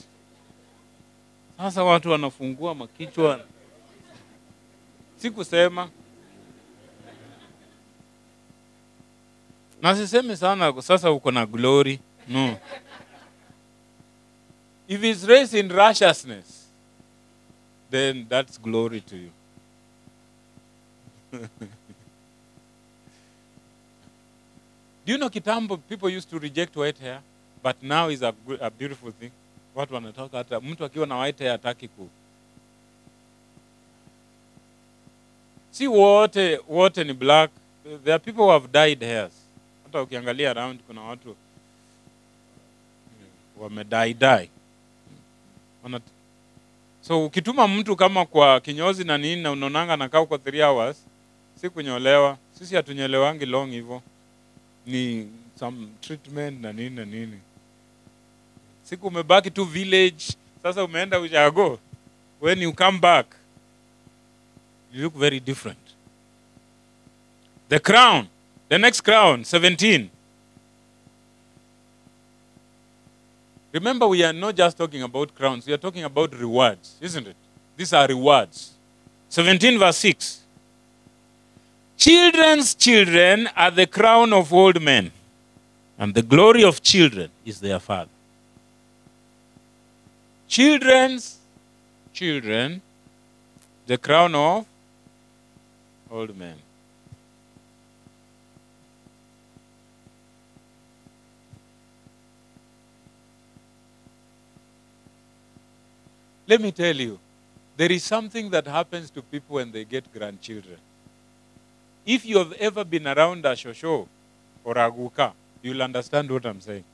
sasa 1.58 1.84
watu 1.84 2.12
wanafungua 2.12 2.76
makichwa 2.76 3.46
sikusema 5.18 5.90
na 9.82 9.96
sisemi 9.96 10.38
sana 10.38 10.82
sasa 10.82 11.12
uko 11.12 11.32
na 11.32 11.46
glory 11.46 12.00
no 12.28 12.58
if 14.88 15.04
it's 15.04 15.24
raised 15.24 15.54
in 15.60 15.70
righteousness 15.70 16.68
then 17.92 18.26
that's 18.30 18.58
glory 18.62 19.02
to 19.02 19.16
you 19.16 19.32
Do 25.06 25.14
you 25.14 25.18
know 25.18 25.30
kitambo 25.30 25.80
people 25.90 26.10
used 26.10 26.30
to 26.30 26.40
reject 26.40 26.76
white 26.76 26.98
hair 27.00 27.20
but 27.64 27.82
now 27.82 28.10
is 28.10 28.22
a, 28.22 28.34
a 28.62 28.70
beautiful 28.70 29.12
thing. 29.12 29.32
Watu 29.76 29.94
wanatoka 29.94 30.38
hata 30.38 30.60
mtu 30.62 30.86
akiwa 30.86 31.08
na 31.08 31.18
white 31.18 31.40
hair 31.40 31.52
hataki 31.52 31.88
ku 31.88 32.10
si 35.72 35.88
wote 35.88 36.60
wote 36.68 37.04
ni 37.04 37.14
black. 37.14 37.52
There 38.04 38.14
are 38.14 38.20
people 38.20 38.42
who 38.44 38.52
have 38.52 38.68
dyed 38.68 39.02
hairs. 39.04 39.32
Hata 39.88 40.02
ukiangalia 40.02 40.52
around 40.52 40.80
kuna 40.88 41.02
watu 41.02 41.36
wamedaidai. 43.58 44.50
So 47.02 47.26
ukituma 47.26 47.68
mtu 47.68 47.96
kama 47.96 48.26
kwa 48.26 48.60
kinyozi 48.60 49.04
na 49.04 49.18
nini 49.18 49.42
na 49.42 49.52
unaonanga 49.52 49.98
nakaa 49.98 50.26
kwa 50.26 50.38
3 50.38 50.68
hours 50.68 50.98
si 51.62 51.70
kunyolewa. 51.70 52.38
Sisi 52.60 52.76
hatunyolewangi 52.76 53.46
long 53.46 53.70
hivyo 53.72 54.02
ni 54.86 55.32
some 55.60 55.88
treatment 56.02 56.62
na 56.62 56.74
nini 56.74 56.96
na 56.96 57.06
nini. 57.06 57.40
Siku 58.84 59.08
umebaki 59.08 59.52
tu 59.52 59.66
village, 59.66 60.26
sasa 60.64 60.84
umeenda 60.84 61.20
ushago. 61.20 61.80
When 62.42 62.62
you 62.62 62.74
come 62.74 63.00
back, 63.00 63.26
you 64.94 65.02
look 65.02 65.14
very 65.14 65.40
different. 65.40 65.80
The 67.70 67.80
crown, 67.80 68.28
the 68.70 68.78
next 68.78 69.02
crown, 69.02 69.44
17. 69.44 70.10
Remember, 73.74 74.08
we 74.08 74.24
are 74.24 74.34
not 74.34 74.56
just 74.56 74.78
talking 74.78 75.04
about 75.04 75.34
crowns, 75.36 75.68
we 75.68 75.74
are 75.74 75.78
talking 75.78 76.04
about 76.04 76.34
rewards, 76.34 76.96
isn't 77.02 77.28
it? 77.28 77.36
These 77.76 77.94
are 77.94 78.08
rewards. 78.08 78.74
17 79.30 79.78
verse 79.78 79.98
6. 79.98 80.42
Children's 81.98 82.76
children 82.76 83.50
are 83.56 83.72
the 83.72 83.88
crown 83.88 84.34
of 84.34 84.54
old 84.54 84.82
men, 84.82 85.12
and 85.98 86.14
the 86.14 86.22
glory 86.22 86.64
of 86.64 86.82
children 86.82 87.30
is 87.46 87.60
their 87.60 87.80
father. 87.80 88.10
Children's 90.48 91.38
children, 92.14 92.82
the 93.86 93.98
crown 93.98 94.34
of 94.34 94.66
old 96.10 96.36
men. 96.38 96.56
Let 106.48 106.62
me 106.62 106.72
tell 106.72 106.96
you, 106.96 107.20
there 107.76 107.92
is 107.92 108.04
something 108.04 108.50
that 108.52 108.66
happens 108.66 109.10
to 109.12 109.22
people 109.22 109.56
when 109.56 109.72
they 109.72 109.84
get 109.84 110.12
grandchildren. 110.14 110.78
If 112.06 112.26
you 112.26 112.38
have 112.38 112.54
ever 112.54 112.86
been 112.86 113.06
around 113.06 113.46
a 113.46 113.52
shosho 113.54 114.08
or 114.64 114.78
a 114.78 114.90
guka, 114.90 115.34
you'll 115.62 115.84
understand 115.84 116.32
what 116.32 116.46
I'm 116.46 116.62
saying. 116.62 116.86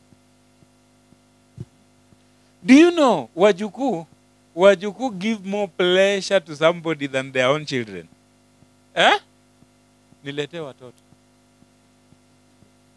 Do 2.66 2.74
you 2.74 2.92
know 2.92 3.30
wajuku? 3.36 4.08
Wajuku 4.56 5.20
give 5.20 5.46
more 5.46 5.68
pleasure 5.68 6.40
to 6.40 6.56
somebody 6.56 7.08
than 7.08 7.32
their 7.32 7.48
own 7.48 7.66
children. 7.66 8.08
Eh? 8.96 9.20
Niletee 10.26 10.60
watoto. 10.60 11.02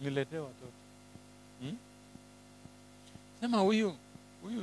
Niletee 0.02 0.38
watoto. 0.38 0.72
Hmm? 1.61 1.76
Sema 3.40 3.59
huyu 3.59 3.94
huyu 4.42 4.62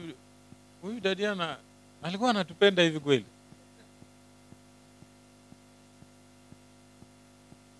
huyu 0.81 0.99
dadi 0.99 1.25
ana 1.25 1.57
alikuwa 2.03 2.29
anatupenda 2.29 2.83
hivi 2.83 2.99
kweli? 2.99 3.25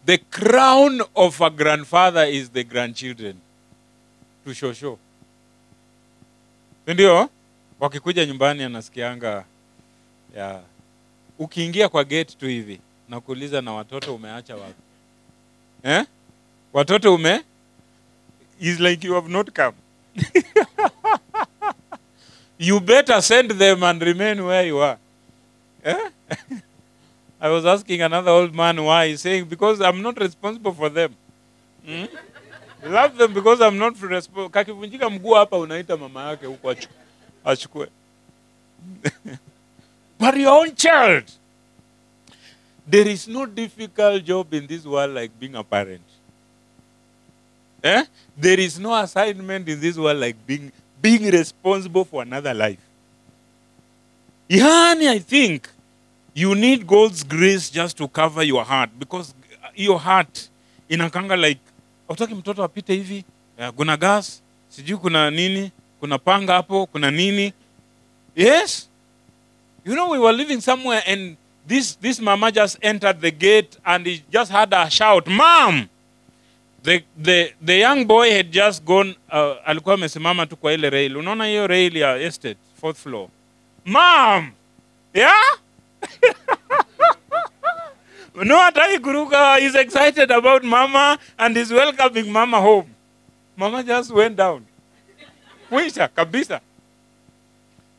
The 0.06 0.18
crown 0.18 1.04
of 1.16 1.42
a 1.42 1.50
grandfather 1.50 2.34
is 2.34 2.52
the 2.52 2.64
grandchildren. 2.64 3.36
tushosho 4.44 4.74
show 4.74 4.74
show. 4.74 5.00
Si 6.86 6.94
Ndio? 6.94 7.30
Wakikuja 7.80 8.26
nyumbani 8.26 8.64
anasikianga 8.64 9.46
ya 10.36 10.62
ukiingia 11.40 11.90
kwa 11.90 12.04
gate 12.04 12.36
tu 12.40 12.48
hivi 12.48 12.80
na 13.10 13.22
kuuliza 13.22 13.62
na 13.62 13.74
watoto 13.74 14.16
umeacha 14.16 14.56
wapi? 14.56 14.82
Eh? 15.84 16.06
Watoto 16.74 17.16
ume 17.16 17.44
is 18.60 18.80
like 18.80 19.08
you 19.08 19.14
have 19.14 19.30
not 19.32 19.52
come. 19.52 19.78
you 22.58 22.80
better 22.80 23.22
send 23.22 23.52
them 23.52 23.84
and 23.84 24.02
remain 24.02 24.44
where 24.44 24.66
you 24.66 24.80
are. 24.80 24.98
Eh? 25.84 26.10
I 27.42 27.50
was 27.50 27.66
asking 27.66 28.02
another 28.02 28.32
old 28.32 28.56
man 28.56 28.82
why. 28.82 29.10
He's 29.10 29.22
saying, 29.22 29.46
because 29.46 29.82
I'm 29.82 30.02
not 30.02 30.20
responsible 30.20 30.74
for 30.74 30.90
them. 30.90 31.16
Hmm? 31.86 32.06
love 32.86 33.18
them 33.18 33.34
because 33.34 33.62
I'm 33.62 33.78
not 33.78 34.00
responsible. 34.02 34.50
Kakivunjika 34.50 35.10
mguu 35.10 35.36
unaita. 35.52 35.98
But 40.20 40.38
your 40.38 40.60
own 40.60 40.76
child. 40.76 41.24
There 42.88 43.08
is 43.08 43.28
no 43.28 43.46
difficult 43.46 44.24
job 44.24 44.54
in 44.54 44.68
this 44.68 44.86
world 44.86 45.14
like 45.14 45.38
being 45.40 45.56
a 45.56 45.64
parent. 45.64 46.02
Eh? 47.84 48.06
There 48.38 48.60
is 48.60 48.80
no 48.80 48.94
assignment 48.96 49.68
in 49.68 49.80
this 49.80 49.98
world 49.98 50.20
like 50.20 50.36
being 50.46 50.72
being 51.04 51.30
responsible 51.32 52.06
for 52.06 52.24
another 52.24 52.54
life. 52.54 52.80
Yani, 54.50 55.08
I 55.10 55.20
think 55.20 55.68
you 56.34 56.56
need 56.56 56.88
God's 56.88 57.24
grace 57.24 57.70
just 57.70 57.98
to 57.98 58.08
cover 58.08 58.42
your 58.44 58.64
heart 58.64 58.90
because 58.98 59.34
your 59.76 60.00
heart 60.00 60.50
inakanga 60.90 61.36
like 61.36 61.60
utaki 62.10 62.36
mtoto 62.36 62.64
apite 62.64 62.94
hivi 62.94 63.24
uh, 63.60 63.70
kuna 63.70 63.98
gas 63.98 64.42
sijui 64.70 64.98
kuna 64.98 65.32
nini 65.32 65.72
kuna 66.00 66.18
panga 66.20 66.54
hapo 66.54 66.86
kuna 66.86 67.12
nini. 67.12 67.54
Yes. 68.36 68.90
You 69.86 69.94
know 69.94 70.10
we 70.12 70.20
were 70.20 70.38
living 70.38 70.62
somewhere 70.62 71.04
and 71.08 71.36
this 71.68 72.00
this 72.00 72.20
mama 72.20 72.52
just 72.52 72.78
entered 72.82 73.22
the 73.22 73.32
gate 73.32 73.78
and 73.86 74.08
he 74.08 74.24
just 74.32 74.52
had 74.52 74.74
a 74.74 74.90
shout 74.90 75.28
mom 75.28 75.88
the, 76.84 77.04
the, 77.18 77.54
the 77.62 77.76
young 77.80 78.06
boy 78.06 78.32
had 78.32 78.52
just 78.52 78.84
gone 78.86 79.16
uh, 79.32 79.56
alikuwa 79.66 79.96
amesimama 79.96 80.46
tu 80.46 80.58
kwa 80.58 80.74
ile 80.74 80.90
rail. 80.90 81.18
Unaona 81.18 81.46
hiyo 81.46 81.68
rail 81.68 81.98
ya 81.98 82.18
estate 82.18 82.58
fourth 82.82 82.98
floor. 82.98 83.28
Mom! 83.86 84.52
Yeah? 85.14 85.34
No 88.36 88.60
atai 88.62 89.00
kuruka 89.00 89.56
he's 89.60 89.76
excited 89.76 90.32
about 90.32 90.64
mama 90.64 91.20
and 91.38 91.56
is 91.58 91.72
welcoming 91.72 92.32
mama 92.32 92.60
home. 92.60 92.88
Mama 93.56 93.84
just 93.84 94.10
went 94.12 94.36
down. 94.36 94.66
Mwisha 95.72 96.08
kabisa. 96.08 96.60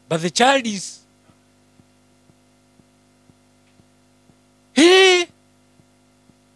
But 0.08 0.22
the 0.22 0.30
child 0.30 0.66
is 0.66 1.00
hey 4.72 5.26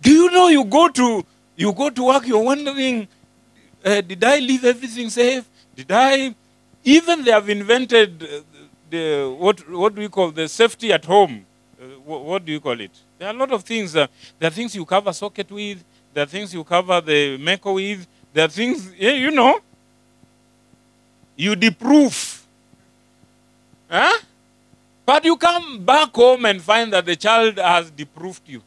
do 0.03 0.11
you 0.11 0.29
know 0.31 0.49
you 0.49 0.65
go 0.65 0.89
to 0.89 1.25
you 1.59 1.73
go 1.73 1.91
to 1.91 2.05
work 2.05 2.27
you're 2.27 2.43
wondering 2.53 3.07
uh, 3.85 4.01
did 4.01 4.23
i 4.25 4.39
leave 4.39 4.65
everything 4.65 5.11
safe? 5.11 5.45
Did 5.77 5.91
i 5.91 6.35
even 6.85 7.25
they 7.25 7.33
have 7.33 7.49
invented 7.49 8.23
uh, 8.23 8.41
the 8.91 9.35
what 9.39 9.69
what 9.69 9.95
do 9.95 10.01
we 10.01 10.09
call 10.09 10.31
the 10.31 10.49
safety 10.49 10.93
at 10.93 11.05
home. 11.05 11.45
Uh, 11.81 11.85
what, 12.05 12.45
do 12.45 12.51
you 12.51 12.59
call 12.61 12.81
it? 12.81 12.91
There 13.19 13.29
are 13.29 13.35
a 13.35 13.37
lot 13.37 13.53
of 13.53 13.63
things 13.63 13.95
uh, 13.95 14.07
there 14.39 14.49
are 14.49 14.53
things 14.53 14.75
you 14.75 14.85
cover 14.85 15.13
socket 15.13 15.51
with 15.51 15.85
there 16.15 16.23
are 16.25 16.27
things 16.27 16.55
you 16.55 16.65
cover 16.65 17.01
the 17.01 17.39
meko 17.39 17.75
with 17.75 18.07
there 18.33 18.45
are 18.47 18.55
things 18.61 18.93
yeah, 18.97 19.13
you 19.13 19.31
know. 19.31 19.61
You 21.37 21.55
deproof. 21.55 22.47
Huh? 23.91 24.19
but 25.07 25.25
you 25.25 25.37
come 25.39 25.83
back 25.87 26.15
home 26.15 26.45
and 26.45 26.61
find 26.61 26.93
that 26.93 27.07
the 27.07 27.17
child 27.17 27.57
has 27.57 27.91
deproofed 27.91 28.43
you 28.47 28.63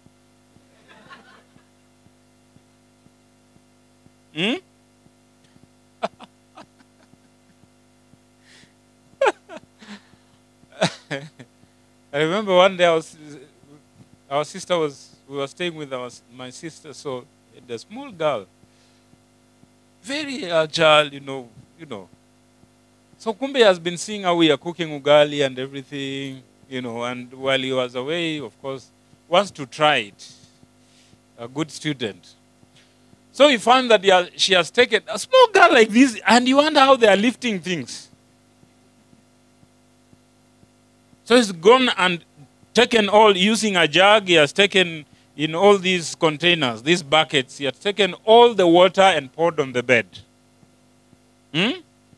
Hmm? 4.36 4.56
I 12.14 12.18
remember 12.20 12.56
one 12.56 12.78
day 12.78 12.86
I 12.86 12.94
was, 12.94 13.16
our 14.30 14.46
sister 14.46 14.78
was, 14.78 15.16
we 15.28 15.38
were 15.38 15.48
staying 15.48 15.76
with 15.76 15.92
our, 15.94 16.10
my 16.34 16.50
sister, 16.50 16.94
so 16.94 17.26
the 17.68 17.78
small 17.78 18.12
girl, 18.12 18.46
very 20.04 20.46
agile, 20.46 21.08
you 21.14 21.20
know, 21.20 21.50
you 21.80 21.86
know. 21.86 22.08
So 23.18 23.34
Kumbe 23.34 23.64
has 23.64 23.78
been 23.80 23.98
seeing 23.98 24.24
how 24.24 24.36
we 24.36 24.50
are 24.52 24.58
cooking 24.58 24.90
ugali 25.00 25.46
and 25.46 25.58
everything, 25.60 26.42
you 26.70 26.82
know, 26.82 27.04
and 27.04 27.32
while 27.34 27.60
he 27.60 27.72
was 27.72 27.96
away, 27.96 28.40
of 28.40 28.60
course, 28.62 28.88
wants 29.28 29.52
to 29.52 29.66
try 29.66 29.98
it. 29.98 30.32
A 31.38 31.48
good 31.48 31.70
student. 31.72 32.36
So 33.34 33.48
he 33.48 33.58
found 33.58 33.90
that 33.92 34.04
has, 34.04 34.30
she 34.36 34.54
has 34.54 34.70
taken 34.70 35.04
a 35.08 35.18
small 35.18 35.48
girl 35.54 35.72
like 35.72 35.90
this, 35.90 36.20
and 36.28 36.48
you 36.48 36.58
wonder 36.58 36.80
how 36.80 36.96
they 36.96 37.08
are 37.08 37.16
lifting 37.16 37.60
things. 37.60 38.10
So 41.24 41.36
he's 41.38 41.52
gone 41.52 41.90
and 41.98 42.24
taken 42.74 43.08
all, 43.08 43.36
using 43.36 43.78
a 43.78 43.88
jug, 43.88 44.28
he 44.28 44.34
has 44.34 44.52
taken 44.52 45.06
in 45.38 45.56
all 45.56 45.78
these 45.78 46.14
containers, 46.16 46.84
these 46.84 47.02
buckets, 47.02 47.58
he 47.58 47.66
has 47.66 47.80
taken 47.80 48.14
all 48.26 48.54
the 48.54 48.68
water 48.68 49.02
and 49.02 49.32
poured 49.32 49.60
on 49.60 49.72
the 49.72 49.82
bed. 49.82 50.06
Hmm? 51.54 51.72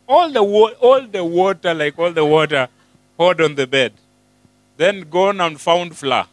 All 0.07 0.31
the, 0.31 0.41
all 0.41 1.07
the 1.07 1.23
water, 1.23 1.73
like 1.73 1.97
all 1.97 2.11
the 2.11 2.25
water, 2.25 2.67
poured 3.15 3.39
on 3.39 3.55
the 3.55 3.67
bed. 3.67 3.93
Then 4.77 5.01
gone 5.01 5.39
and 5.39 5.61
found 5.61 5.95
flour 5.95 6.25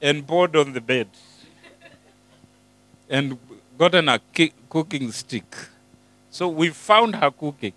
and 0.00 0.26
poured 0.26 0.56
on 0.56 0.72
the 0.72 0.80
bed. 0.80 1.08
and 3.08 3.38
gotten 3.82 4.08
a 4.08 4.20
ki- 4.32 4.52
cooking 4.70 5.10
stick. 5.10 5.56
So 6.30 6.46
we 6.46 6.68
found 6.68 7.16
her 7.16 7.32
cooking. 7.32 7.72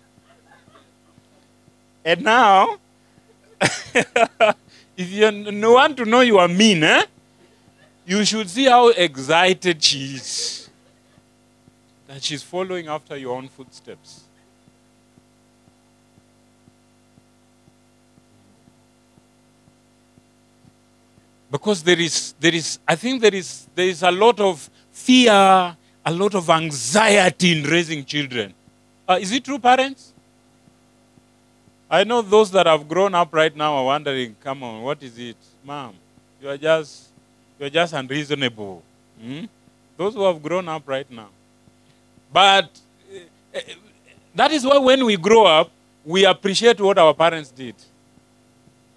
And 2.04 2.22
now, 2.22 2.78
if 4.96 5.10
you 5.10 5.72
want 5.72 5.96
to 5.96 6.04
know 6.04 6.20
you 6.20 6.38
are 6.38 6.46
mean, 6.46 6.84
eh? 6.84 7.02
you 8.06 8.24
should 8.24 8.48
see 8.48 8.66
how 8.66 8.90
excited 8.90 9.82
she 9.82 10.14
is. 10.14 10.70
That 12.06 12.22
she's 12.22 12.44
following 12.44 12.86
after 12.86 13.16
your 13.16 13.36
own 13.36 13.48
footsteps. 13.48 14.22
Because 21.50 21.82
there 21.82 21.98
is, 21.98 22.32
there 22.38 22.54
is, 22.54 22.78
I 22.86 22.94
think 22.94 23.20
there 23.20 23.34
is, 23.34 23.66
there 23.74 23.88
is 23.88 24.04
a 24.04 24.12
lot 24.12 24.38
of 24.38 24.70
fear, 24.92 25.76
a 26.06 26.12
lot 26.12 26.34
of 26.36 26.48
anxiety 26.48 27.58
in 27.58 27.64
raising 27.64 28.04
children. 28.04 28.54
Uh, 29.08 29.18
is 29.20 29.32
it 29.32 29.44
true, 29.44 29.58
parents? 29.58 30.12
I 31.90 32.04
know 32.04 32.22
those 32.22 32.50
that 32.52 32.66
have 32.66 32.88
grown 32.88 33.14
up 33.14 33.32
right 33.34 33.54
now 33.54 33.74
are 33.74 33.84
wondering, 33.84 34.36
come 34.42 34.62
on, 34.62 34.82
what 34.82 35.02
is 35.02 35.18
it? 35.18 35.36
Mom, 35.64 35.94
you 36.40 36.48
are 36.48 36.56
just, 36.56 37.08
you 37.58 37.66
are 37.66 37.70
just 37.70 37.92
unreasonable. 37.92 38.82
Hmm? 39.20 39.44
Those 39.96 40.14
who 40.14 40.22
have 40.24 40.40
grown 40.42 40.68
up 40.68 40.82
right 40.86 41.10
now. 41.10 41.28
But 42.32 42.70
uh, 43.54 43.60
that 44.34 44.52
is 44.52 44.64
why 44.64 44.78
when 44.78 45.04
we 45.04 45.16
grow 45.16 45.44
up, 45.44 45.70
we 46.04 46.24
appreciate 46.24 46.80
what 46.80 46.98
our 46.98 47.14
parents 47.14 47.50
did. 47.50 47.74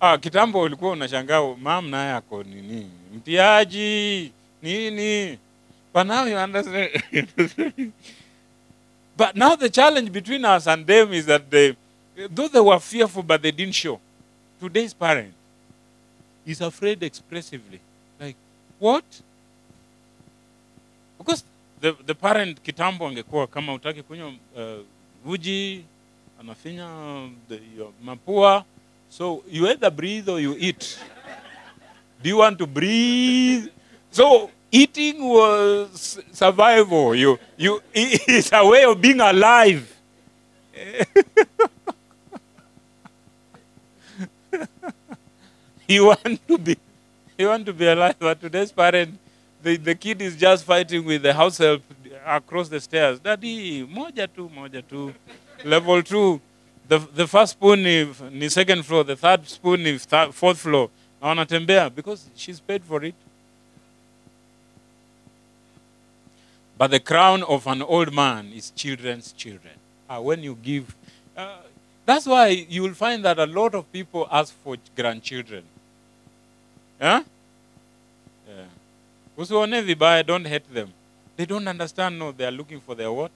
Ah, 0.01 0.17
kitambo 0.17 0.61
ulikuwa 0.61 0.91
unashangaa 0.91 1.55
mam 1.61 1.89
naye 1.89 2.13
ako 2.13 2.43
nini 2.43 2.89
mtiaji 3.15 4.31
nini 4.61 5.37
but 5.93 6.03
now 6.03 6.25
you 6.25 6.35
understand. 6.35 7.93
But 9.17 9.35
now 9.35 9.55
the 9.55 9.69
challenge 9.69 10.11
between 10.11 10.45
us 10.45 10.65
and 10.67 10.87
them 10.87 11.13
is 11.13 11.25
that 11.25 11.49
they 11.49 11.75
though 12.29 12.47
they 12.47 12.59
were 12.59 12.79
fearful 12.79 13.23
but 13.23 13.41
they 13.41 13.51
didn't 13.51 13.75
show. 13.75 13.99
Today's 14.61 14.93
parent 14.93 15.33
is 16.45 16.61
afraid 16.61 17.03
expressively. 17.03 17.79
Like 18.19 18.35
what? 18.79 19.03
Because 21.17 21.43
the, 21.81 21.95
the 22.05 22.15
parent 22.15 22.61
kitambo 22.63 23.07
angekuwa 23.07 23.47
kama 23.47 23.73
utaki 23.73 24.03
kunywa 24.03 24.33
uh, 24.55 25.79
anafinya 26.39 27.29
your 27.77 27.91
mapua. 28.03 28.63
So 29.09 29.43
you 29.49 29.67
either 29.67 29.91
breathe 29.91 30.29
or 30.29 30.39
you 30.39 30.55
eat. 30.57 30.99
Do 32.21 32.29
you 32.29 32.37
want 32.37 32.57
to 32.59 32.67
breathe? 32.67 33.67
So 34.11 34.49
eating 34.71 35.23
was 35.23 36.19
survival. 36.31 37.15
You, 37.15 37.39
you, 37.57 37.81
it's 37.93 38.51
a 38.53 38.65
way 38.65 38.83
of 38.83 39.01
being 39.01 39.19
alive. 39.19 39.95
you 45.87 46.05
want 46.05 46.47
to 46.47 46.57
be, 46.57 46.77
you 47.37 47.47
want 47.47 47.65
to 47.65 47.73
be 47.73 47.87
alive. 47.87 48.15
But 48.19 48.39
today's 48.41 48.71
parent, 48.71 49.19
the, 49.61 49.77
the 49.77 49.95
kid 49.95 50.21
is 50.21 50.35
just 50.35 50.63
fighting 50.65 51.03
with 51.05 51.23
the 51.23 51.33
house 51.33 51.57
help 51.57 51.81
across 52.25 52.69
the 52.69 52.79
stairs. 52.79 53.19
Daddy, 53.19 53.85
moja 53.85 54.27
tu, 54.33 54.49
moja 54.49 54.81
tu. 54.87 55.13
Level 55.65 56.01
two. 56.03 56.39
The, 56.87 56.97
the 56.97 57.27
first 57.27 57.51
spoon 57.51 57.85
is 57.85 58.53
second 58.53 58.83
floor, 58.83 59.03
the 59.03 59.15
third 59.15 59.47
spoon 59.47 59.81
is 59.81 60.05
third, 60.05 60.33
fourth 60.33 60.57
floor. 60.57 60.89
Na 61.21 61.35
wanatembea 61.35 61.93
because 61.93 62.29
she's 62.35 62.59
paid 62.59 62.83
for 62.83 63.03
it. 63.03 63.13
But 66.79 66.91
the 66.91 66.99
crown 67.01 67.43
of 67.43 67.67
an 67.67 67.81
old 67.81 68.13
man 68.13 68.53
is 68.55 68.71
children's 68.71 69.33
children. 69.33 69.73
Ah, 70.09 70.21
when 70.21 70.41
you 70.41 70.55
give, 70.55 70.95
uh, 71.35 71.57
that's 72.05 72.25
why 72.25 72.47
you 72.47 72.83
will 72.83 72.93
find 72.93 73.25
that 73.25 73.37
a 73.37 73.45
lot 73.45 73.75
of 73.75 73.91
people 73.91 74.25
ask 74.31 74.53
for 74.63 74.77
grandchildren. 74.95 75.65
Yeah? 77.01 77.23
Yeah. 78.47 80.23
Don't 80.23 80.47
hate 80.47 80.73
them. 80.73 80.93
They 81.35 81.45
don't 81.45 81.67
understand, 81.67 82.17
no, 82.17 82.31
they 82.31 82.45
are 82.45 82.51
looking 82.51 82.79
for 82.79 82.95
their 82.95 83.11
what? 83.11 83.31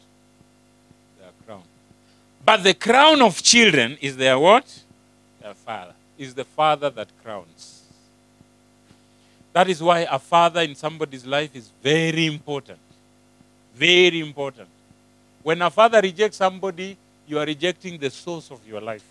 Their 1.20 1.32
crown. 1.46 1.64
But 2.46 2.64
the 2.64 2.74
crown 2.74 3.22
of 3.22 3.44
children 3.44 3.98
is 4.00 4.16
their 4.16 4.40
what? 4.40 4.84
Their 5.42 5.54
father. 5.54 5.96
Is 6.18 6.34
the 6.34 6.46
father 6.46 6.90
that 6.92 7.10
crowns. 7.22 7.84
That 9.52 9.68
is 9.68 9.84
why 9.84 10.08
a 10.10 10.18
father 10.18 10.62
in 10.62 10.76
somebody's 10.76 11.26
life 11.26 11.54
is 11.54 11.70
very 11.84 12.26
important. 12.26 12.80
Very 13.76 14.20
important. 14.20 14.70
When 15.42 15.62
a 15.62 15.70
father 15.70 16.00
rejects 16.02 16.38
somebody, 16.38 16.98
you 17.28 17.40
are 17.40 17.46
rejecting 17.46 17.98
the 17.98 18.10
source 18.10 18.52
of 18.52 18.66
your 18.68 18.82
life. 18.82 19.04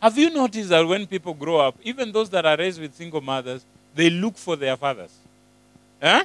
Have 0.00 0.16
you 0.16 0.30
noticed 0.30 0.68
that 0.68 0.86
when 0.86 1.06
people 1.06 1.34
grow 1.34 1.58
up, 1.58 1.76
even 1.82 2.12
those 2.12 2.30
that 2.30 2.46
are 2.46 2.56
raised 2.56 2.80
with 2.80 2.94
single 2.94 3.20
mothers, 3.20 3.64
they 3.94 4.08
look 4.08 4.36
for 4.36 4.56
their 4.56 4.76
fathers? 4.76 5.10
Huh? 6.00 6.24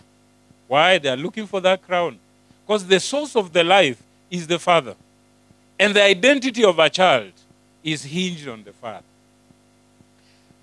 Why? 0.67 0.99
They 0.99 1.09
are 1.09 1.17
looking 1.17 1.47
for 1.47 1.59
that 1.61 1.81
crown. 1.81 2.19
Because 2.65 2.85
the 2.85 2.99
source 2.99 3.35
of 3.35 3.51
the 3.51 3.63
life 3.63 4.01
is 4.29 4.45
the 4.47 4.59
father. 4.59 4.95
And 5.79 5.93
the 5.95 6.03
identity 6.03 6.63
of 6.63 6.77
a 6.79 6.89
child 6.89 7.31
is 7.83 8.03
hinged 8.03 8.47
on 8.47 8.63
the 8.63 8.73
father. 8.73 9.03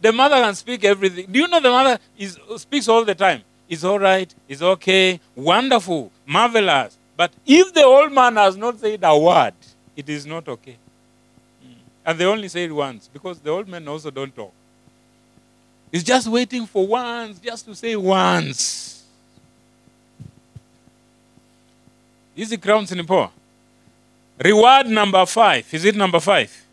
The 0.01 0.13
mother 0.13 0.37
can 0.37 0.55
speak 0.55 0.85
everything. 0.85 1.27
Do 1.31 1.39
you 1.41 1.49
know 1.49 1.61
the 1.61 1.69
mother 1.69 1.99
is, 2.17 2.39
speaks 2.57 2.89
all 2.89 3.05
the 3.05 3.15
time? 3.15 3.43
It's 3.71 3.85
all 3.85 4.01
right, 4.01 4.35
it's 4.49 4.61
okay, 4.61 5.21
wonderful, 5.37 6.11
marvelous. 6.27 6.99
But 7.17 7.31
if 7.47 7.73
the 7.73 7.85
old 7.85 8.13
man 8.13 8.35
has 8.35 8.57
not 8.57 8.81
said 8.81 8.99
a 9.05 9.17
word, 9.17 9.55
it 9.97 10.09
is 10.09 10.27
not 10.27 10.49
okay. 10.49 10.77
Hmm. 11.63 11.73
And 12.05 12.19
they 12.19 12.25
only 12.25 12.49
say 12.49 12.65
it 12.65 12.73
once 12.73 13.09
because 13.13 13.39
the 13.39 13.51
old 13.51 13.69
men 13.69 13.87
also 13.87 14.11
don't 14.11 14.35
talk. 14.35 14.53
He's 15.93 16.03
just 16.03 16.27
waiting 16.27 16.67
for 16.67 16.85
once, 16.85 17.39
just 17.39 17.65
to 17.67 17.75
say 17.77 17.95
once. 17.95 19.05
In 22.37 22.49
the 22.49 23.05
poor. 23.07 23.31
Reward 24.43 24.87
number 24.87 25.27
five. 25.27 25.73
Is 25.75 25.85
it 25.85 25.95
number 25.95 26.19
five? 26.19 26.65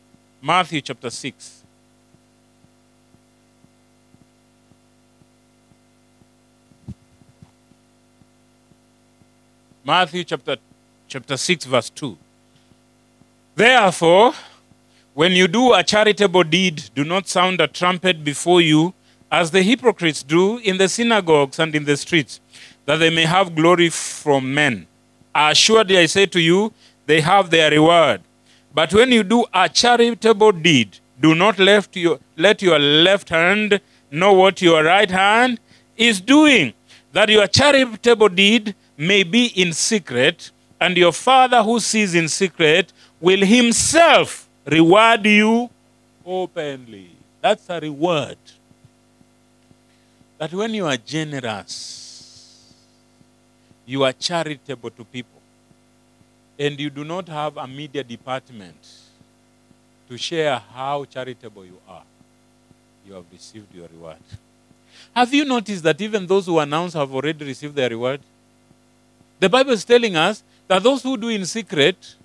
Matthew 0.42 0.80
chapter 0.82 1.10
6. 1.10 1.57
Matthew 9.88 10.26
chapter, 10.26 10.58
chapter 11.08 11.38
6, 11.38 11.64
verse 11.64 11.90
2. 11.92 12.18
Therefore, 13.56 14.34
when 15.14 15.32
you 15.32 15.48
do 15.48 15.74
a 15.74 15.82
charitable 15.82 16.44
deed, 16.44 16.90
do 16.94 17.06
not 17.06 17.30
sound 17.30 17.62
a 17.62 17.70
trumpet 17.70 18.22
before 18.22 18.60
you, 18.60 18.94
as 19.32 19.52
the 19.52 19.62
hypocrites 19.62 20.24
do 20.24 20.58
in 20.58 20.78
the 20.78 20.90
synagogues 20.90 21.58
and 21.58 21.74
in 21.74 21.86
the 21.86 21.96
streets, 21.96 22.42
that 22.84 22.98
they 22.98 23.10
may 23.10 23.24
have 23.24 23.56
glory 23.56 23.88
from 23.88 24.54
men. 24.54 24.88
Assuredly, 25.34 26.00
I 26.00 26.08
say 26.08 26.26
to 26.26 26.42
you, 26.42 26.74
they 27.06 27.22
have 27.22 27.50
their 27.50 27.72
reward. 27.72 28.20
But 28.74 28.94
when 28.94 29.14
you 29.14 29.24
do 29.24 29.46
a 29.54 29.70
charitable 29.70 30.52
deed, 30.52 31.00
do 31.22 31.34
not 31.34 31.60
left 31.60 31.96
your, 31.96 32.20
let 32.36 32.62
your 32.62 32.78
left 32.78 33.30
hand 33.30 33.80
know 34.12 34.34
what 34.34 34.62
your 34.62 34.84
right 34.84 35.10
hand 35.10 35.62
is 35.96 36.20
doing, 36.20 36.74
that 37.14 37.30
your 37.30 37.48
charitable 37.48 38.28
deed 38.28 38.76
may 38.98 39.24
be 39.24 39.48
in 39.48 39.72
secret, 39.74 40.52
and 40.82 40.98
your 40.98 41.12
Father 41.14 41.62
who 41.62 41.80
sees 41.80 42.16
in 42.16 42.28
secret 42.28 42.92
will 43.22 43.46
himself 43.46 44.48
reward 44.66 45.26
you 45.26 45.70
openly. 46.26 47.12
That's 47.42 47.70
a 47.70 47.80
reward. 47.80 48.38
That 50.40 50.54
when 50.54 50.74
you 50.74 50.86
are 50.86 50.98
generous, 50.98 52.74
you 53.86 54.04
are 54.04 54.14
charitable 54.14 54.90
to 54.92 55.04
people, 55.06 55.42
and 56.60 56.80
you 56.80 56.90
do 56.90 57.04
not 57.04 57.28
have 57.30 57.58
a 57.58 57.68
media 57.68 58.04
department 58.04 58.76
to 60.10 60.18
share 60.18 60.62
how 60.74 61.06
charitable 61.06 61.66
you 61.66 61.78
are, 61.88 62.04
you 63.06 63.14
have 63.14 63.26
received 63.32 63.74
your 63.74 63.88
reward. 63.88 64.18
Have 65.16 65.34
you 65.34 65.46
noticed 65.46 65.84
that 65.84 66.00
even 66.02 66.28
those 66.28 66.46
who 66.46 66.60
announce 66.60 66.94
have 66.94 67.14
already 67.14 67.46
received 67.46 67.76
their 67.76 67.90
reward? 67.90 68.22
The 69.40 69.50
Bible 69.50 69.72
is 69.72 69.86
telling 69.86 70.16
us 70.16 70.44
that 70.68 70.84
those 70.84 71.04
who 71.04 71.16
do 71.18 71.30
in 71.30 71.46
secret 71.46 72.16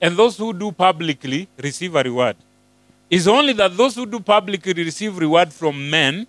and 0.00 0.16
those 0.16 0.36
who 0.36 0.52
do 0.52 0.72
publicly 0.72 1.48
receive 1.58 1.94
a 1.94 2.02
reward. 2.02 2.36
It's 3.08 3.26
only 3.26 3.52
that 3.54 3.76
those 3.76 3.94
who 3.94 4.06
do 4.06 4.20
publicly 4.20 4.72
receive 4.72 5.16
reward 5.18 5.52
from 5.52 5.88
men, 5.88 6.26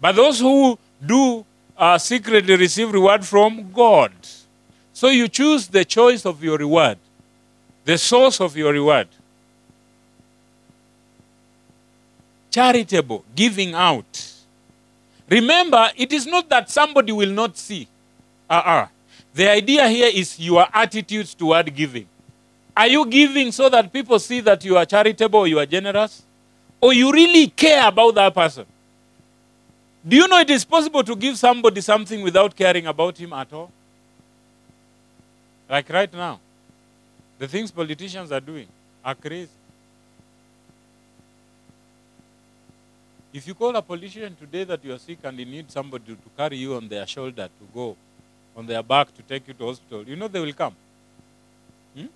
but 0.00 0.16
those 0.16 0.40
who 0.40 0.78
do 1.04 1.44
uh, 1.76 1.98
secretly 1.98 2.56
receive 2.56 2.92
reward 2.92 3.24
from 3.24 3.70
God. 3.72 4.12
So 4.92 5.08
you 5.08 5.28
choose 5.28 5.68
the 5.68 5.84
choice 5.84 6.24
of 6.24 6.42
your 6.42 6.58
reward, 6.58 6.98
the 7.84 7.98
source 7.98 8.40
of 8.40 8.56
your 8.56 8.72
reward. 8.72 9.08
Charitable, 12.50 13.24
giving 13.34 13.74
out. 13.74 14.32
Remember, 15.28 15.90
it 15.96 16.12
is 16.12 16.26
not 16.26 16.48
that 16.48 16.70
somebody 16.70 17.12
will 17.12 17.30
not 17.30 17.56
see. 17.58 17.86
Uh-uh. 18.48 18.88
The 19.36 19.50
idea 19.50 19.86
here 19.86 20.10
is 20.14 20.40
your 20.40 20.66
attitudes 20.72 21.34
toward 21.34 21.74
giving. 21.74 22.06
Are 22.74 22.86
you 22.86 23.04
giving 23.04 23.52
so 23.52 23.68
that 23.68 23.92
people 23.92 24.18
see 24.18 24.40
that 24.40 24.64
you 24.64 24.78
are 24.78 24.86
charitable 24.86 25.40
or 25.40 25.46
you 25.46 25.58
are 25.58 25.66
generous? 25.66 26.22
Or 26.80 26.94
you 26.94 27.12
really 27.12 27.48
care 27.48 27.86
about 27.86 28.14
that 28.14 28.34
person? 28.34 28.64
Do 30.08 30.16
you 30.16 30.26
know 30.26 30.38
it 30.40 30.48
is 30.48 30.64
possible 30.64 31.04
to 31.04 31.14
give 31.14 31.36
somebody 31.36 31.82
something 31.82 32.22
without 32.22 32.56
caring 32.56 32.86
about 32.86 33.18
him 33.18 33.34
at 33.34 33.52
all? 33.52 33.70
Like 35.68 35.90
right 35.90 36.12
now, 36.14 36.40
the 37.38 37.46
things 37.46 37.70
politicians 37.70 38.32
are 38.32 38.40
doing 38.40 38.68
are 39.04 39.14
crazy. 39.14 39.50
If 43.34 43.46
you 43.46 43.52
call 43.52 43.76
a 43.76 43.82
politician 43.82 44.34
today 44.34 44.64
that 44.64 44.82
you 44.82 44.94
are 44.94 44.98
sick 44.98 45.18
and 45.24 45.38
you 45.38 45.44
need 45.44 45.70
somebody 45.70 46.14
to 46.14 46.30
carry 46.34 46.56
you 46.56 46.74
on 46.74 46.88
their 46.88 47.06
shoulder 47.06 47.48
to 47.48 47.66
go, 47.74 47.96
on 48.56 48.66
their 48.66 48.82
back 48.82 49.14
to 49.14 49.22
take 49.22 49.46
you 49.48 49.54
to 49.54 49.66
hospital, 49.66 50.02
you 50.04 50.16
know 50.16 50.28
they 50.28 50.40
will 50.40 50.52
come. 50.54 50.74
Hmm? 51.94 52.06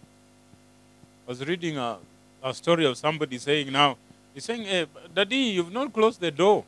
I 1.26 1.28
was 1.28 1.46
reading 1.46 1.76
a, 1.76 1.98
a 2.42 2.54
story 2.54 2.86
of 2.86 2.96
somebody 2.96 3.38
saying 3.38 3.70
now, 3.70 3.96
he's 4.34 4.44
saying, 4.44 4.62
hey, 4.64 4.86
Daddy, 5.14 5.36
you've 5.36 5.72
not 5.72 5.92
closed 5.92 6.20
the 6.20 6.30
door. 6.30 6.64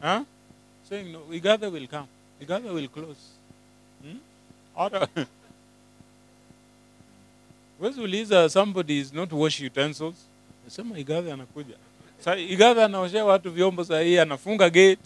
Huh? 0.00 0.24
Saying, 0.88 1.12
no, 1.12 1.20
Igada 1.30 1.70
will 1.70 1.86
come. 1.86 2.08
Igada 2.40 2.72
will 2.72 2.88
close. 2.88 3.28
Hmm? 4.02 4.16
Order. 4.74 5.06
Wezi 7.80 8.00
uliza 8.00 8.48
somebody 8.48 8.98
is 8.98 9.12
not 9.12 9.32
wash 9.32 9.60
utensils. 9.60 10.14
Nasema 10.64 10.98
Igadha 10.98 11.34
anakuja. 11.34 11.74
Sa 12.24 12.36
Igadha 12.36 12.84
anaoshea 12.84 13.24
watu 13.24 13.50
vyombo 13.50 13.84
saa 13.84 14.00
hii, 14.00 14.18
anafunga 14.18 14.70
gate, 14.70 14.98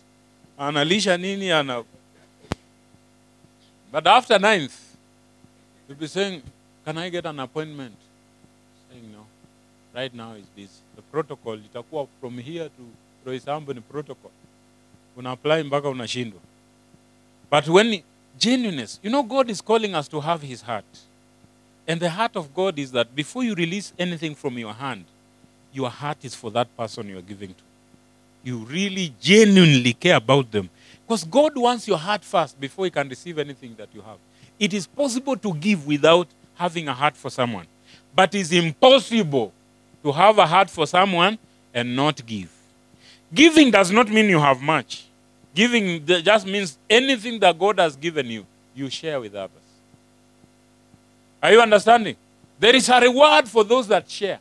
analisha 0.58 1.16
nini, 1.16 1.50
ana 1.50 1.84
But 3.94 4.08
after 4.08 4.40
ninth, 4.40 4.96
you'll 5.88 5.96
be 5.96 6.08
saying, 6.08 6.42
Can 6.84 6.98
I 6.98 7.08
get 7.10 7.26
an 7.26 7.38
appointment? 7.38 7.94
Saying 8.90 9.12
no. 9.12 9.24
Right 9.94 10.12
now 10.12 10.32
is 10.32 10.46
this. 10.56 10.80
The 10.96 11.02
protocol 11.02 11.58
itakuwa 11.58 12.08
from 12.20 12.38
here 12.38 12.64
to 12.68 12.82
Roysambu 13.24 13.72
ni 13.72 13.80
protocol. 13.80 14.32
Una 15.16 15.30
apply 15.30 15.62
mpaka 15.62 15.88
unashindwa. 15.88 16.40
But 17.48 17.68
when 17.68 18.02
genuineness, 18.36 18.98
you 19.00 19.10
know 19.10 19.22
God 19.22 19.48
is 19.48 19.62
calling 19.62 19.94
us 19.94 20.08
to 20.08 20.20
have 20.20 20.42
his 20.42 20.60
heart. 20.62 20.98
And 21.86 22.00
the 22.00 22.10
heart 22.10 22.34
of 22.34 22.52
God 22.52 22.80
is 22.80 22.90
that 22.90 23.14
before 23.14 23.44
you 23.44 23.54
release 23.54 23.92
anything 23.96 24.34
from 24.34 24.58
your 24.58 24.74
hand, 24.74 25.04
your 25.72 25.90
heart 25.90 26.24
is 26.24 26.34
for 26.34 26.50
that 26.50 26.66
person 26.76 27.08
you 27.08 27.18
are 27.18 27.28
giving 27.28 27.50
to. 27.50 27.62
You 28.42 28.58
really 28.58 29.14
genuinely 29.20 29.92
care 29.92 30.16
about 30.16 30.50
them. 30.50 30.68
Because 31.06 31.24
God 31.24 31.56
wants 31.56 31.86
your 31.86 31.98
heart 31.98 32.24
first 32.24 32.58
before 32.58 32.86
He 32.86 32.90
can 32.90 33.08
receive 33.08 33.38
anything 33.38 33.74
that 33.76 33.88
you 33.94 34.00
have. 34.00 34.16
It 34.58 34.72
is 34.72 34.86
possible 34.86 35.36
to 35.36 35.54
give 35.54 35.86
without 35.86 36.28
having 36.54 36.88
a 36.88 36.94
heart 36.94 37.16
for 37.16 37.30
someone, 37.30 37.66
but 38.14 38.34
it's 38.34 38.52
impossible 38.52 39.52
to 40.02 40.12
have 40.12 40.38
a 40.38 40.46
heart 40.46 40.70
for 40.70 40.86
someone 40.86 41.38
and 41.72 41.96
not 41.96 42.24
give. 42.24 42.50
Giving 43.32 43.70
does 43.70 43.90
not 43.90 44.08
mean 44.08 44.26
you 44.26 44.38
have 44.38 44.62
much. 44.62 45.06
Giving 45.54 46.04
just 46.06 46.46
means 46.46 46.78
anything 46.88 47.38
that 47.40 47.58
God 47.58 47.78
has 47.78 47.96
given 47.96 48.26
you, 48.26 48.46
you 48.74 48.88
share 48.88 49.20
with 49.20 49.34
others. 49.34 49.50
Are 51.42 51.52
you 51.52 51.60
understanding? 51.60 52.16
There 52.58 52.74
is 52.74 52.88
a 52.88 53.00
reward 53.00 53.48
for 53.48 53.64
those 53.64 53.88
that 53.88 54.08
share. 54.08 54.38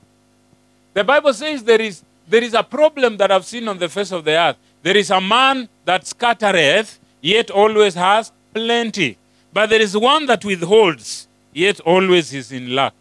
The 0.93 1.03
Bible 1.03 1.33
says 1.33 1.63
there 1.63 1.81
is, 1.81 2.03
there 2.27 2.43
is 2.43 2.53
a 2.53 2.63
problem 2.63 3.17
that 3.17 3.31
I've 3.31 3.45
seen 3.45 3.67
on 3.67 3.77
the 3.77 3.89
face 3.89 4.11
of 4.11 4.23
the 4.23 4.31
earth. 4.31 4.57
There 4.83 4.97
is 4.99 5.11
a 5.11 5.21
man 5.21 5.67
that 5.85 6.05
scattereth, 6.07 6.99
yet 7.21 7.49
always 7.51 7.95
has 7.95 8.31
plenty. 8.53 9.17
But 9.53 9.69
there 9.69 9.81
is 9.81 9.95
one 9.95 10.25
that 10.27 10.43
withholds, 10.45 11.27
yet 11.53 11.79
always 11.79 12.33
is 12.33 12.51
in 12.51 12.75
lack. 12.75 12.93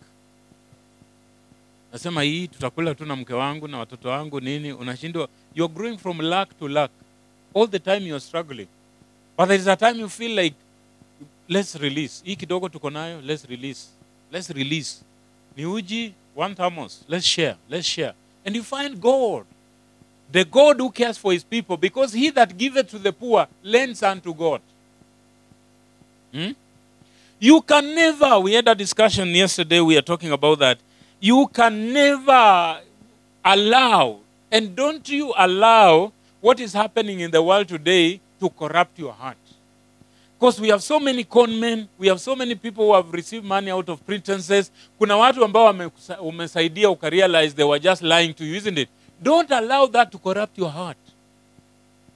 Nasema 1.93 2.23
hii 2.23 2.49
tutakula 2.49 2.95
tu 2.95 3.07
na 3.07 3.17
mke 3.17 3.35
wangu 3.35 3.69
na 3.69 3.79
watoto 3.79 4.09
wangu 4.09 4.41
nini, 4.41 4.73
unashindwa. 4.73 5.29
You're 5.55 5.75
growing 5.75 5.99
from 5.99 6.21
lack 6.21 6.59
to 6.59 6.69
lack. 6.69 6.91
All 7.55 7.69
the 7.69 7.79
time 7.79 8.01
you're 8.07 8.21
struggling. 8.21 8.69
But 9.37 9.49
there 9.49 9.59
is 9.61 9.67
a 9.67 9.77
time 9.77 10.01
you 10.01 10.09
feel 10.09 10.31
like 10.43 10.55
let's 11.49 11.75
release 11.75 12.23
hii 12.25 12.37
kidogo 12.37 12.69
tuko 12.69 12.91
nayo 12.91 13.21
let's 13.21 13.45
release 13.45 13.87
let's 14.33 14.51
release 14.51 15.03
ni 15.57 15.67
uji 15.67 16.13
one 16.37 16.55
thermos 16.55 17.05
let's 17.09 17.27
share 17.27 17.57
let's 17.71 17.87
share 17.89 18.15
and 18.45 18.57
you 18.57 18.63
find 18.65 18.97
god 19.01 19.45
the 20.33 20.45
god 20.45 20.81
who 20.81 20.91
cares 20.91 21.19
for 21.19 21.33
his 21.33 21.45
people 21.45 21.77
because 21.77 22.13
he 22.13 22.31
that 22.31 22.57
giveth 22.57 22.89
to 22.91 22.99
the 22.99 23.13
poor 23.13 23.47
lends 23.63 24.03
unto 24.03 24.35
god 24.35 24.61
Hmm? 26.33 26.53
You 27.39 27.61
can 27.61 27.95
never, 27.95 28.41
we 28.41 28.55
had 28.55 28.67
a 28.69 28.75
discussion 28.75 29.29
yesterday, 29.29 29.81
we 29.81 29.99
are 29.99 30.03
talking 30.03 30.33
about 30.33 30.59
that. 30.61 30.79
You 31.21 31.47
can 31.53 31.93
never 31.93 32.81
allow, 33.45 34.21
and 34.51 34.75
don't 34.75 35.07
you 35.09 35.35
allow 35.37 36.13
what 36.41 36.59
is 36.61 36.73
happening 36.73 37.21
in 37.21 37.31
the 37.31 37.43
world 37.43 37.69
today 37.69 38.19
to 38.41 38.49
corrupt 38.49 38.99
your 38.99 39.13
heart. 39.13 39.37
Because 40.39 40.61
we 40.61 40.69
have 40.69 40.83
so 40.83 40.99
many 40.99 41.23
con 41.25 41.61
men, 41.61 41.87
we 41.99 42.09
have 42.09 42.21
so 42.21 42.35
many 42.35 42.55
people 42.55 42.87
who 42.87 42.95
have 42.95 43.13
received 43.13 43.45
money 43.45 43.71
out 43.71 43.89
of 43.89 44.01
pretenses. 44.07 44.71
Kuna 44.99 45.17
watu 45.17 45.45
ambao 45.45 45.91
umesaidia 46.21 46.91
ukarealize 46.91 47.55
they 47.55 47.65
were 47.65 47.79
just 47.81 48.03
lying 48.03 48.33
to 48.35 48.45
you, 48.45 48.57
isn't 48.57 48.79
it? 48.79 48.89
Don't 49.23 49.51
allow 49.51 49.87
that 49.87 50.11
to 50.13 50.19
corrupt 50.19 50.59
your 50.59 50.71
heart. 50.71 50.97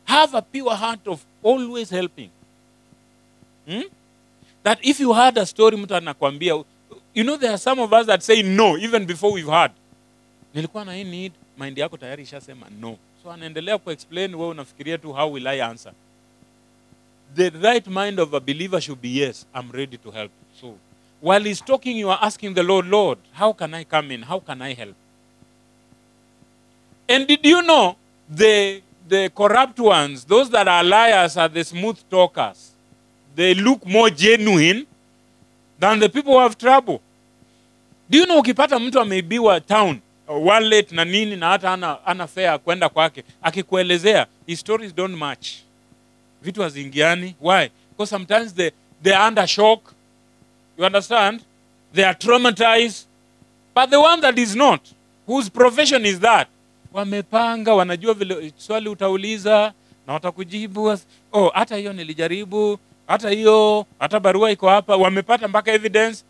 Have 0.05 0.35
a 0.35 0.43
pure 0.43 0.75
heart 0.75 1.07
of 1.07 1.25
always 1.43 1.91
helping. 1.91 2.31
Hmm? 3.67 3.83
that 4.67 4.79
if 4.83 4.99
you 4.99 5.13
heard 5.15 5.39
a 5.39 5.47
story 5.47 5.77
you 7.15 7.25
know 7.25 7.37
there 7.37 7.53
are 7.53 7.59
some 7.59 7.79
of 7.79 7.93
us 7.93 8.07
that 8.07 8.23
say 8.23 8.43
no 8.43 8.77
even 8.77 9.07
before 9.07 9.33
we've 9.33 9.47
heard 9.49 9.71
nilikuwa 10.55 10.85
na 10.85 10.95
hii 10.95 11.05
need 11.05 11.33
mind 11.59 11.79
yako 11.79 11.97
tayari 11.97 12.23
ishasema 12.23 12.67
no 12.81 12.97
so 13.23 13.33
anaendelea 13.33 13.79
kuexplain 13.79 14.35
wewe 14.35 14.49
unafikiria 14.49 14.99
tu 14.99 15.13
how 15.13 15.33
will 15.33 15.47
i 15.47 15.63
answer 15.63 15.93
the 17.35 17.51
right 17.51 17.87
mind 17.87 18.21
of 18.21 18.35
a 18.35 18.41
believer 18.41 18.81
should 18.81 19.01
be 19.01 19.09
yes 19.09 19.47
i'm 19.61 19.73
ready 19.73 19.99
to 19.99 20.11
help 20.11 20.33
so 20.61 20.75
while 21.23 21.49
he's 21.49 21.65
talking 21.65 21.99
you 21.99 22.13
are 22.13 22.27
asking 22.27 22.55
the 22.55 22.63
lord 22.63 22.87
lord 22.87 23.19
how 23.39 23.53
can 23.53 23.75
i 23.75 23.85
come 23.85 24.15
in 24.15 24.25
how 24.25 24.41
can 24.41 24.63
i 24.63 24.75
help 24.75 24.97
and 27.09 27.27
did 27.27 27.45
you 27.47 27.63
know 27.63 27.97
the 28.37 28.83
the 29.09 29.29
corrupt 29.31 29.79
ones 29.79 30.25
those 30.25 30.51
that 30.51 30.69
are 30.69 30.83
liars 30.85 31.37
are 31.37 31.49
the 31.49 31.65
smooth 31.65 31.99
talkers. 32.11 32.73
They 33.35 33.55
look 33.55 33.87
more 33.87 34.11
genuine 34.11 34.87
than 35.79 36.01
the 36.01 36.09
people 36.09 36.33
who 36.33 36.41
have 36.41 36.57
trouble. 36.59 37.01
Do 38.11 38.19
you 38.19 38.27
know 38.27 38.39
ukipata 38.39 38.79
mtu 38.79 39.01
ameibiwa 39.01 39.61
town 39.61 40.01
uh, 40.29 40.47
wallet 40.47 40.93
na 40.93 41.05
nini 41.05 41.37
na 41.37 41.49
hata 41.49 41.73
ana, 41.73 42.07
ana 42.07 42.27
fare 42.27 42.59
kwenda 42.59 42.89
kwake 42.89 43.25
akikuelezea 43.43 44.27
his 44.47 44.61
stories 44.61 44.95
don't 44.95 45.17
match. 45.17 45.49
Vitu 46.43 46.63
haziingiani. 46.63 47.35
Why? 47.41 47.69
Because 47.91 48.11
sometimes 48.11 48.55
they, 48.55 48.71
they 49.03 49.15
are 49.15 49.29
under 49.29 49.47
shock. 49.47 49.93
You 50.79 50.85
understand? 50.85 51.41
They 51.95 52.05
are 52.05 52.15
traumatized. 52.15 53.07
But 53.75 53.91
the 53.91 54.01
one 54.01 54.21
that 54.21 54.39
is 54.39 54.55
not 54.57 54.81
whose 55.27 55.51
profession 55.51 56.07
is 56.07 56.21
that 56.21 56.49
wamepanga 56.97 57.75
wanajua 57.75 58.15
vile 58.15 58.53
swali 58.57 58.89
utauliza 58.89 59.73
na 60.07 60.13
watakujibu. 60.13 60.99
Oh 61.33 61.49
hata 61.55 61.77
hiyo 61.77 61.93
nilijaribu 61.93 62.79
hata 63.07 63.31
hiyo 63.31 63.87
hata 63.99 64.21
barua 64.21 64.51
iko 64.51 64.69
hapa 64.69 64.97
wamepata 64.97 65.49
mpaka 65.49 65.73
evidence. 65.73 66.25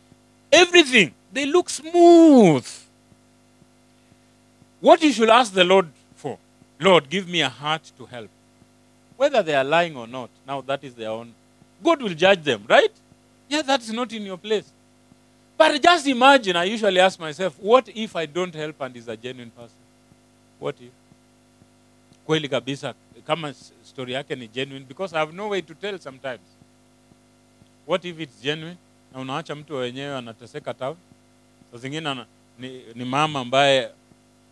Everything 0.50 1.10
they 1.34 1.46
look 1.46 1.68
smooth. 1.68 2.64
What 4.82 5.02
you 5.02 5.12
should 5.12 5.30
ask 5.30 5.54
the 5.54 5.64
lord 5.64 5.88
for 6.16 6.36
lord 6.78 7.08
give 7.08 7.32
me 7.32 7.44
a 7.44 7.48
heart 7.48 7.96
to 7.98 8.06
help. 8.06 8.30
Whether 9.18 9.44
they 9.44 9.56
are 9.56 9.68
lying 9.68 9.96
or 9.96 10.08
not 10.08 10.30
now 10.46 10.62
that 10.62 10.84
is 10.84 10.94
their 10.94 11.10
own. 11.10 11.32
God 11.84 12.02
will 12.02 12.14
judge 12.14 12.42
them 12.42 12.60
right? 12.68 12.92
Yeah 13.48 13.62
that's 13.62 13.88
not 13.92 14.12
in 14.12 14.22
your 14.26 14.38
place. 14.38 14.72
But 15.58 15.82
just 15.82 16.06
imagine 16.06 16.56
i 16.56 16.64
usually 16.74 17.00
ask 17.00 17.20
myself 17.20 17.54
what 17.62 17.88
if 17.94 18.16
i 18.16 18.26
don't 18.26 18.54
help 18.54 18.80
and 18.82 18.96
is 18.96 19.08
a 19.08 19.16
genuine 19.16 19.50
person 19.50 19.85
what 20.60 20.80
if 20.80 20.90
kweli 22.26 22.48
kabisa 22.48 22.94
kama 23.26 23.54
story 23.84 24.12
yake 24.12 24.36
ni 24.36 24.48
genuine 24.48 24.84
because 24.86 25.16
i 25.16 25.18
have 25.18 25.32
no 25.36 25.48
way 25.48 25.62
to 25.62 25.74
tell 25.74 25.98
sometimes. 25.98 26.40
What 27.86 28.04
if 28.04 28.20
it's 28.20 28.42
genuine? 28.42 28.76
Na 29.12 29.20
unaacha 29.20 29.54
mtu 29.54 29.74
wenyewe 29.74 30.16
anateseka 30.16 30.74
ta 30.74 30.94
sa 31.72 31.78
zingine 31.78 32.24
ni, 32.58 32.82
ni 32.94 33.04
mama 33.04 33.40
ambaye 33.40 33.90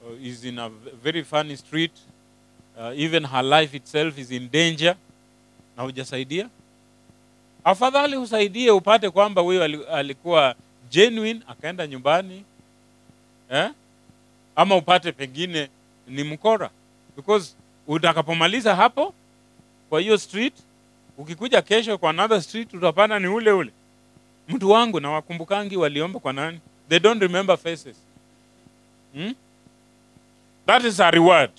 uh, 0.06 0.26
is 0.26 0.44
in 0.44 0.58
a 0.58 0.68
very 1.02 1.24
funny 1.24 1.56
street. 1.56 1.92
Uh, 2.78 3.00
even 3.00 3.26
her 3.26 3.44
life 3.44 3.76
itself 3.76 4.18
is 4.18 4.30
in 4.30 4.50
danger. 4.50 4.96
Na 5.76 5.82
hujasaidia. 5.82 6.48
Afadhali 7.64 8.16
usaidie 8.16 8.70
upate 8.70 9.10
kwamba 9.10 9.42
huyo 9.42 9.86
alikuwa 9.94 10.54
genuine 10.90 11.40
akaenda 11.48 11.86
nyumbani 11.86 12.44
eh? 13.50 13.70
ama 14.56 14.76
upate 14.76 15.12
pengine 15.12 15.68
ni 16.08 16.24
mkora. 16.24 16.70
Because 17.16 17.54
utakapomaliza 17.86 18.76
hapo 18.76 19.14
kwa 19.88 20.00
hiyo 20.00 20.18
street 20.18 20.54
ukikuja 21.18 21.62
kesho 21.62 21.98
kwa 21.98 22.10
another 22.10 22.42
street 22.42 22.74
utapata 22.74 23.18
ni 23.18 23.26
ule 23.26 23.50
ule. 23.52 23.70
Mtu 24.48 24.70
wangu 24.70 25.00
na 25.00 25.10
wakumbukangi 25.10 25.76
waliomba 25.76 26.20
kwa 26.20 26.32
nani? 26.32 26.60
They 26.88 26.98
don't 26.98 27.22
remember 27.22 27.56
faces. 27.58 27.96
Hmm? 29.14 29.34
that 30.66 30.84
is 30.84 31.00
a 31.00 31.10
reward. 31.10 31.50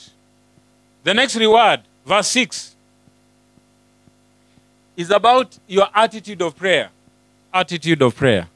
The 1.04 1.14
next 1.14 1.36
reward 1.36 1.82
verse 2.06 2.39
6 2.46 2.76
is 4.98 5.12
about 5.12 5.56
your 5.68 5.89
attitude 5.93 6.43
of 6.46 6.56
prayer. 6.56 6.89
Attitude 7.54 8.06
of 8.06 8.16
prayer 8.16 8.48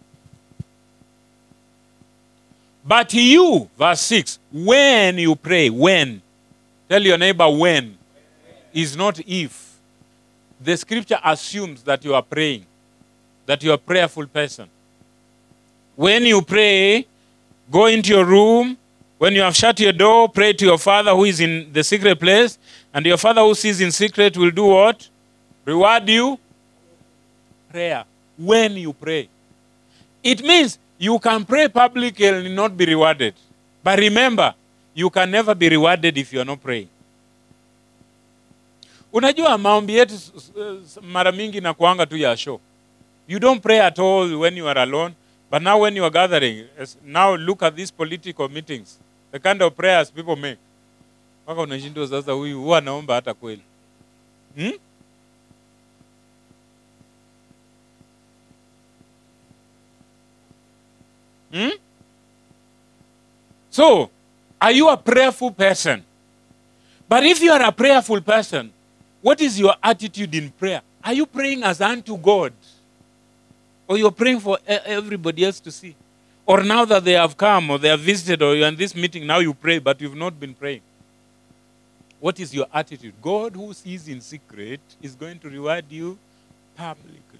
but 2.89 3.13
you 3.13 3.69
verse 3.77 4.01
6 4.01 4.39
when 4.51 5.17
you 5.17 5.35
pray 5.35 5.69
when 5.69 6.21
tell 6.89 7.01
your 7.01 7.17
neighbor 7.17 7.49
when 7.49 7.95
is 8.73 8.97
not 8.97 9.19
if 9.27 9.69
the 10.61 10.75
scripture 10.75 11.19
assumes 11.23 11.83
that 11.83 12.03
you 12.03 12.13
are 12.13 12.21
praying, 12.21 12.65
that 13.45 13.63
you 13.63 13.71
are 13.71 13.75
a 13.75 13.77
prayerful 13.77 14.27
person. 14.27 14.67
When 15.95 16.25
you 16.25 16.41
pray, 16.41 17.05
go 17.71 17.85
into 17.85 18.13
your 18.13 18.25
room. 18.25 18.77
When 19.17 19.33
you 19.33 19.41
have 19.41 19.55
shut 19.55 19.79
your 19.79 19.91
door, 19.91 20.29
pray 20.29 20.53
to 20.53 20.65
your 20.65 20.77
Father 20.77 21.11
who 21.11 21.25
is 21.25 21.41
in 21.41 21.73
the 21.73 21.83
secret 21.83 22.19
place, 22.19 22.57
and 22.93 23.05
your 23.05 23.17
Father 23.17 23.41
who 23.41 23.53
sees 23.53 23.81
in 23.81 23.91
secret 23.91 24.37
will 24.37 24.51
do 24.51 24.65
what? 24.65 25.09
Reward 25.65 26.07
you. 26.07 26.39
Prayer. 27.69 28.05
When 28.37 28.77
you 28.77 28.93
pray. 28.93 29.27
It 30.23 30.41
means 30.41 30.79
you 30.99 31.19
can 31.19 31.45
pray 31.45 31.67
publicly 31.69 32.27
and 32.27 32.55
not 32.55 32.71
be 32.77 32.85
rewarded. 32.85 33.33
But 33.83 33.99
remember, 33.99 34.53
you 34.93 35.09
can 35.09 35.31
never 35.31 35.55
be 35.55 35.69
rewarded 35.69 36.17
if 36.17 36.33
you 36.33 36.41
are 36.41 36.45
not 36.45 36.59
praying. 36.61 36.87
unajua 39.13 39.57
maombi 39.57 39.95
yetu 39.95 40.15
mara 41.01 41.31
mingi 41.31 41.61
na 41.61 41.73
kuanga 41.73 42.05
tu 42.05 42.17
ya 42.17 42.37
show 42.37 42.59
you 43.27 43.39
don't 43.39 43.61
pray 43.63 43.81
at 43.81 43.99
all 43.99 44.35
when 44.35 44.57
you 44.57 44.67
are 44.69 44.81
alone 44.81 45.13
but 45.51 45.61
now 45.61 45.81
when 45.81 45.97
you 45.97 46.03
are 46.05 46.13
gathering 46.13 46.65
now 47.05 47.35
look 47.37 47.63
at 47.63 47.75
these 47.75 47.93
political 47.93 48.49
meetings 48.49 48.99
the 49.31 49.39
kind 49.39 49.61
of 49.61 49.73
prayers 49.73 50.11
people 50.11 50.35
make 50.35 50.57
mpaka 51.43 51.61
unashindwa 51.61 52.07
sasa 52.07 52.31
huyu 52.31 52.61
huwa 52.61 52.77
anaomba 52.77 53.15
hata 53.15 53.33
kweli 53.33 53.61
hmm? 54.55 54.71
Hmm? 61.51 61.69
so 63.69 64.09
are 64.61 64.71
you 64.71 64.89
a 64.89 64.97
prayerful 64.97 65.51
person 65.51 66.03
But 67.09 67.25
if 67.25 67.41
you 67.41 67.51
are 67.51 67.63
a 67.63 67.71
prayerful 67.71 68.21
person, 68.21 68.71
what 69.21 69.41
is 69.41 69.59
your 69.59 69.73
attitude 69.81 70.33
in 70.35 70.51
prayer? 70.51 70.81
Are 71.03 71.13
you 71.13 71.25
praying 71.25 71.63
as 71.63 71.81
unto 71.81 72.15
God? 72.15 72.53
Or 73.87 73.97
you're 73.97 74.11
praying 74.11 74.39
for 74.39 74.59
everybody 74.67 75.43
else 75.43 75.59
to 75.61 75.71
see? 75.71 75.95
Or 76.45 76.63
now 76.63 76.85
that 76.85 77.03
they 77.03 77.13
have 77.13 77.35
come 77.35 77.71
or 77.71 77.79
they 77.79 77.87
have 77.89 77.99
visited 77.99 78.43
or 78.43 78.55
you're 78.55 78.67
in 78.67 78.75
this 78.75 78.93
meeting, 78.93 79.25
now 79.25 79.39
you 79.39 79.55
pray, 79.55 79.79
but 79.79 79.99
you've 79.99 80.15
not 80.15 80.39
been 80.39 80.53
praying. 80.53 80.81
What 82.19 82.39
is 82.39 82.53
your 82.53 82.67
attitude? 82.71 83.15
God 83.21 83.55
who 83.55 83.73
sees 83.73 84.07
in 84.07 84.21
secret 84.21 84.81
is 85.01 85.15
going 85.15 85.39
to 85.39 85.49
reward 85.49 85.85
you 85.89 86.17
publicly. 86.75 87.39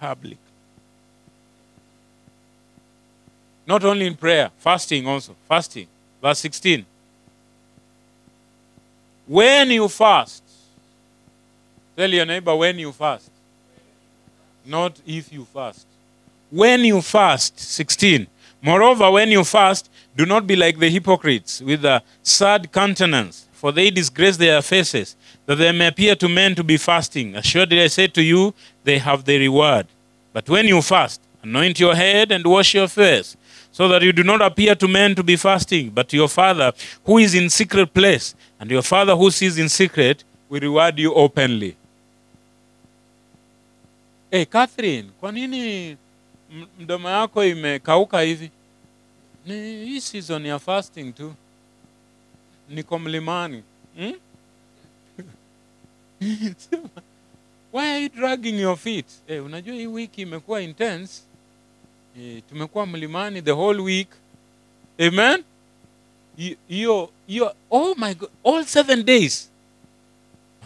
Public. 0.00 0.38
Not 3.66 3.84
only 3.84 4.06
in 4.06 4.14
prayer, 4.14 4.50
fasting 4.58 5.06
also. 5.06 5.34
Fasting. 5.48 5.88
Verse 6.22 6.38
16. 6.38 6.84
When 9.26 9.70
you 9.70 9.88
fast, 9.88 10.42
tell 11.96 12.08
your 12.08 12.24
neighbor 12.24 12.54
when 12.54 12.78
you 12.78 12.92
fast, 12.92 13.30
not 14.64 15.00
if 15.04 15.32
you 15.32 15.44
fast. 15.44 15.84
When 16.50 16.84
you 16.84 17.02
fast, 17.02 17.58
16. 17.58 18.28
Moreover, 18.62 19.10
when 19.10 19.30
you 19.30 19.42
fast, 19.42 19.90
do 20.16 20.26
not 20.26 20.46
be 20.46 20.54
like 20.56 20.78
the 20.78 20.88
hypocrites 20.88 21.60
with 21.60 21.84
a 21.84 22.02
sad 22.22 22.70
countenance, 22.70 23.46
for 23.52 23.72
they 23.72 23.90
disgrace 23.90 24.36
their 24.36 24.62
faces, 24.62 25.16
that 25.46 25.56
they 25.56 25.72
may 25.72 25.88
appear 25.88 26.14
to 26.16 26.28
men 26.28 26.54
to 26.54 26.64
be 26.64 26.76
fasting. 26.76 27.34
Assuredly, 27.34 27.82
I 27.82 27.88
say 27.88 28.06
to 28.08 28.22
you, 28.22 28.54
they 28.84 28.98
have 28.98 29.24
their 29.24 29.40
reward. 29.40 29.86
But 30.32 30.48
when 30.48 30.66
you 30.66 30.82
fast, 30.82 31.20
anoint 31.42 31.80
your 31.80 31.94
head 31.94 32.30
and 32.30 32.46
wash 32.46 32.74
your 32.74 32.88
face, 32.88 33.36
so 33.76 33.88
that 33.88 34.02
you 34.02 34.10
do 34.12 34.22
not 34.24 34.40
appear 34.40 34.74
to 34.74 34.88
men 34.88 35.14
to 35.14 35.22
be 35.22 35.36
fasting, 35.36 35.90
but 35.90 36.10
your 36.14 36.28
Father 36.28 36.72
who 37.04 37.18
is 37.18 37.34
in 37.34 37.50
secret 37.50 37.92
place, 37.92 38.34
and 38.58 38.70
your 38.70 38.80
Father 38.82 39.14
who 39.14 39.30
sees 39.30 39.58
in 39.58 39.68
secret 39.68 40.24
will 40.48 40.60
reward 40.60 40.98
you 40.98 41.12
openly. 41.12 41.76
Hey, 44.30 44.46
Catherine, 44.46 45.10
kwa 45.20 45.32
nini 45.32 45.96
mdomo 46.80 47.08
yako 47.10 47.44
imekauka 47.44 48.20
hivi? 48.20 48.50
Ni 49.46 49.54
hii 49.84 50.00
season 50.00 50.46
ya 50.46 50.58
fasting 50.58 51.12
tu. 51.12 51.34
Niko 52.70 52.98
mlimani. 52.98 53.62
Hmm? 53.96 54.12
Why 57.72 57.86
are 57.90 58.02
you 58.02 58.08
dragging 58.08 58.60
your 58.60 58.76
feet? 58.76 59.06
Hey, 59.26 59.38
unajua 59.40 59.74
hii 59.74 59.86
wiki 59.86 60.22
imekuwa 60.22 60.62
intense. 60.62 61.22
Eh, 62.20 62.42
tumekuwa 62.48 62.86
mlimani 62.86 63.42
the 63.42 63.50
whole 63.52 63.82
week. 63.82 64.08
Amen. 64.98 65.44
Hiyo 66.68 67.10
hiyo 67.26 67.54
oh 67.70 67.94
my 67.94 68.14
god, 68.14 68.30
all 68.44 68.64
seven 68.64 69.04
days. 69.04 69.50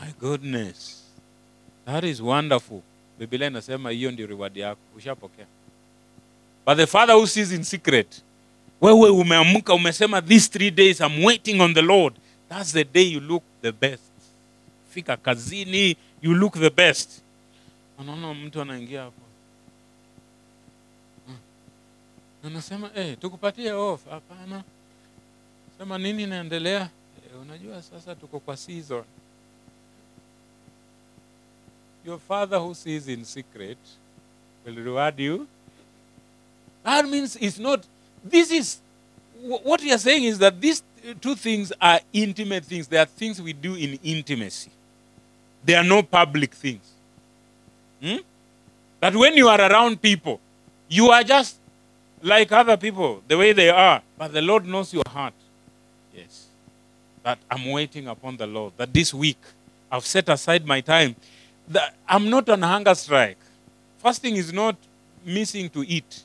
My 0.00 0.12
goodness. 0.20 1.04
That 1.86 2.04
is 2.04 2.20
wonderful. 2.20 2.80
Biblia 3.18 3.46
inasema 3.46 3.90
hiyo 3.90 4.10
ndio 4.10 4.26
reward 4.26 4.56
yako. 4.56 4.80
Ushapokea. 4.96 5.46
But 6.66 6.76
the 6.76 6.86
father 6.86 7.14
who 7.16 7.26
sees 7.26 7.52
in 7.52 7.62
secret. 7.64 8.22
Wewe 8.80 9.10
umeamka 9.10 9.74
umesema 9.74 10.22
these 10.22 10.48
three 10.50 10.70
days 10.70 11.00
I'm 11.00 11.24
waiting 11.24 11.60
on 11.60 11.74
the 11.74 11.82
Lord. 11.82 12.14
That's 12.48 12.72
the 12.72 12.84
day 12.84 13.12
you 13.12 13.20
look 13.20 13.42
the 13.62 13.72
best. 13.72 14.02
Fika 14.90 15.16
kazini, 15.16 15.96
you 16.22 16.34
look 16.34 16.58
the 16.58 16.70
best. 16.70 17.10
Unaona 17.98 18.34
mtu 18.34 18.60
anaingia 18.62 19.02
hapo. 19.02 19.22
Eh, 22.44 23.16
tukupatie 23.20 23.72
off. 23.72 24.00
Hapana. 24.10 24.64
Sema 25.78 25.98
nini 25.98 26.22
inaendelea? 26.22 26.80
Eh, 26.80 27.40
unajua 27.42 27.82
sasa 27.82 28.14
tuko 28.14 28.40
kwa 28.40 28.56
season. 28.56 29.04
Your 32.06 32.18
father 32.18 32.58
who 32.58 32.74
sees 32.74 33.08
in 33.08 33.24
secret 33.24 33.78
will 34.64 34.76
reward 34.84 35.20
you. 35.20 35.46
That 36.84 37.06
means 37.06 37.36
it's 37.36 37.58
not, 37.58 37.84
this 38.30 38.50
is, 38.50 38.80
what 39.64 39.82
we 39.82 39.90
are 39.92 39.98
saying 39.98 40.24
is 40.24 40.38
that 40.38 40.60
these 40.60 40.82
two 41.20 41.34
things 41.34 41.72
are 41.80 42.00
intimate 42.12 42.64
things. 42.64 42.88
They 42.88 42.98
are 42.98 43.06
things 43.06 43.40
we 43.40 43.52
do 43.52 43.74
in 43.74 43.98
intimacy. 44.02 44.70
They 45.64 45.74
are 45.74 45.84
no 45.84 46.02
public 46.02 46.54
things. 46.54 46.90
Hmm? 48.00 48.16
That 49.00 49.14
when 49.14 49.36
you 49.36 49.48
are 49.48 49.60
around 49.60 50.00
people, 50.00 50.40
you 50.88 51.10
are 51.10 51.22
just 51.22 51.59
like 52.22 52.52
other 52.52 52.76
people, 52.76 53.22
the 53.26 53.36
way 53.36 53.52
they 53.52 53.70
are. 53.70 54.02
But 54.18 54.32
the 54.32 54.42
Lord 54.42 54.66
knows 54.66 54.92
your 54.92 55.04
heart. 55.06 55.34
Yes. 56.14 56.46
That 57.22 57.38
I'm 57.50 57.66
waiting 57.66 58.08
upon 58.08 58.36
the 58.36 58.46
Lord. 58.46 58.72
That 58.76 58.92
this 58.92 59.12
week 59.14 59.38
I've 59.90 60.04
set 60.04 60.28
aside 60.28 60.66
my 60.66 60.80
time. 60.80 61.16
That 61.68 61.94
I'm 62.08 62.28
not 62.28 62.48
on 62.48 62.62
hunger 62.62 62.94
strike. 62.94 63.38
Fasting 63.98 64.36
is 64.36 64.52
not 64.52 64.76
missing 65.24 65.68
to 65.70 65.82
eat. 65.86 66.24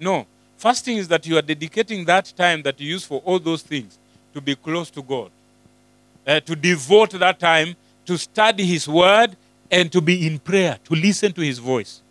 No. 0.00 0.26
Fasting 0.56 0.96
is 0.96 1.08
that 1.08 1.26
you 1.26 1.38
are 1.38 1.42
dedicating 1.42 2.04
that 2.04 2.32
time 2.36 2.62
that 2.62 2.80
you 2.80 2.88
use 2.88 3.04
for 3.04 3.22
all 3.24 3.38
those 3.38 3.62
things 3.62 3.98
to 4.34 4.40
be 4.40 4.54
close 4.54 4.90
to 4.90 5.02
God. 5.02 5.30
Uh, 6.26 6.40
to 6.40 6.54
devote 6.54 7.10
that 7.12 7.38
time 7.38 7.74
to 8.04 8.18
study 8.18 8.64
His 8.64 8.88
Word 8.88 9.36
and 9.70 9.92
to 9.92 10.00
be 10.00 10.26
in 10.26 10.38
prayer, 10.38 10.78
to 10.84 10.94
listen 10.94 11.32
to 11.32 11.40
His 11.42 11.58
voice. 11.58 12.02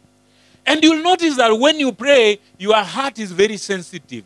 And 0.68 0.84
you'll 0.84 1.02
notice 1.02 1.38
that 1.38 1.58
when 1.58 1.80
you 1.80 1.94
pray, 1.94 2.40
your 2.60 2.76
heart 2.76 3.18
is 3.20 3.32
very 3.32 3.56
sensitive. 3.56 4.26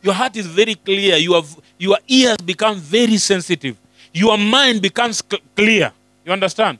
Your 0.00 0.14
heart 0.14 0.36
is 0.36 0.46
very 0.46 0.76
clear. 0.76 1.16
You 1.16 1.34
have, 1.34 1.60
your 1.78 1.98
ears 2.06 2.36
become 2.38 2.76
very 2.78 3.18
sensitive. 3.18 3.76
Your 4.14 4.38
mind 4.38 4.80
becomes 4.80 5.20
cl- 5.28 5.42
clear. 5.56 5.92
You 6.24 6.32
understand? 6.32 6.78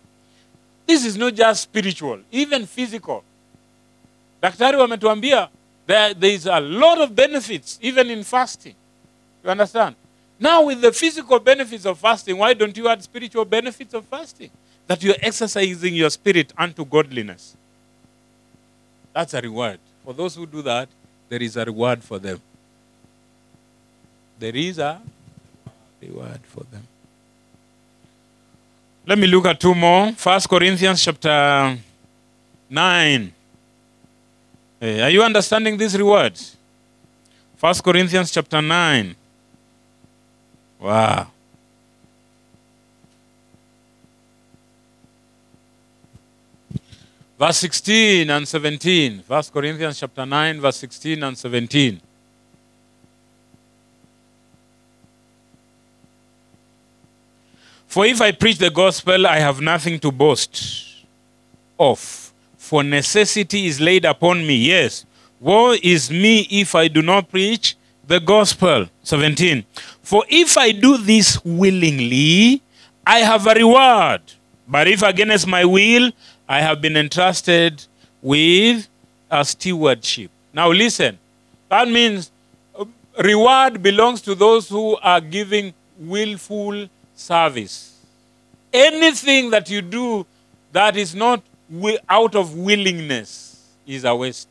This 0.87 1.05
is 1.05 1.17
not 1.17 1.35
just 1.35 1.63
spiritual, 1.63 2.21
even 2.31 2.67
physical. 2.67 3.25
Daktari 4.41 4.77
wametuambia 4.79 5.49
there, 5.87 6.15
there 6.15 6.31
is 6.31 6.47
a 6.47 6.61
lot 6.61 7.01
of 7.01 7.15
benefits 7.17 7.79
even 7.83 8.11
in 8.11 8.23
fasting. 8.23 8.77
You 9.43 9.51
understand? 9.51 9.97
Now, 10.39 10.63
with 10.63 10.81
the 10.81 10.93
physical 10.93 11.41
benefits 11.41 11.85
of 11.85 11.99
fasting, 11.99 12.39
why 12.39 12.55
don't 12.55 12.77
you 12.77 12.89
add 12.89 13.03
spiritual 13.03 13.45
benefits 13.45 13.93
of 13.93 14.05
fasting? 14.07 14.51
That 14.87 15.03
you're 15.03 15.17
exercising 15.21 15.95
your 15.95 16.11
spirit 16.11 16.53
unto 16.57 16.85
godliness. 16.85 17.57
That's 19.13 19.35
a 19.35 19.41
reward. 19.41 19.79
For 20.05 20.15
those 20.15 20.35
who 20.35 20.47
do 20.47 20.63
that, 20.63 20.89
there 21.29 21.43
is 21.43 21.57
a 21.57 21.65
reward 21.65 22.03
for 22.03 22.19
them. 22.19 22.41
There 24.39 24.55
is 24.55 24.79
a 24.79 25.01
reward 26.01 26.41
for 26.45 26.65
them. 26.65 26.87
Let 29.07 29.19
me 29.19 29.27
look 29.27 29.47
at 29.47 29.59
two 29.59 29.75
more. 29.75 30.13
First 30.13 30.49
Corinthians 30.49 31.03
chapter 31.03 31.77
9. 32.69 33.33
Eh, 34.83 35.03
are 35.03 35.11
you 35.11 35.23
understanding 35.23 35.77
these 35.77 35.97
rewards? 35.97 36.57
First 37.57 37.83
Corinthians 37.83 38.31
chapter 38.31 38.63
9. 38.63 39.15
Wow. 40.81 41.27
Verse 47.41 47.57
16 47.57 48.29
and 48.29 48.47
17. 48.47 49.23
First 49.23 49.51
Corinthians 49.51 49.99
chapter 49.99 50.27
9, 50.27 50.61
verse 50.61 50.77
16 50.77 51.23
and 51.23 51.39
17. 51.39 51.99
For 57.87 58.05
if 58.05 58.21
I 58.21 58.33
preach 58.33 58.59
the 58.59 58.69
gospel, 58.69 59.27
I 59.27 59.39
have 59.39 59.59
nothing 59.59 59.99
to 60.01 60.13
boast 60.13 61.03
of, 61.79 62.31
for 62.59 62.85
necessity 62.85 63.65
is 63.69 63.81
laid 63.81 64.05
upon 64.05 64.47
me. 64.47 64.57
Yes, 64.57 65.07
woe 65.41 65.75
is 65.83 66.11
me 66.11 66.47
if 66.51 66.75
I 66.75 66.89
do 66.89 67.01
not 67.01 67.31
preach 67.31 67.75
the 68.07 68.21
gospel. 68.21 68.87
17. 69.03 69.65
For 70.03 70.25
if 70.29 70.59
I 70.59 70.73
do 70.73 70.99
this 70.99 71.43
willingly, 71.43 72.61
I 73.07 73.21
have 73.21 73.47
a 73.47 73.55
reward. 73.55 74.21
But 74.69 74.89
if 74.89 75.03
against 75.03 75.49
my 75.49 75.65
will, 75.65 76.13
I 76.51 76.61
have 76.63 76.81
been 76.81 76.97
entrusted 76.97 77.87
with 78.21 78.89
a 79.31 79.45
stewardship. 79.45 80.33
Now 80.53 80.73
listen, 80.73 81.17
that 81.69 81.87
means 81.87 82.33
uh, 82.77 82.87
reward 83.23 83.81
belongs 83.81 84.21
to 84.23 84.35
those 84.35 84.69
who 84.69 84.97
are 84.97 85.21
giving 85.21 85.73
willful 85.97 86.89
service. 87.15 88.01
Anything 88.73 89.51
that 89.51 89.71
you 89.71 89.81
do 89.81 90.27
that 90.73 90.97
is 90.97 91.15
not 91.15 91.41
out 92.09 92.35
of 92.35 92.57
willingness 92.57 93.65
is 93.87 94.05
a 94.05 94.13
waste. 94.13 94.49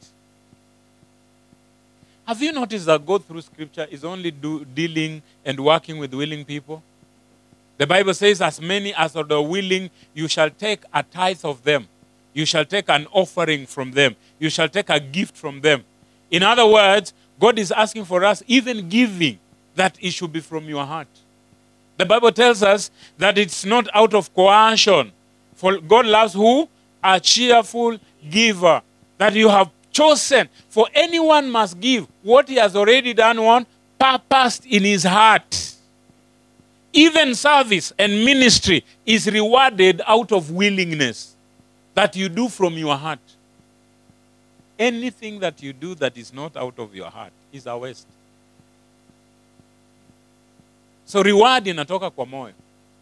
Have 2.26 2.42
you 2.42 2.54
noticed 2.54 2.86
that 2.86 3.06
God 3.06 3.26
through 3.26 3.42
scripture 3.42 3.88
is 3.92 4.06
only 4.06 4.32
do, 4.32 4.64
dealing 4.64 5.22
and 5.44 5.60
working 5.60 5.98
with 5.98 6.14
willing 6.14 6.46
people? 6.46 6.82
The 7.80 7.88
Bible 7.88 8.14
says, 8.14 8.42
As 8.42 8.60
many 8.60 8.94
as 8.94 9.16
are 9.16 9.42
willing, 9.42 9.90
you 10.14 10.28
shall 10.28 10.50
take 10.50 10.84
a 10.94 11.02
tithe 11.02 11.46
of 11.46 11.64
them. 11.64 11.88
You 12.34 12.46
shall 12.46 12.66
take 12.66 12.90
an 12.90 13.08
offering 13.12 13.66
from 13.66 13.92
them. 13.92 14.18
You 14.38 14.50
shall 14.50 14.68
take 14.68 14.90
a 14.90 15.00
gift 15.00 15.38
from 15.38 15.62
them. 15.62 15.86
In 16.30 16.44
other 16.44 16.68
words, 16.68 17.14
God 17.40 17.58
is 17.58 17.72
asking 17.72 18.04
for 18.04 18.26
us, 18.26 18.44
even 18.48 18.90
giving, 18.90 19.40
that 19.76 19.98
it 20.02 20.12
should 20.12 20.34
be 20.34 20.42
from 20.42 20.66
your 20.66 20.86
heart. 20.86 21.08
The 21.96 22.06
Bible 22.06 22.34
tells 22.34 22.62
us 22.64 22.92
that 23.18 23.38
it's 23.38 23.64
not 23.64 23.88
out 23.94 24.14
of 24.14 24.34
coercion. 24.34 25.14
For 25.56 25.80
God 25.80 26.06
loves 26.06 26.34
who? 26.34 26.68
A 27.02 27.18
cheerful 27.18 27.98
giver. 28.30 28.82
That 29.18 29.34
you 29.34 29.48
have 29.48 29.70
chosen. 29.92 30.50
For 30.68 30.88
anyone 30.94 31.50
must 31.50 31.80
give 31.80 32.08
what 32.24 32.50
he 32.50 32.56
has 32.56 32.76
already 32.76 33.14
done, 33.14 33.42
one 33.42 33.66
purposed 33.98 34.66
in 34.66 34.84
his 34.84 35.06
heart. 35.06 35.78
Even 37.00 37.34
service 37.34 37.94
and 37.98 38.26
ministry 38.26 38.84
is 39.06 39.26
rewarded 39.32 40.02
out 40.06 40.34
of 40.34 40.52
willingness 40.52 41.34
that 41.94 42.14
you 42.14 42.28
do 42.28 42.50
from 42.50 42.74
your 42.78 42.98
heart. 42.98 43.22
Anything 44.78 45.40
that 45.40 45.64
you 45.64 45.72
do 45.72 45.96
that 45.96 46.18
is 46.18 46.34
not 46.34 46.58
out 46.58 46.78
of 46.78 46.94
your 46.94 47.10
heart 47.10 47.32
is 47.54 47.66
a 47.68 47.78
waste. 47.78 48.06
So 51.06 51.24
reward 51.24 51.68
inatoka 51.68 52.10
kwa 52.10 52.26
moyo. 52.26 52.54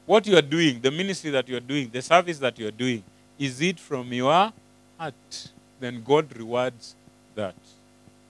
What 0.05 0.27
you 0.27 0.37
are 0.37 0.47
doing, 0.47 0.79
the 0.79 0.91
ministry 0.91 1.31
that 1.31 1.49
you 1.49 1.57
are 1.57 1.67
doing, 1.67 1.89
the 1.89 2.01
service 2.03 2.37
that 2.37 2.59
you 2.59 2.67
are 2.67 2.77
doing, 2.77 3.03
is 3.39 3.61
it 3.61 3.79
from 3.79 4.13
your 4.13 4.51
heart? 4.99 5.49
Then 5.79 6.03
God 6.03 6.37
rewards 6.37 6.95
that. 7.33 7.55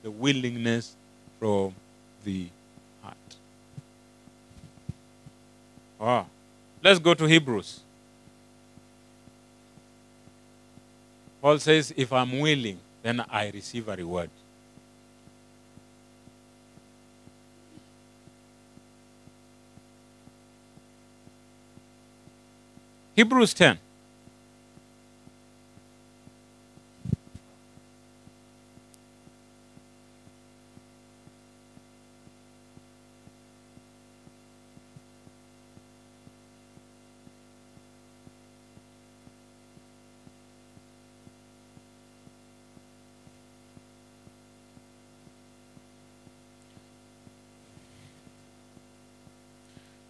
The 0.02 0.12
willingness 0.12 0.96
from 1.40 1.76
the 2.24 2.48
heart. 3.04 3.37
Wow. 6.00 6.28
Let's 6.84 7.00
go 7.00 7.14
to 7.14 7.26
Hebrews. 7.26 7.82
Paul 11.42 11.60
says, 11.60 11.94
If 11.96 12.12
I'm 12.14 12.40
willing, 12.40 12.80
then 13.04 13.24
I 13.30 13.50
receive 13.50 13.88
a 13.88 13.96
reward. 13.96 14.30
Hebrews 23.16 23.54
10. 23.56 23.80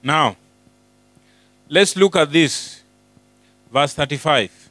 Now, 0.07 0.37
let's 1.67 1.97
look 1.97 2.15
at 2.15 2.31
this. 2.31 2.81
Verse 3.69 3.93
35. 3.93 4.69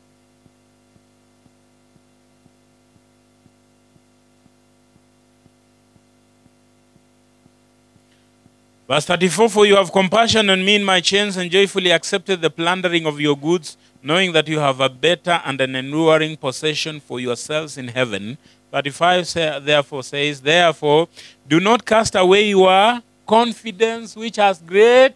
Verse 8.89 9.05
34 9.05 9.51
For 9.51 9.66
you 9.66 9.76
have 9.76 9.93
compassion 9.93 10.49
on 10.49 10.64
me 10.64 10.76
in 10.76 10.84
my 10.84 11.03
chains 11.03 11.37
and 11.37 11.51
joyfully 11.51 11.91
accepted 11.93 12.41
the 12.41 12.49
plundering 12.49 13.05
of 13.05 13.20
your 13.20 13.37
goods, 13.37 13.76
knowing 14.03 14.32
that 14.32 14.49
you 14.49 14.59
have 14.59 14.80
a 14.80 14.89
better 14.89 15.43
and 15.45 15.61
an 15.61 15.74
enduring 15.74 16.39
possession 16.39 16.99
for 16.99 17.20
yourselves 17.20 17.76
in 17.76 17.89
heaven. 17.89 18.39
35 18.70 19.28
say, 19.28 19.61
therefore 19.61 20.03
says, 20.03 20.41
Therefore, 20.41 21.09
do 21.47 21.61
not 21.61 21.84
cast 21.84 22.14
away 22.14 22.49
your 22.49 23.03
confidence, 23.26 24.16
which 24.16 24.37
has 24.37 24.62
great 24.62 25.12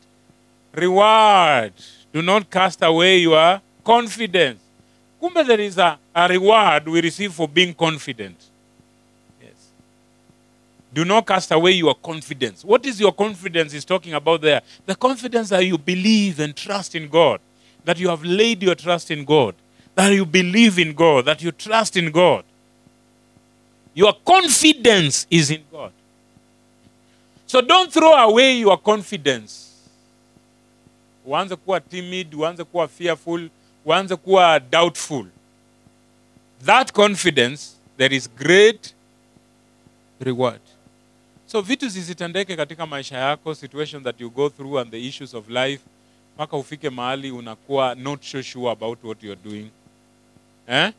reward. 0.73 1.73
Do 2.13 2.23
not 2.23 2.51
cast 2.51 2.83
away 2.83 3.19
your 3.19 3.61
confidence. 3.85 4.61
Kumbe 5.21 5.47
there 5.47 5.61
is 5.61 5.79
a, 5.79 5.99
a 6.15 6.29
reward 6.29 6.89
we 6.89 7.01
receive 7.01 7.33
for 7.33 7.47
being 7.47 7.75
confident. 7.75 8.37
Yes. 9.41 9.71
Do 10.93 11.05
not 11.05 11.27
cast 11.27 11.51
away 11.53 11.73
your 11.73 11.95
confidence. 11.95 12.65
What 12.65 12.85
is 12.87 12.99
your 13.01 13.13
confidence 13.13 13.75
is 13.75 13.85
talking 13.85 14.15
about 14.15 14.41
there? 14.41 14.63
The 14.87 14.95
confidence 14.95 15.51
that 15.51 15.65
you 15.65 15.77
believe 15.77 16.41
and 16.41 16.57
trust 16.57 16.95
in 16.95 17.09
God, 17.09 17.41
that 17.85 17.99
you 17.99 18.09
have 18.09 18.25
laid 18.25 18.63
your 18.63 18.75
trust 18.75 19.11
in 19.11 19.25
God, 19.25 19.55
that 19.95 20.13
you 20.13 20.25
believe 20.25 20.79
in 20.79 20.95
God, 20.95 21.27
that 21.27 21.43
you 21.43 21.53
trust 21.53 21.97
in 21.97 22.11
God. 22.11 22.45
Your 23.93 24.15
confidence 24.25 25.27
is 25.31 25.51
in 25.51 25.63
God. 25.71 25.93
So 27.47 27.61
don't 27.61 27.93
throw 27.93 28.15
away 28.15 28.59
your 28.59 28.79
confidence. 28.79 29.70
Uanze 31.27 31.57
kuwa 31.57 31.81
timid, 31.81 32.35
uanze 32.35 32.65
kuwa 32.65 32.89
fearful, 32.89 33.49
uanze 33.85 34.17
kuwa 34.17 34.61
doubtful. 34.61 35.27
That 36.67 36.93
confidence, 36.93 37.63
there 37.99 38.17
is 38.17 38.31
great 38.37 38.95
reward. 40.21 40.61
So 41.47 41.61
vitu 41.61 41.89
zisitendeke 41.89 42.57
katika 42.57 42.87
maisha 42.87 43.19
yako, 43.19 43.55
situation 43.55 44.03
that 44.05 44.21
you 44.21 44.31
go 44.31 44.49
through 44.51 44.79
and 44.79 44.91
the 44.91 45.07
issues 45.09 45.35
of 45.35 45.49
life, 45.49 45.83
mpaka 46.35 46.57
ufike 46.57 46.91
mahali 46.91 47.31
unakuwa 47.31 47.95
not 47.95 48.23
so 48.25 48.43
sure 48.43 48.71
about 48.71 49.05
what 49.05 49.23
you're 49.23 49.43
doing. 49.45 49.71
Eh? 50.69 50.93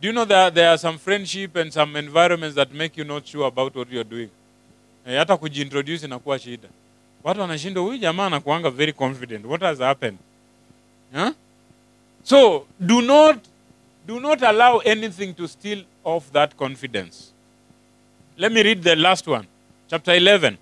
Do 0.00 0.08
you 0.08 0.12
know 0.12 0.26
that 0.26 0.54
there 0.54 0.68
are 0.68 0.78
some 0.78 0.98
friendship 0.98 1.56
and 1.56 1.72
some 1.72 1.98
environments 1.98 2.56
that 2.56 2.72
make 2.72 3.00
you 3.00 3.04
not 3.06 3.26
sure 3.26 3.46
about 3.46 3.76
what 3.76 3.92
you're 3.92 4.10
doing? 4.10 4.28
Eh, 5.06 5.18
hata 5.18 5.36
kujiintroduce 5.36 6.06
inakuwa 6.06 6.38
shida. 6.38 6.68
Watu 7.24 7.40
wanashindwa, 7.40 7.82
huyu 7.84 7.98
jamaa 7.98 8.26
anakuanga 8.26 8.70
very 8.70 8.92
confident. 8.92 9.44
What 9.46 9.62
has 9.62 9.78
happened? 9.78 10.18
Huh? 11.12 11.30
So 12.22 12.66
do 12.80 13.00
not 13.02 13.38
do 14.06 14.20
not 14.20 14.42
allow 14.42 14.80
anything 14.84 15.34
to 15.34 15.48
steal 15.48 15.84
off 16.04 16.32
that 16.32 16.56
confidence. 16.56 17.32
Let 18.36 18.52
me 18.52 18.62
read 18.62 18.82
the 18.82 18.96
last 18.96 19.26
one. 19.26 19.46
Chapter 19.88 20.14
11. 20.14 20.58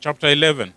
Chapter 0.00 0.28
11. 0.28 0.72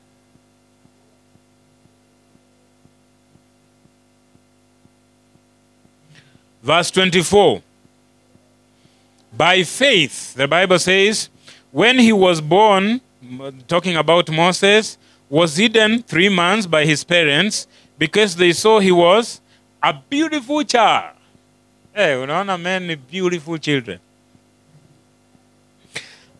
Verse 6.64 6.92
24. 6.92 7.62
By 9.38 9.64
faith, 9.64 10.34
the 10.34 10.48
Bible 10.48 10.80
says, 10.80 11.30
when 11.72 12.00
he 12.00 12.12
was 12.12 12.42
born, 12.42 13.00
talking 13.67 13.95
about 13.97 14.30
Moses, 14.30 14.97
was 15.30 15.57
hidden 15.57 16.01
three 16.03 16.30
months 16.30 16.65
by 16.65 16.86
his 16.86 17.03
parents 17.03 17.67
because 17.97 18.36
they 18.36 18.51
saw 18.51 18.80
he 18.80 18.91
was 18.91 19.41
a 19.83 19.93
beautiful 20.09 20.63
child. 20.63 21.16
Hey, 21.93 22.13
unaona 22.13 22.58
men 22.58 22.97
beautiful 23.09 23.58
children. 23.58 24.00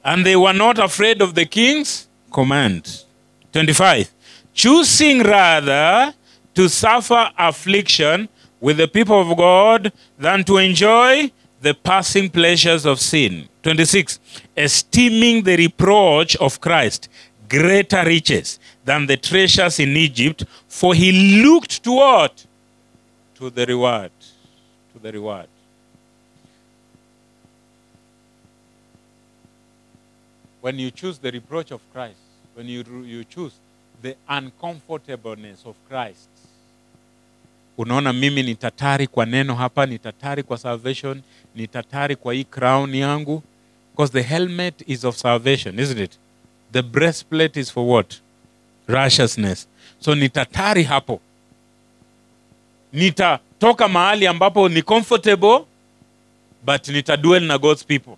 And 0.03 0.26
they 0.26 0.35
were 0.35 0.53
not 0.53 0.80
afraid 0.80 1.22
of 1.22 1.35
the 1.35 1.45
king's 1.45 2.07
command. 2.31 3.03
25. 3.51 4.11
Choosing 4.53 5.22
rather 5.23 6.14
to 6.56 6.69
suffer 6.69 7.30
affliction 7.38 8.30
with 8.60 8.77
the 8.77 8.88
people 8.88 9.19
of 9.19 9.38
God 9.38 9.91
than 10.18 10.43
to 10.45 10.57
enjoy 10.57 11.31
the 11.61 11.73
passing 11.73 12.30
pleasures 12.30 12.86
of 12.86 12.99
sin. 12.99 13.48
26. 13.64 14.19
Esteeming 14.56 15.44
the 15.44 15.57
reproach 15.57 16.36
of 16.38 16.60
Christ 16.61 17.10
greater 17.49 18.03
riches 18.06 18.60
than 18.86 19.07
the 19.07 19.18
treasures 19.18 19.80
in 19.80 19.98
Egypt, 19.98 20.45
for 20.68 20.94
he 20.94 21.41
looked 21.44 21.84
to 21.84 21.91
what? 21.94 22.45
To 23.36 23.49
the 23.49 23.65
reward. 23.65 24.11
To 24.94 24.99
the 24.99 25.11
reward. 25.11 25.48
When 30.61 30.77
you 30.77 30.91
choose 30.91 31.18
the 31.18 31.31
reproach 31.31 31.72
of 31.72 31.81
Christ, 31.91 32.19
when 32.53 32.68
you, 32.68 32.84
you 33.03 33.23
choose 33.23 33.53
the 34.02 34.15
uncomfortableness 34.27 35.64
of 35.65 35.76
Christ, 35.88 36.28
unaona 37.80 38.14
mimi 38.14 38.43
ni 38.43 38.56
tatari 38.56 39.07
kwa 39.07 39.26
neno 39.26 39.56
hapa 39.56 39.85
ni 39.85 39.99
tatari 39.99 40.43
kwa 40.43 40.57
salvation 40.57 41.22
ni 41.56 41.68
tatari 41.68 42.15
kwa 42.15 42.34
hii 42.34 42.43
crown 42.43 42.95
yangu 42.95 43.43
because 43.91 44.14
the 44.14 44.22
helmet 44.22 44.84
is 44.88 45.03
of 45.06 45.15
salvation 45.18 45.80
isn't 45.80 45.99
it 45.99 46.11
the 46.72 46.81
breastplate 46.81 47.60
is 47.60 47.73
for 47.73 47.84
what 47.84 48.14
righteousness 48.88 49.68
so 49.99 50.15
ni 50.15 50.30
tatari 50.30 50.84
hapo 50.84 51.22
nitatoka 52.93 53.88
mahali 53.88 54.27
ambapo 54.27 54.69
ni 54.69 54.81
comfortable 54.81 55.60
but 56.65 56.88
nitadwell 56.88 57.43
na 57.43 57.57
god's 57.57 57.85
people 57.85 58.15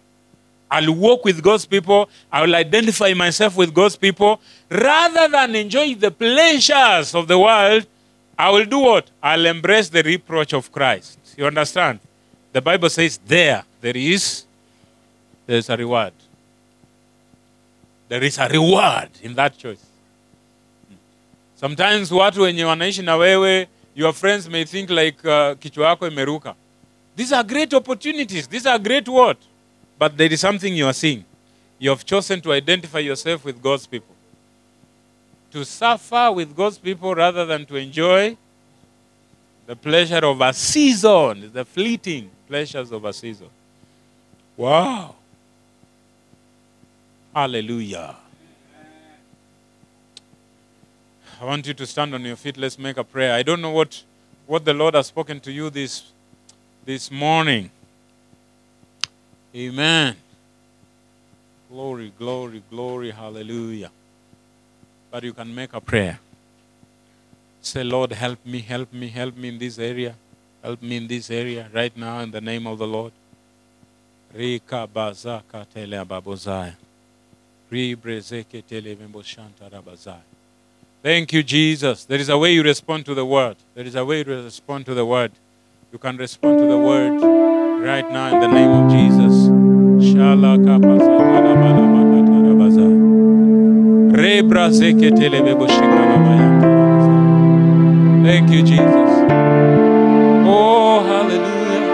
I'll 0.74 0.90
walk 0.90 1.26
with 1.26 1.42
God's 1.42 1.68
people. 1.68 2.06
I 2.32 2.42
will 2.44 2.56
identify 2.56 3.14
myself 3.14 3.58
with 3.58 3.74
God's 3.74 3.98
people. 3.98 4.40
Rather 4.70 5.28
than 5.28 5.54
enjoy 5.56 5.96
the 5.96 6.12
pleasures 6.12 7.14
of 7.14 7.28
the 7.28 7.38
world, 7.38 7.86
I 8.42 8.50
will 8.50 8.66
do 8.66 8.80
what? 8.80 9.08
I'll 9.22 9.46
embrace 9.46 9.88
the 9.88 10.02
reproach 10.02 10.52
of 10.54 10.72
Christ. 10.72 11.20
You 11.38 11.46
understand? 11.46 12.00
The 12.52 12.60
Bible 12.60 12.90
says 12.90 13.20
there, 13.24 13.64
there 13.80 13.96
is 13.96 14.46
there 15.46 15.58
is 15.58 15.70
a 15.70 15.78
reward. 15.78 16.14
There 18.10 18.24
is 18.24 18.40
a 18.40 18.48
reward 18.48 19.10
in 19.22 19.36
that 19.36 19.56
choice. 19.56 19.86
Sometimes 21.56 22.12
what 22.12 22.34
watu 22.34 22.42
wenye 22.42 22.64
wanaishi 22.64 23.04
na 23.04 23.16
wewe, 23.16 23.68
your 23.96 24.14
friends 24.14 24.50
may 24.50 24.66
think 24.66 24.90
like 24.90 25.24
uh, 25.24 25.56
yako 25.62 26.08
imeruka. 26.08 26.56
These 27.16 27.34
are 27.34 27.44
great 27.44 27.72
opportunities. 27.76 28.48
These 28.48 28.66
are 28.66 28.80
great 28.80 29.08
what? 29.08 29.38
But 30.00 30.18
there 30.18 30.34
is 30.34 30.42
something 30.42 30.76
you 30.76 30.88
are 30.88 30.94
seeing. 30.94 31.26
You 31.78 31.92
have 31.92 32.04
chosen 32.04 32.42
to 32.42 32.54
identify 32.54 33.00
yourself 33.00 33.46
with 33.46 33.62
God's 33.62 33.86
people. 33.86 34.11
To 35.52 35.66
suffer 35.66 36.32
with 36.32 36.56
God's 36.56 36.78
people 36.78 37.14
rather 37.14 37.46
than 37.46 37.66
to 37.66 37.76
enjoy 37.76 38.38
the 39.66 39.76
pleasure 39.76 40.26
of 40.26 40.42
a 40.42 40.54
season, 40.54 41.52
the 41.54 41.66
fleeting 41.66 42.30
pleasures 42.48 42.92
of 42.92 43.06
a 43.06 43.14
season. 43.14 43.50
Wow. 44.58 45.16
Hallelujah. 47.34 48.16
I 51.40 51.46
want 51.46 51.66
you 51.66 51.74
to 51.74 51.86
stand 51.88 52.14
on 52.14 52.24
your 52.24 52.36
feet. 52.36 52.58
Let's 52.58 52.78
make 52.78 52.98
a 52.98 53.04
prayer. 53.04 53.34
I 53.34 53.42
don't 53.42 53.62
know 53.62 53.72
what, 53.72 54.04
what 54.46 54.64
the 54.64 54.74
Lord 54.74 54.94
has 54.94 55.08
spoken 55.08 55.40
to 55.40 55.52
you 55.52 55.70
this, 55.70 56.04
this 56.86 57.10
morning. 57.10 57.72
Amen. 59.56 60.16
Glory, 61.70 62.12
glory, 62.18 62.62
glory. 62.70 63.12
Hallelujah. 63.12 63.90
But 65.12 65.24
you 65.24 65.34
can 65.34 65.54
make 65.54 65.74
a 65.74 65.82
prayer. 65.82 66.20
Say, 67.62 67.84
Lord, 67.84 68.14
help 68.14 68.44
me, 68.46 68.60
help 68.60 68.92
me, 68.92 69.10
help 69.10 69.36
me 69.36 69.50
in 69.50 69.60
this 69.60 69.78
area. 69.78 70.16
Help 70.64 70.82
me 70.82 70.98
in 70.98 71.08
this 71.08 71.30
area 71.30 71.70
right 71.74 71.96
now 71.96 72.20
in 72.20 72.32
the 72.32 72.42
name 72.42 72.66
of 72.66 72.78
the 72.80 72.88
Lord. 72.88 73.12
Rika. 74.34 74.88
Thank 81.04 81.34
you, 81.34 81.44
Jesus. 81.44 82.06
There 82.06 82.20
is 82.20 82.30
a 82.30 82.38
way 82.38 82.54
you 82.54 82.64
respond 82.64 83.06
to 83.06 83.14
the 83.14 83.26
word. 83.26 83.58
There 83.74 83.86
is 83.86 83.96
a 83.96 84.06
way 84.06 84.20
you 84.20 84.44
respond 84.44 84.86
to 84.86 84.94
the 84.94 85.06
word. 85.06 85.32
You 85.92 85.98
can 85.98 86.16
respond 86.18 86.60
to 86.60 86.66
the 86.66 86.78
word 86.78 87.22
right 87.84 88.10
now 88.10 88.34
in 88.34 88.40
the 88.40 88.48
name 88.48 88.70
of 88.70 88.92
Jesus. 88.92 89.50
Shala 90.14 90.58
kapasatala 90.58 91.42
balabakata 91.42 91.92
rabazaya. 91.98 92.11
Thank 98.24 98.52
you, 98.52 98.62
Jesus. 98.62 99.12
Oh, 100.46 101.04
hallelujah. 101.10 101.86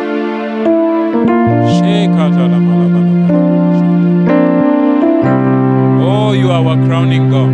Oh, 6.04 6.34
you 6.34 6.52
are 6.52 6.68
our 6.68 6.86
crowning 6.86 7.30
God. 7.30 7.54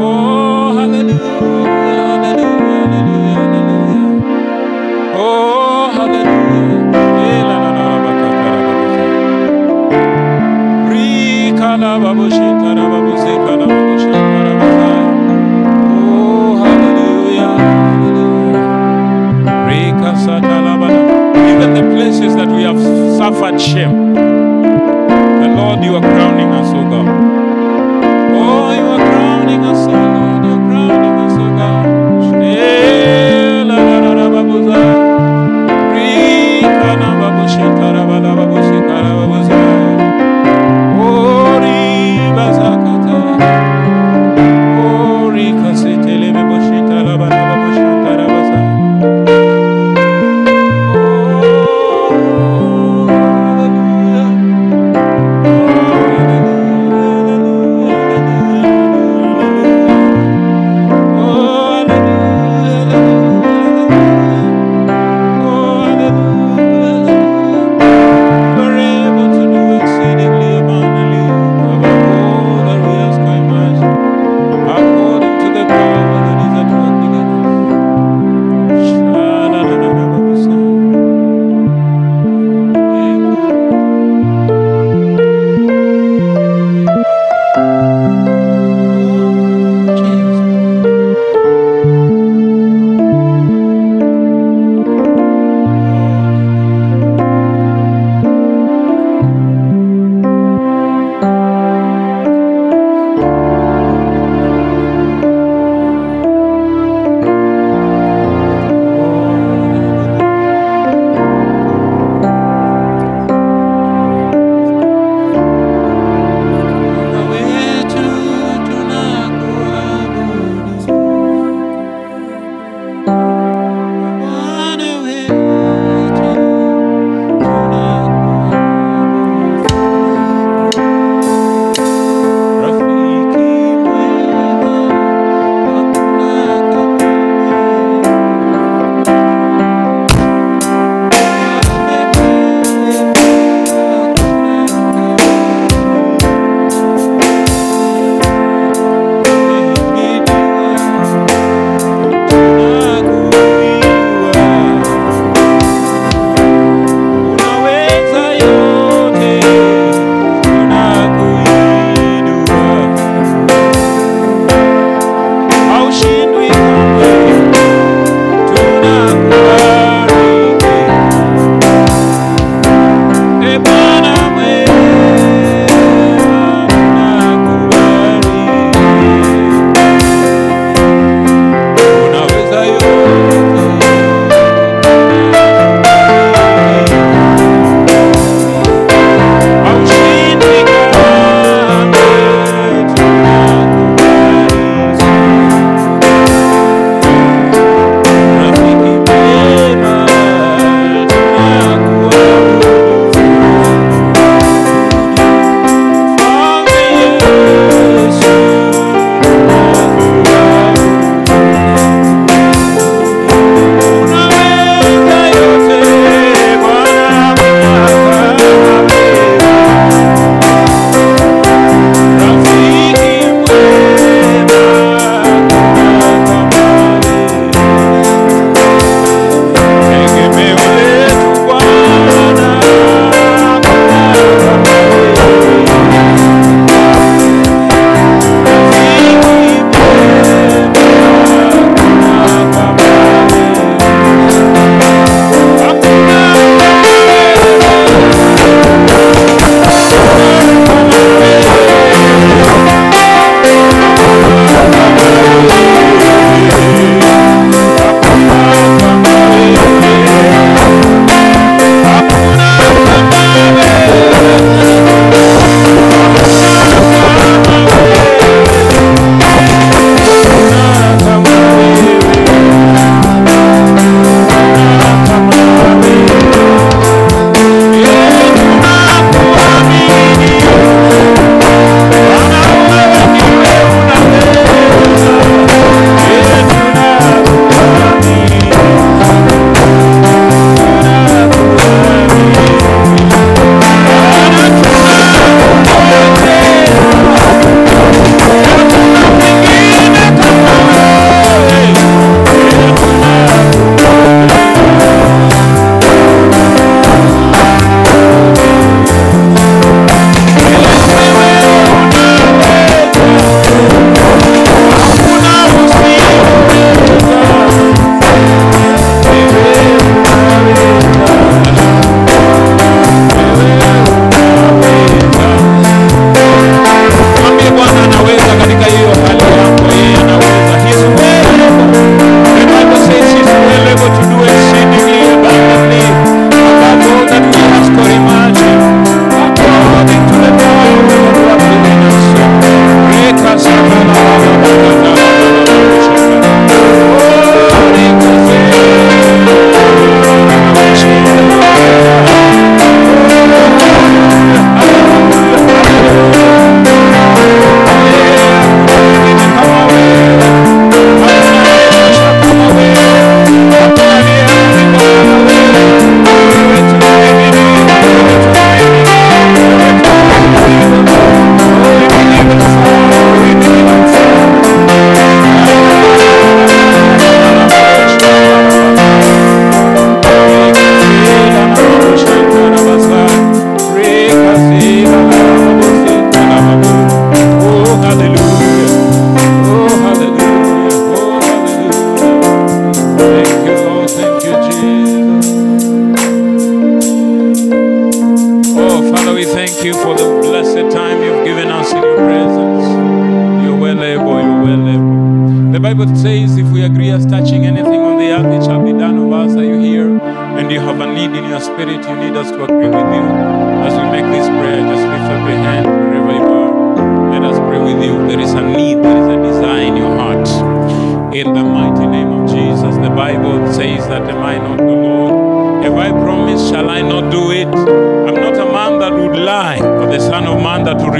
Oh, 0.00 0.76
hallelujah, 0.78 1.18
hallelujah, 2.24 3.34
hallelujah. 3.36 4.22
Oh, 5.14 5.90
hallelujah. 5.94 6.37
Oh. 15.90 16.64
Even 21.50 21.74
the 21.74 21.82
places 21.94 22.34
that 22.36 22.48
we 22.48 22.62
have 22.62 22.80
suffered 23.18 23.60
shame, 23.60 24.14
the 24.14 25.48
Lord, 25.56 25.84
you 25.84 25.94
are 25.96 26.00
crowning 26.00 26.50
us, 26.52 26.68
O 26.72 26.82
God. 26.88 27.08
Oh, 28.32 28.72
you 28.72 28.86
are 28.86 28.96
crowning 28.96 29.62
us, 29.64 29.86
O 29.86 29.90
Lord. 29.90 30.44
You 30.44 30.52
are 30.52 30.64
crowning 30.70 31.16
us, 31.20 31.36
O 31.38 31.44
God. 31.58 32.48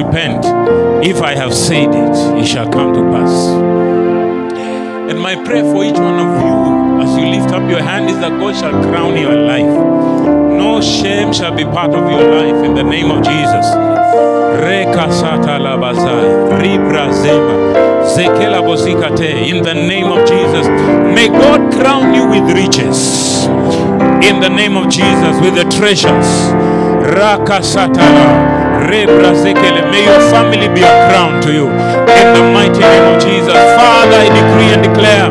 Repent. 0.08 0.44
If 1.04 1.20
I 1.22 1.34
have 1.34 1.54
said 1.54 1.88
it, 1.88 2.42
it 2.42 2.46
shall 2.46 2.70
come 2.70 2.94
to 2.94 3.02
pass. 3.12 3.48
And 5.10 5.20
my 5.20 5.34
prayer 5.44 5.64
for 5.64 5.84
each 5.84 5.98
one 5.98 6.18
of 6.18 6.30
you 6.44 7.02
as 7.02 7.16
you 7.16 7.26
lift 7.26 7.52
up 7.52 7.68
your 7.70 7.82
hand 7.82 8.08
is 8.10 8.18
that 8.20 8.30
God 8.38 8.54
shall 8.56 8.72
crown 8.90 9.16
your 9.18 9.36
life. 9.36 9.64
No 9.64 10.80
shame 10.80 11.32
shall 11.32 11.54
be 11.54 11.64
part 11.64 11.90
of 11.92 12.10
your 12.10 12.24
life 12.40 12.64
in 12.64 12.74
the 12.74 12.82
name 12.82 13.10
of 13.10 13.22
Jesus. 13.24 13.66
Reka 14.64 15.08
sata 15.12 15.58
labazai, 15.58 16.58
ribra 16.60 17.12
zema, 17.12 18.04
zekela 18.04 18.60
bozikate, 18.62 19.48
In 19.48 19.62
the 19.62 19.74
name 19.74 20.06
of 20.06 20.26
Jesus, 20.26 20.66
may 21.14 21.28
God 21.28 21.72
crown 21.74 22.14
you 22.14 22.26
with 22.28 22.54
riches. 22.54 23.44
In 24.24 24.40
the 24.40 24.48
name 24.48 24.76
of 24.76 24.88
Jesus, 24.90 25.40
with 25.40 25.54
the 25.54 25.64
treasures. 25.76 26.28
Raka 27.14 27.60
satala. 27.62 28.57
Rebra 28.57 28.57
zekele. 28.57 28.57
May 28.86 30.04
your 30.04 30.20
family 30.30 30.68
be 30.68 30.82
a 30.82 30.92
crown 31.08 31.42
to 31.42 31.52
you. 31.52 31.66
In 31.66 32.26
the 32.34 32.44
mighty 32.54 32.78
name 32.78 33.14
of 33.14 33.22
Jesus. 33.22 33.50
Father, 33.50 34.14
I 34.14 34.28
decree 34.30 34.70
and 34.70 34.82
declare 34.82 35.26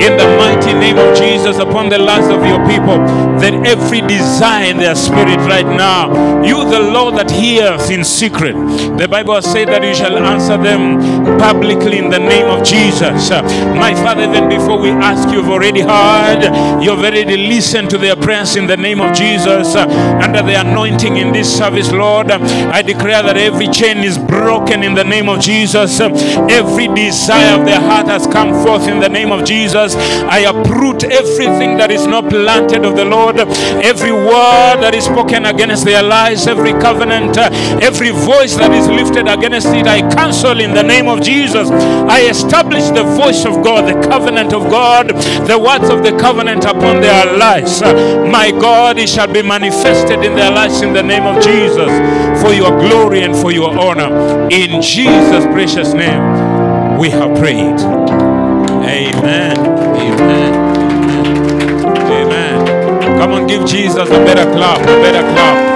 in 0.00 0.16
the 0.16 0.28
mighty 0.38 0.72
name 0.72 0.98
of 0.98 1.16
Jesus 1.16 1.58
upon 1.58 1.88
the 1.88 1.98
lives 1.98 2.28
of 2.28 2.44
your 2.46 2.58
people 2.66 2.98
that 3.42 3.54
every 3.66 4.00
desire 4.02 4.70
in 4.70 4.76
their 4.76 4.94
spirit 4.94 5.38
right 5.48 5.66
now, 5.66 6.42
you, 6.42 6.64
the 6.68 6.80
Lord 6.80 7.16
that 7.16 7.30
hears 7.30 7.90
in 7.90 8.04
secret, 8.04 8.54
the 8.98 9.08
Bible 9.08 9.40
says 9.42 9.66
that 9.66 9.82
you 9.82 9.94
shall 9.94 10.16
answer 10.18 10.56
them 10.56 10.98
publicly 11.38 11.98
in 11.98 12.10
the 12.10 12.18
name 12.18 12.46
of 12.46 12.64
Jesus. 12.64 13.30
My 13.30 13.94
Father, 13.94 14.22
even 14.24 14.48
before 14.48 14.78
we 14.78 14.90
ask, 14.90 15.28
you've 15.32 15.48
already 15.48 15.80
heard, 15.80 16.42
you've 16.82 16.98
already 16.98 17.36
listened 17.36 17.90
to 17.90 17.98
their 17.98 18.16
prayers 18.16 18.56
in 18.56 18.66
the 18.66 18.76
name 18.76 19.00
of 19.00 19.14
Jesus. 19.14 19.74
Under 19.74 20.42
the 20.42 20.60
anointing 20.60 21.16
in 21.16 21.32
this 21.32 21.54
service, 21.56 21.92
Lord, 21.92 22.30
I 22.30 22.82
declare 22.82 23.22
that 23.22 23.36
every 23.36 23.68
chain 23.68 23.98
is 23.98 24.18
broken 24.18 24.82
in 24.82 24.94
the 24.94 25.04
name 25.04 25.28
of 25.28 25.40
Jesus. 25.40 26.00
Every 26.00 26.88
desire 26.88 27.58
of 27.58 27.66
their 27.66 27.80
heart 27.80 28.06
has 28.06 28.26
come 28.26 28.52
forth 28.64 28.88
in 28.88 29.00
the 29.00 29.08
name 29.08 29.32
of 29.32 29.44
Jesus. 29.44 29.91
I 29.96 30.40
uproot 30.40 31.04
everything 31.04 31.76
that 31.78 31.90
is 31.90 32.06
not 32.06 32.28
planted 32.28 32.84
of 32.84 32.96
the 32.96 33.04
Lord, 33.04 33.38
every 33.82 34.12
word 34.12 34.80
that 34.80 34.94
is 34.94 35.04
spoken 35.04 35.46
against 35.46 35.84
their 35.84 36.02
lives, 36.02 36.46
every 36.46 36.72
covenant, 36.72 37.36
uh, 37.38 37.50
every 37.82 38.10
voice 38.10 38.56
that 38.56 38.72
is 38.72 38.88
lifted 38.88 39.28
against 39.28 39.68
it, 39.68 39.86
I 39.86 40.00
cancel 40.14 40.60
in 40.60 40.74
the 40.74 40.82
name 40.82 41.08
of 41.08 41.22
Jesus. 41.22 41.70
I 41.70 42.22
establish 42.28 42.88
the 42.90 43.04
voice 43.04 43.44
of 43.44 43.62
God, 43.62 43.88
the 43.88 44.08
covenant 44.08 44.52
of 44.52 44.70
God, 44.70 45.08
the 45.46 45.58
words 45.58 45.88
of 45.88 46.02
the 46.02 46.16
covenant 46.18 46.64
upon 46.64 47.00
their 47.00 47.36
lives. 47.36 47.82
Uh, 47.82 48.26
my 48.30 48.50
God, 48.50 48.98
it 48.98 49.08
shall 49.08 49.32
be 49.32 49.42
manifested 49.42 50.24
in 50.24 50.34
their 50.34 50.50
lives 50.50 50.82
in 50.82 50.92
the 50.92 51.02
name 51.02 51.24
of 51.24 51.42
Jesus 51.42 51.90
for 52.42 52.52
your 52.52 52.70
glory 52.70 53.22
and 53.22 53.34
for 53.36 53.52
your 53.52 53.76
honor. 53.78 54.48
In 54.50 54.82
Jesus' 54.82 55.44
precious 55.46 55.92
name, 55.92 56.98
we 56.98 57.10
have 57.10 57.36
prayed. 57.38 57.80
Amen. 58.84 59.71
Amen. 60.22 60.54
Amen. 62.10 63.18
Come 63.18 63.32
on, 63.32 63.46
give 63.46 63.66
Jesus 63.66 64.08
a 64.08 64.24
better 64.24 64.50
clap, 64.52 64.80
a 64.80 64.84
better 65.02 65.22
clap. 65.32 65.71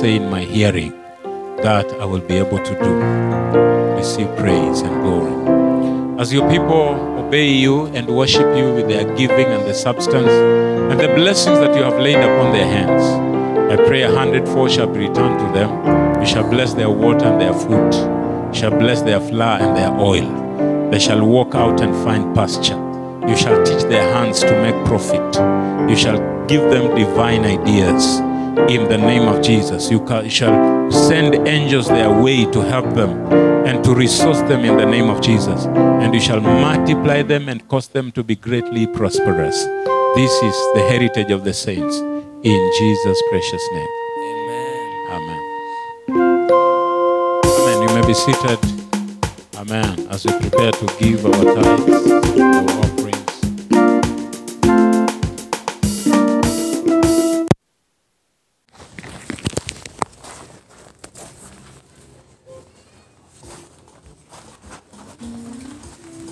Say 0.00 0.16
in 0.16 0.30
my 0.30 0.40
hearing, 0.40 0.92
that 1.62 1.84
I 2.00 2.06
will 2.06 2.20
be 2.20 2.36
able 2.36 2.56
to 2.56 2.74
do. 2.82 2.92
Receive 3.98 4.34
praise 4.38 4.80
and 4.80 4.94
glory. 5.02 6.18
As 6.18 6.32
your 6.32 6.48
people 6.50 6.94
obey 7.18 7.50
you 7.50 7.84
and 7.88 8.08
worship 8.08 8.56
you 8.56 8.72
with 8.72 8.88
their 8.88 9.04
giving 9.14 9.44
and 9.44 9.62
the 9.68 9.74
substance 9.74 10.32
and 10.90 10.98
the 10.98 11.08
blessings 11.08 11.58
that 11.58 11.76
you 11.76 11.82
have 11.82 12.00
laid 12.00 12.16
upon 12.16 12.54
their 12.54 12.64
hands, 12.64 13.02
I 13.70 13.76
pray 13.76 14.00
a 14.00 14.10
hundredfold 14.10 14.70
shall 14.70 14.86
be 14.86 15.00
returned 15.00 15.38
to 15.38 15.52
them. 15.52 15.70
You 16.18 16.26
shall 16.26 16.48
bless 16.48 16.72
their 16.72 16.88
water 16.88 17.26
and 17.26 17.38
their 17.38 17.52
food. 17.52 17.92
You 18.54 18.58
shall 18.58 18.70
bless 18.70 19.02
their 19.02 19.20
flour 19.20 19.60
and 19.60 19.76
their 19.76 19.92
oil. 20.00 20.90
They 20.90 20.98
shall 20.98 21.22
walk 21.26 21.54
out 21.54 21.82
and 21.82 21.94
find 22.04 22.34
pasture. 22.34 22.80
You 23.28 23.36
shall 23.36 23.62
teach 23.66 23.82
their 23.82 24.14
hands 24.14 24.40
to 24.40 24.62
make 24.62 24.82
profit. 24.86 25.36
You 25.90 25.96
shall 25.96 26.18
give 26.46 26.62
them 26.70 26.94
divine 26.96 27.44
ideas 27.44 28.29
in 28.68 28.88
the 28.88 28.98
name 28.98 29.28
of 29.28 29.42
Jesus. 29.42 29.90
You 29.90 30.04
shall 30.28 30.90
send 30.90 31.46
angels 31.48 31.88
their 31.88 32.10
way 32.10 32.44
to 32.50 32.60
help 32.60 32.94
them 32.94 33.10
and 33.66 33.84
to 33.84 33.94
resource 33.94 34.40
them 34.42 34.64
in 34.64 34.76
the 34.76 34.86
name 34.86 35.08
of 35.08 35.20
Jesus. 35.20 35.66
And 35.66 36.14
you 36.14 36.20
shall 36.20 36.40
multiply 36.40 37.22
them 37.22 37.48
and 37.48 37.66
cause 37.68 37.88
them 37.88 38.12
to 38.12 38.22
be 38.22 38.36
greatly 38.36 38.86
prosperous. 38.86 39.64
This 40.14 40.32
is 40.42 40.54
the 40.74 40.84
heritage 40.88 41.30
of 41.30 41.44
the 41.44 41.52
saints 41.54 41.96
in 42.42 42.72
Jesus' 42.78 43.22
precious 43.30 43.62
name. 43.72 43.88
Amen. 44.18 44.86
Amen. 45.10 46.50
Amen. 47.44 47.88
You 47.88 47.94
may 47.94 48.06
be 48.06 48.14
seated. 48.14 48.58
Amen. 49.56 50.06
As 50.10 50.24
we 50.24 50.32
prepare 50.40 50.72
to 50.72 50.86
give 50.98 51.24
our 51.26 51.44
tithes, 51.54 52.10
our 52.40 52.89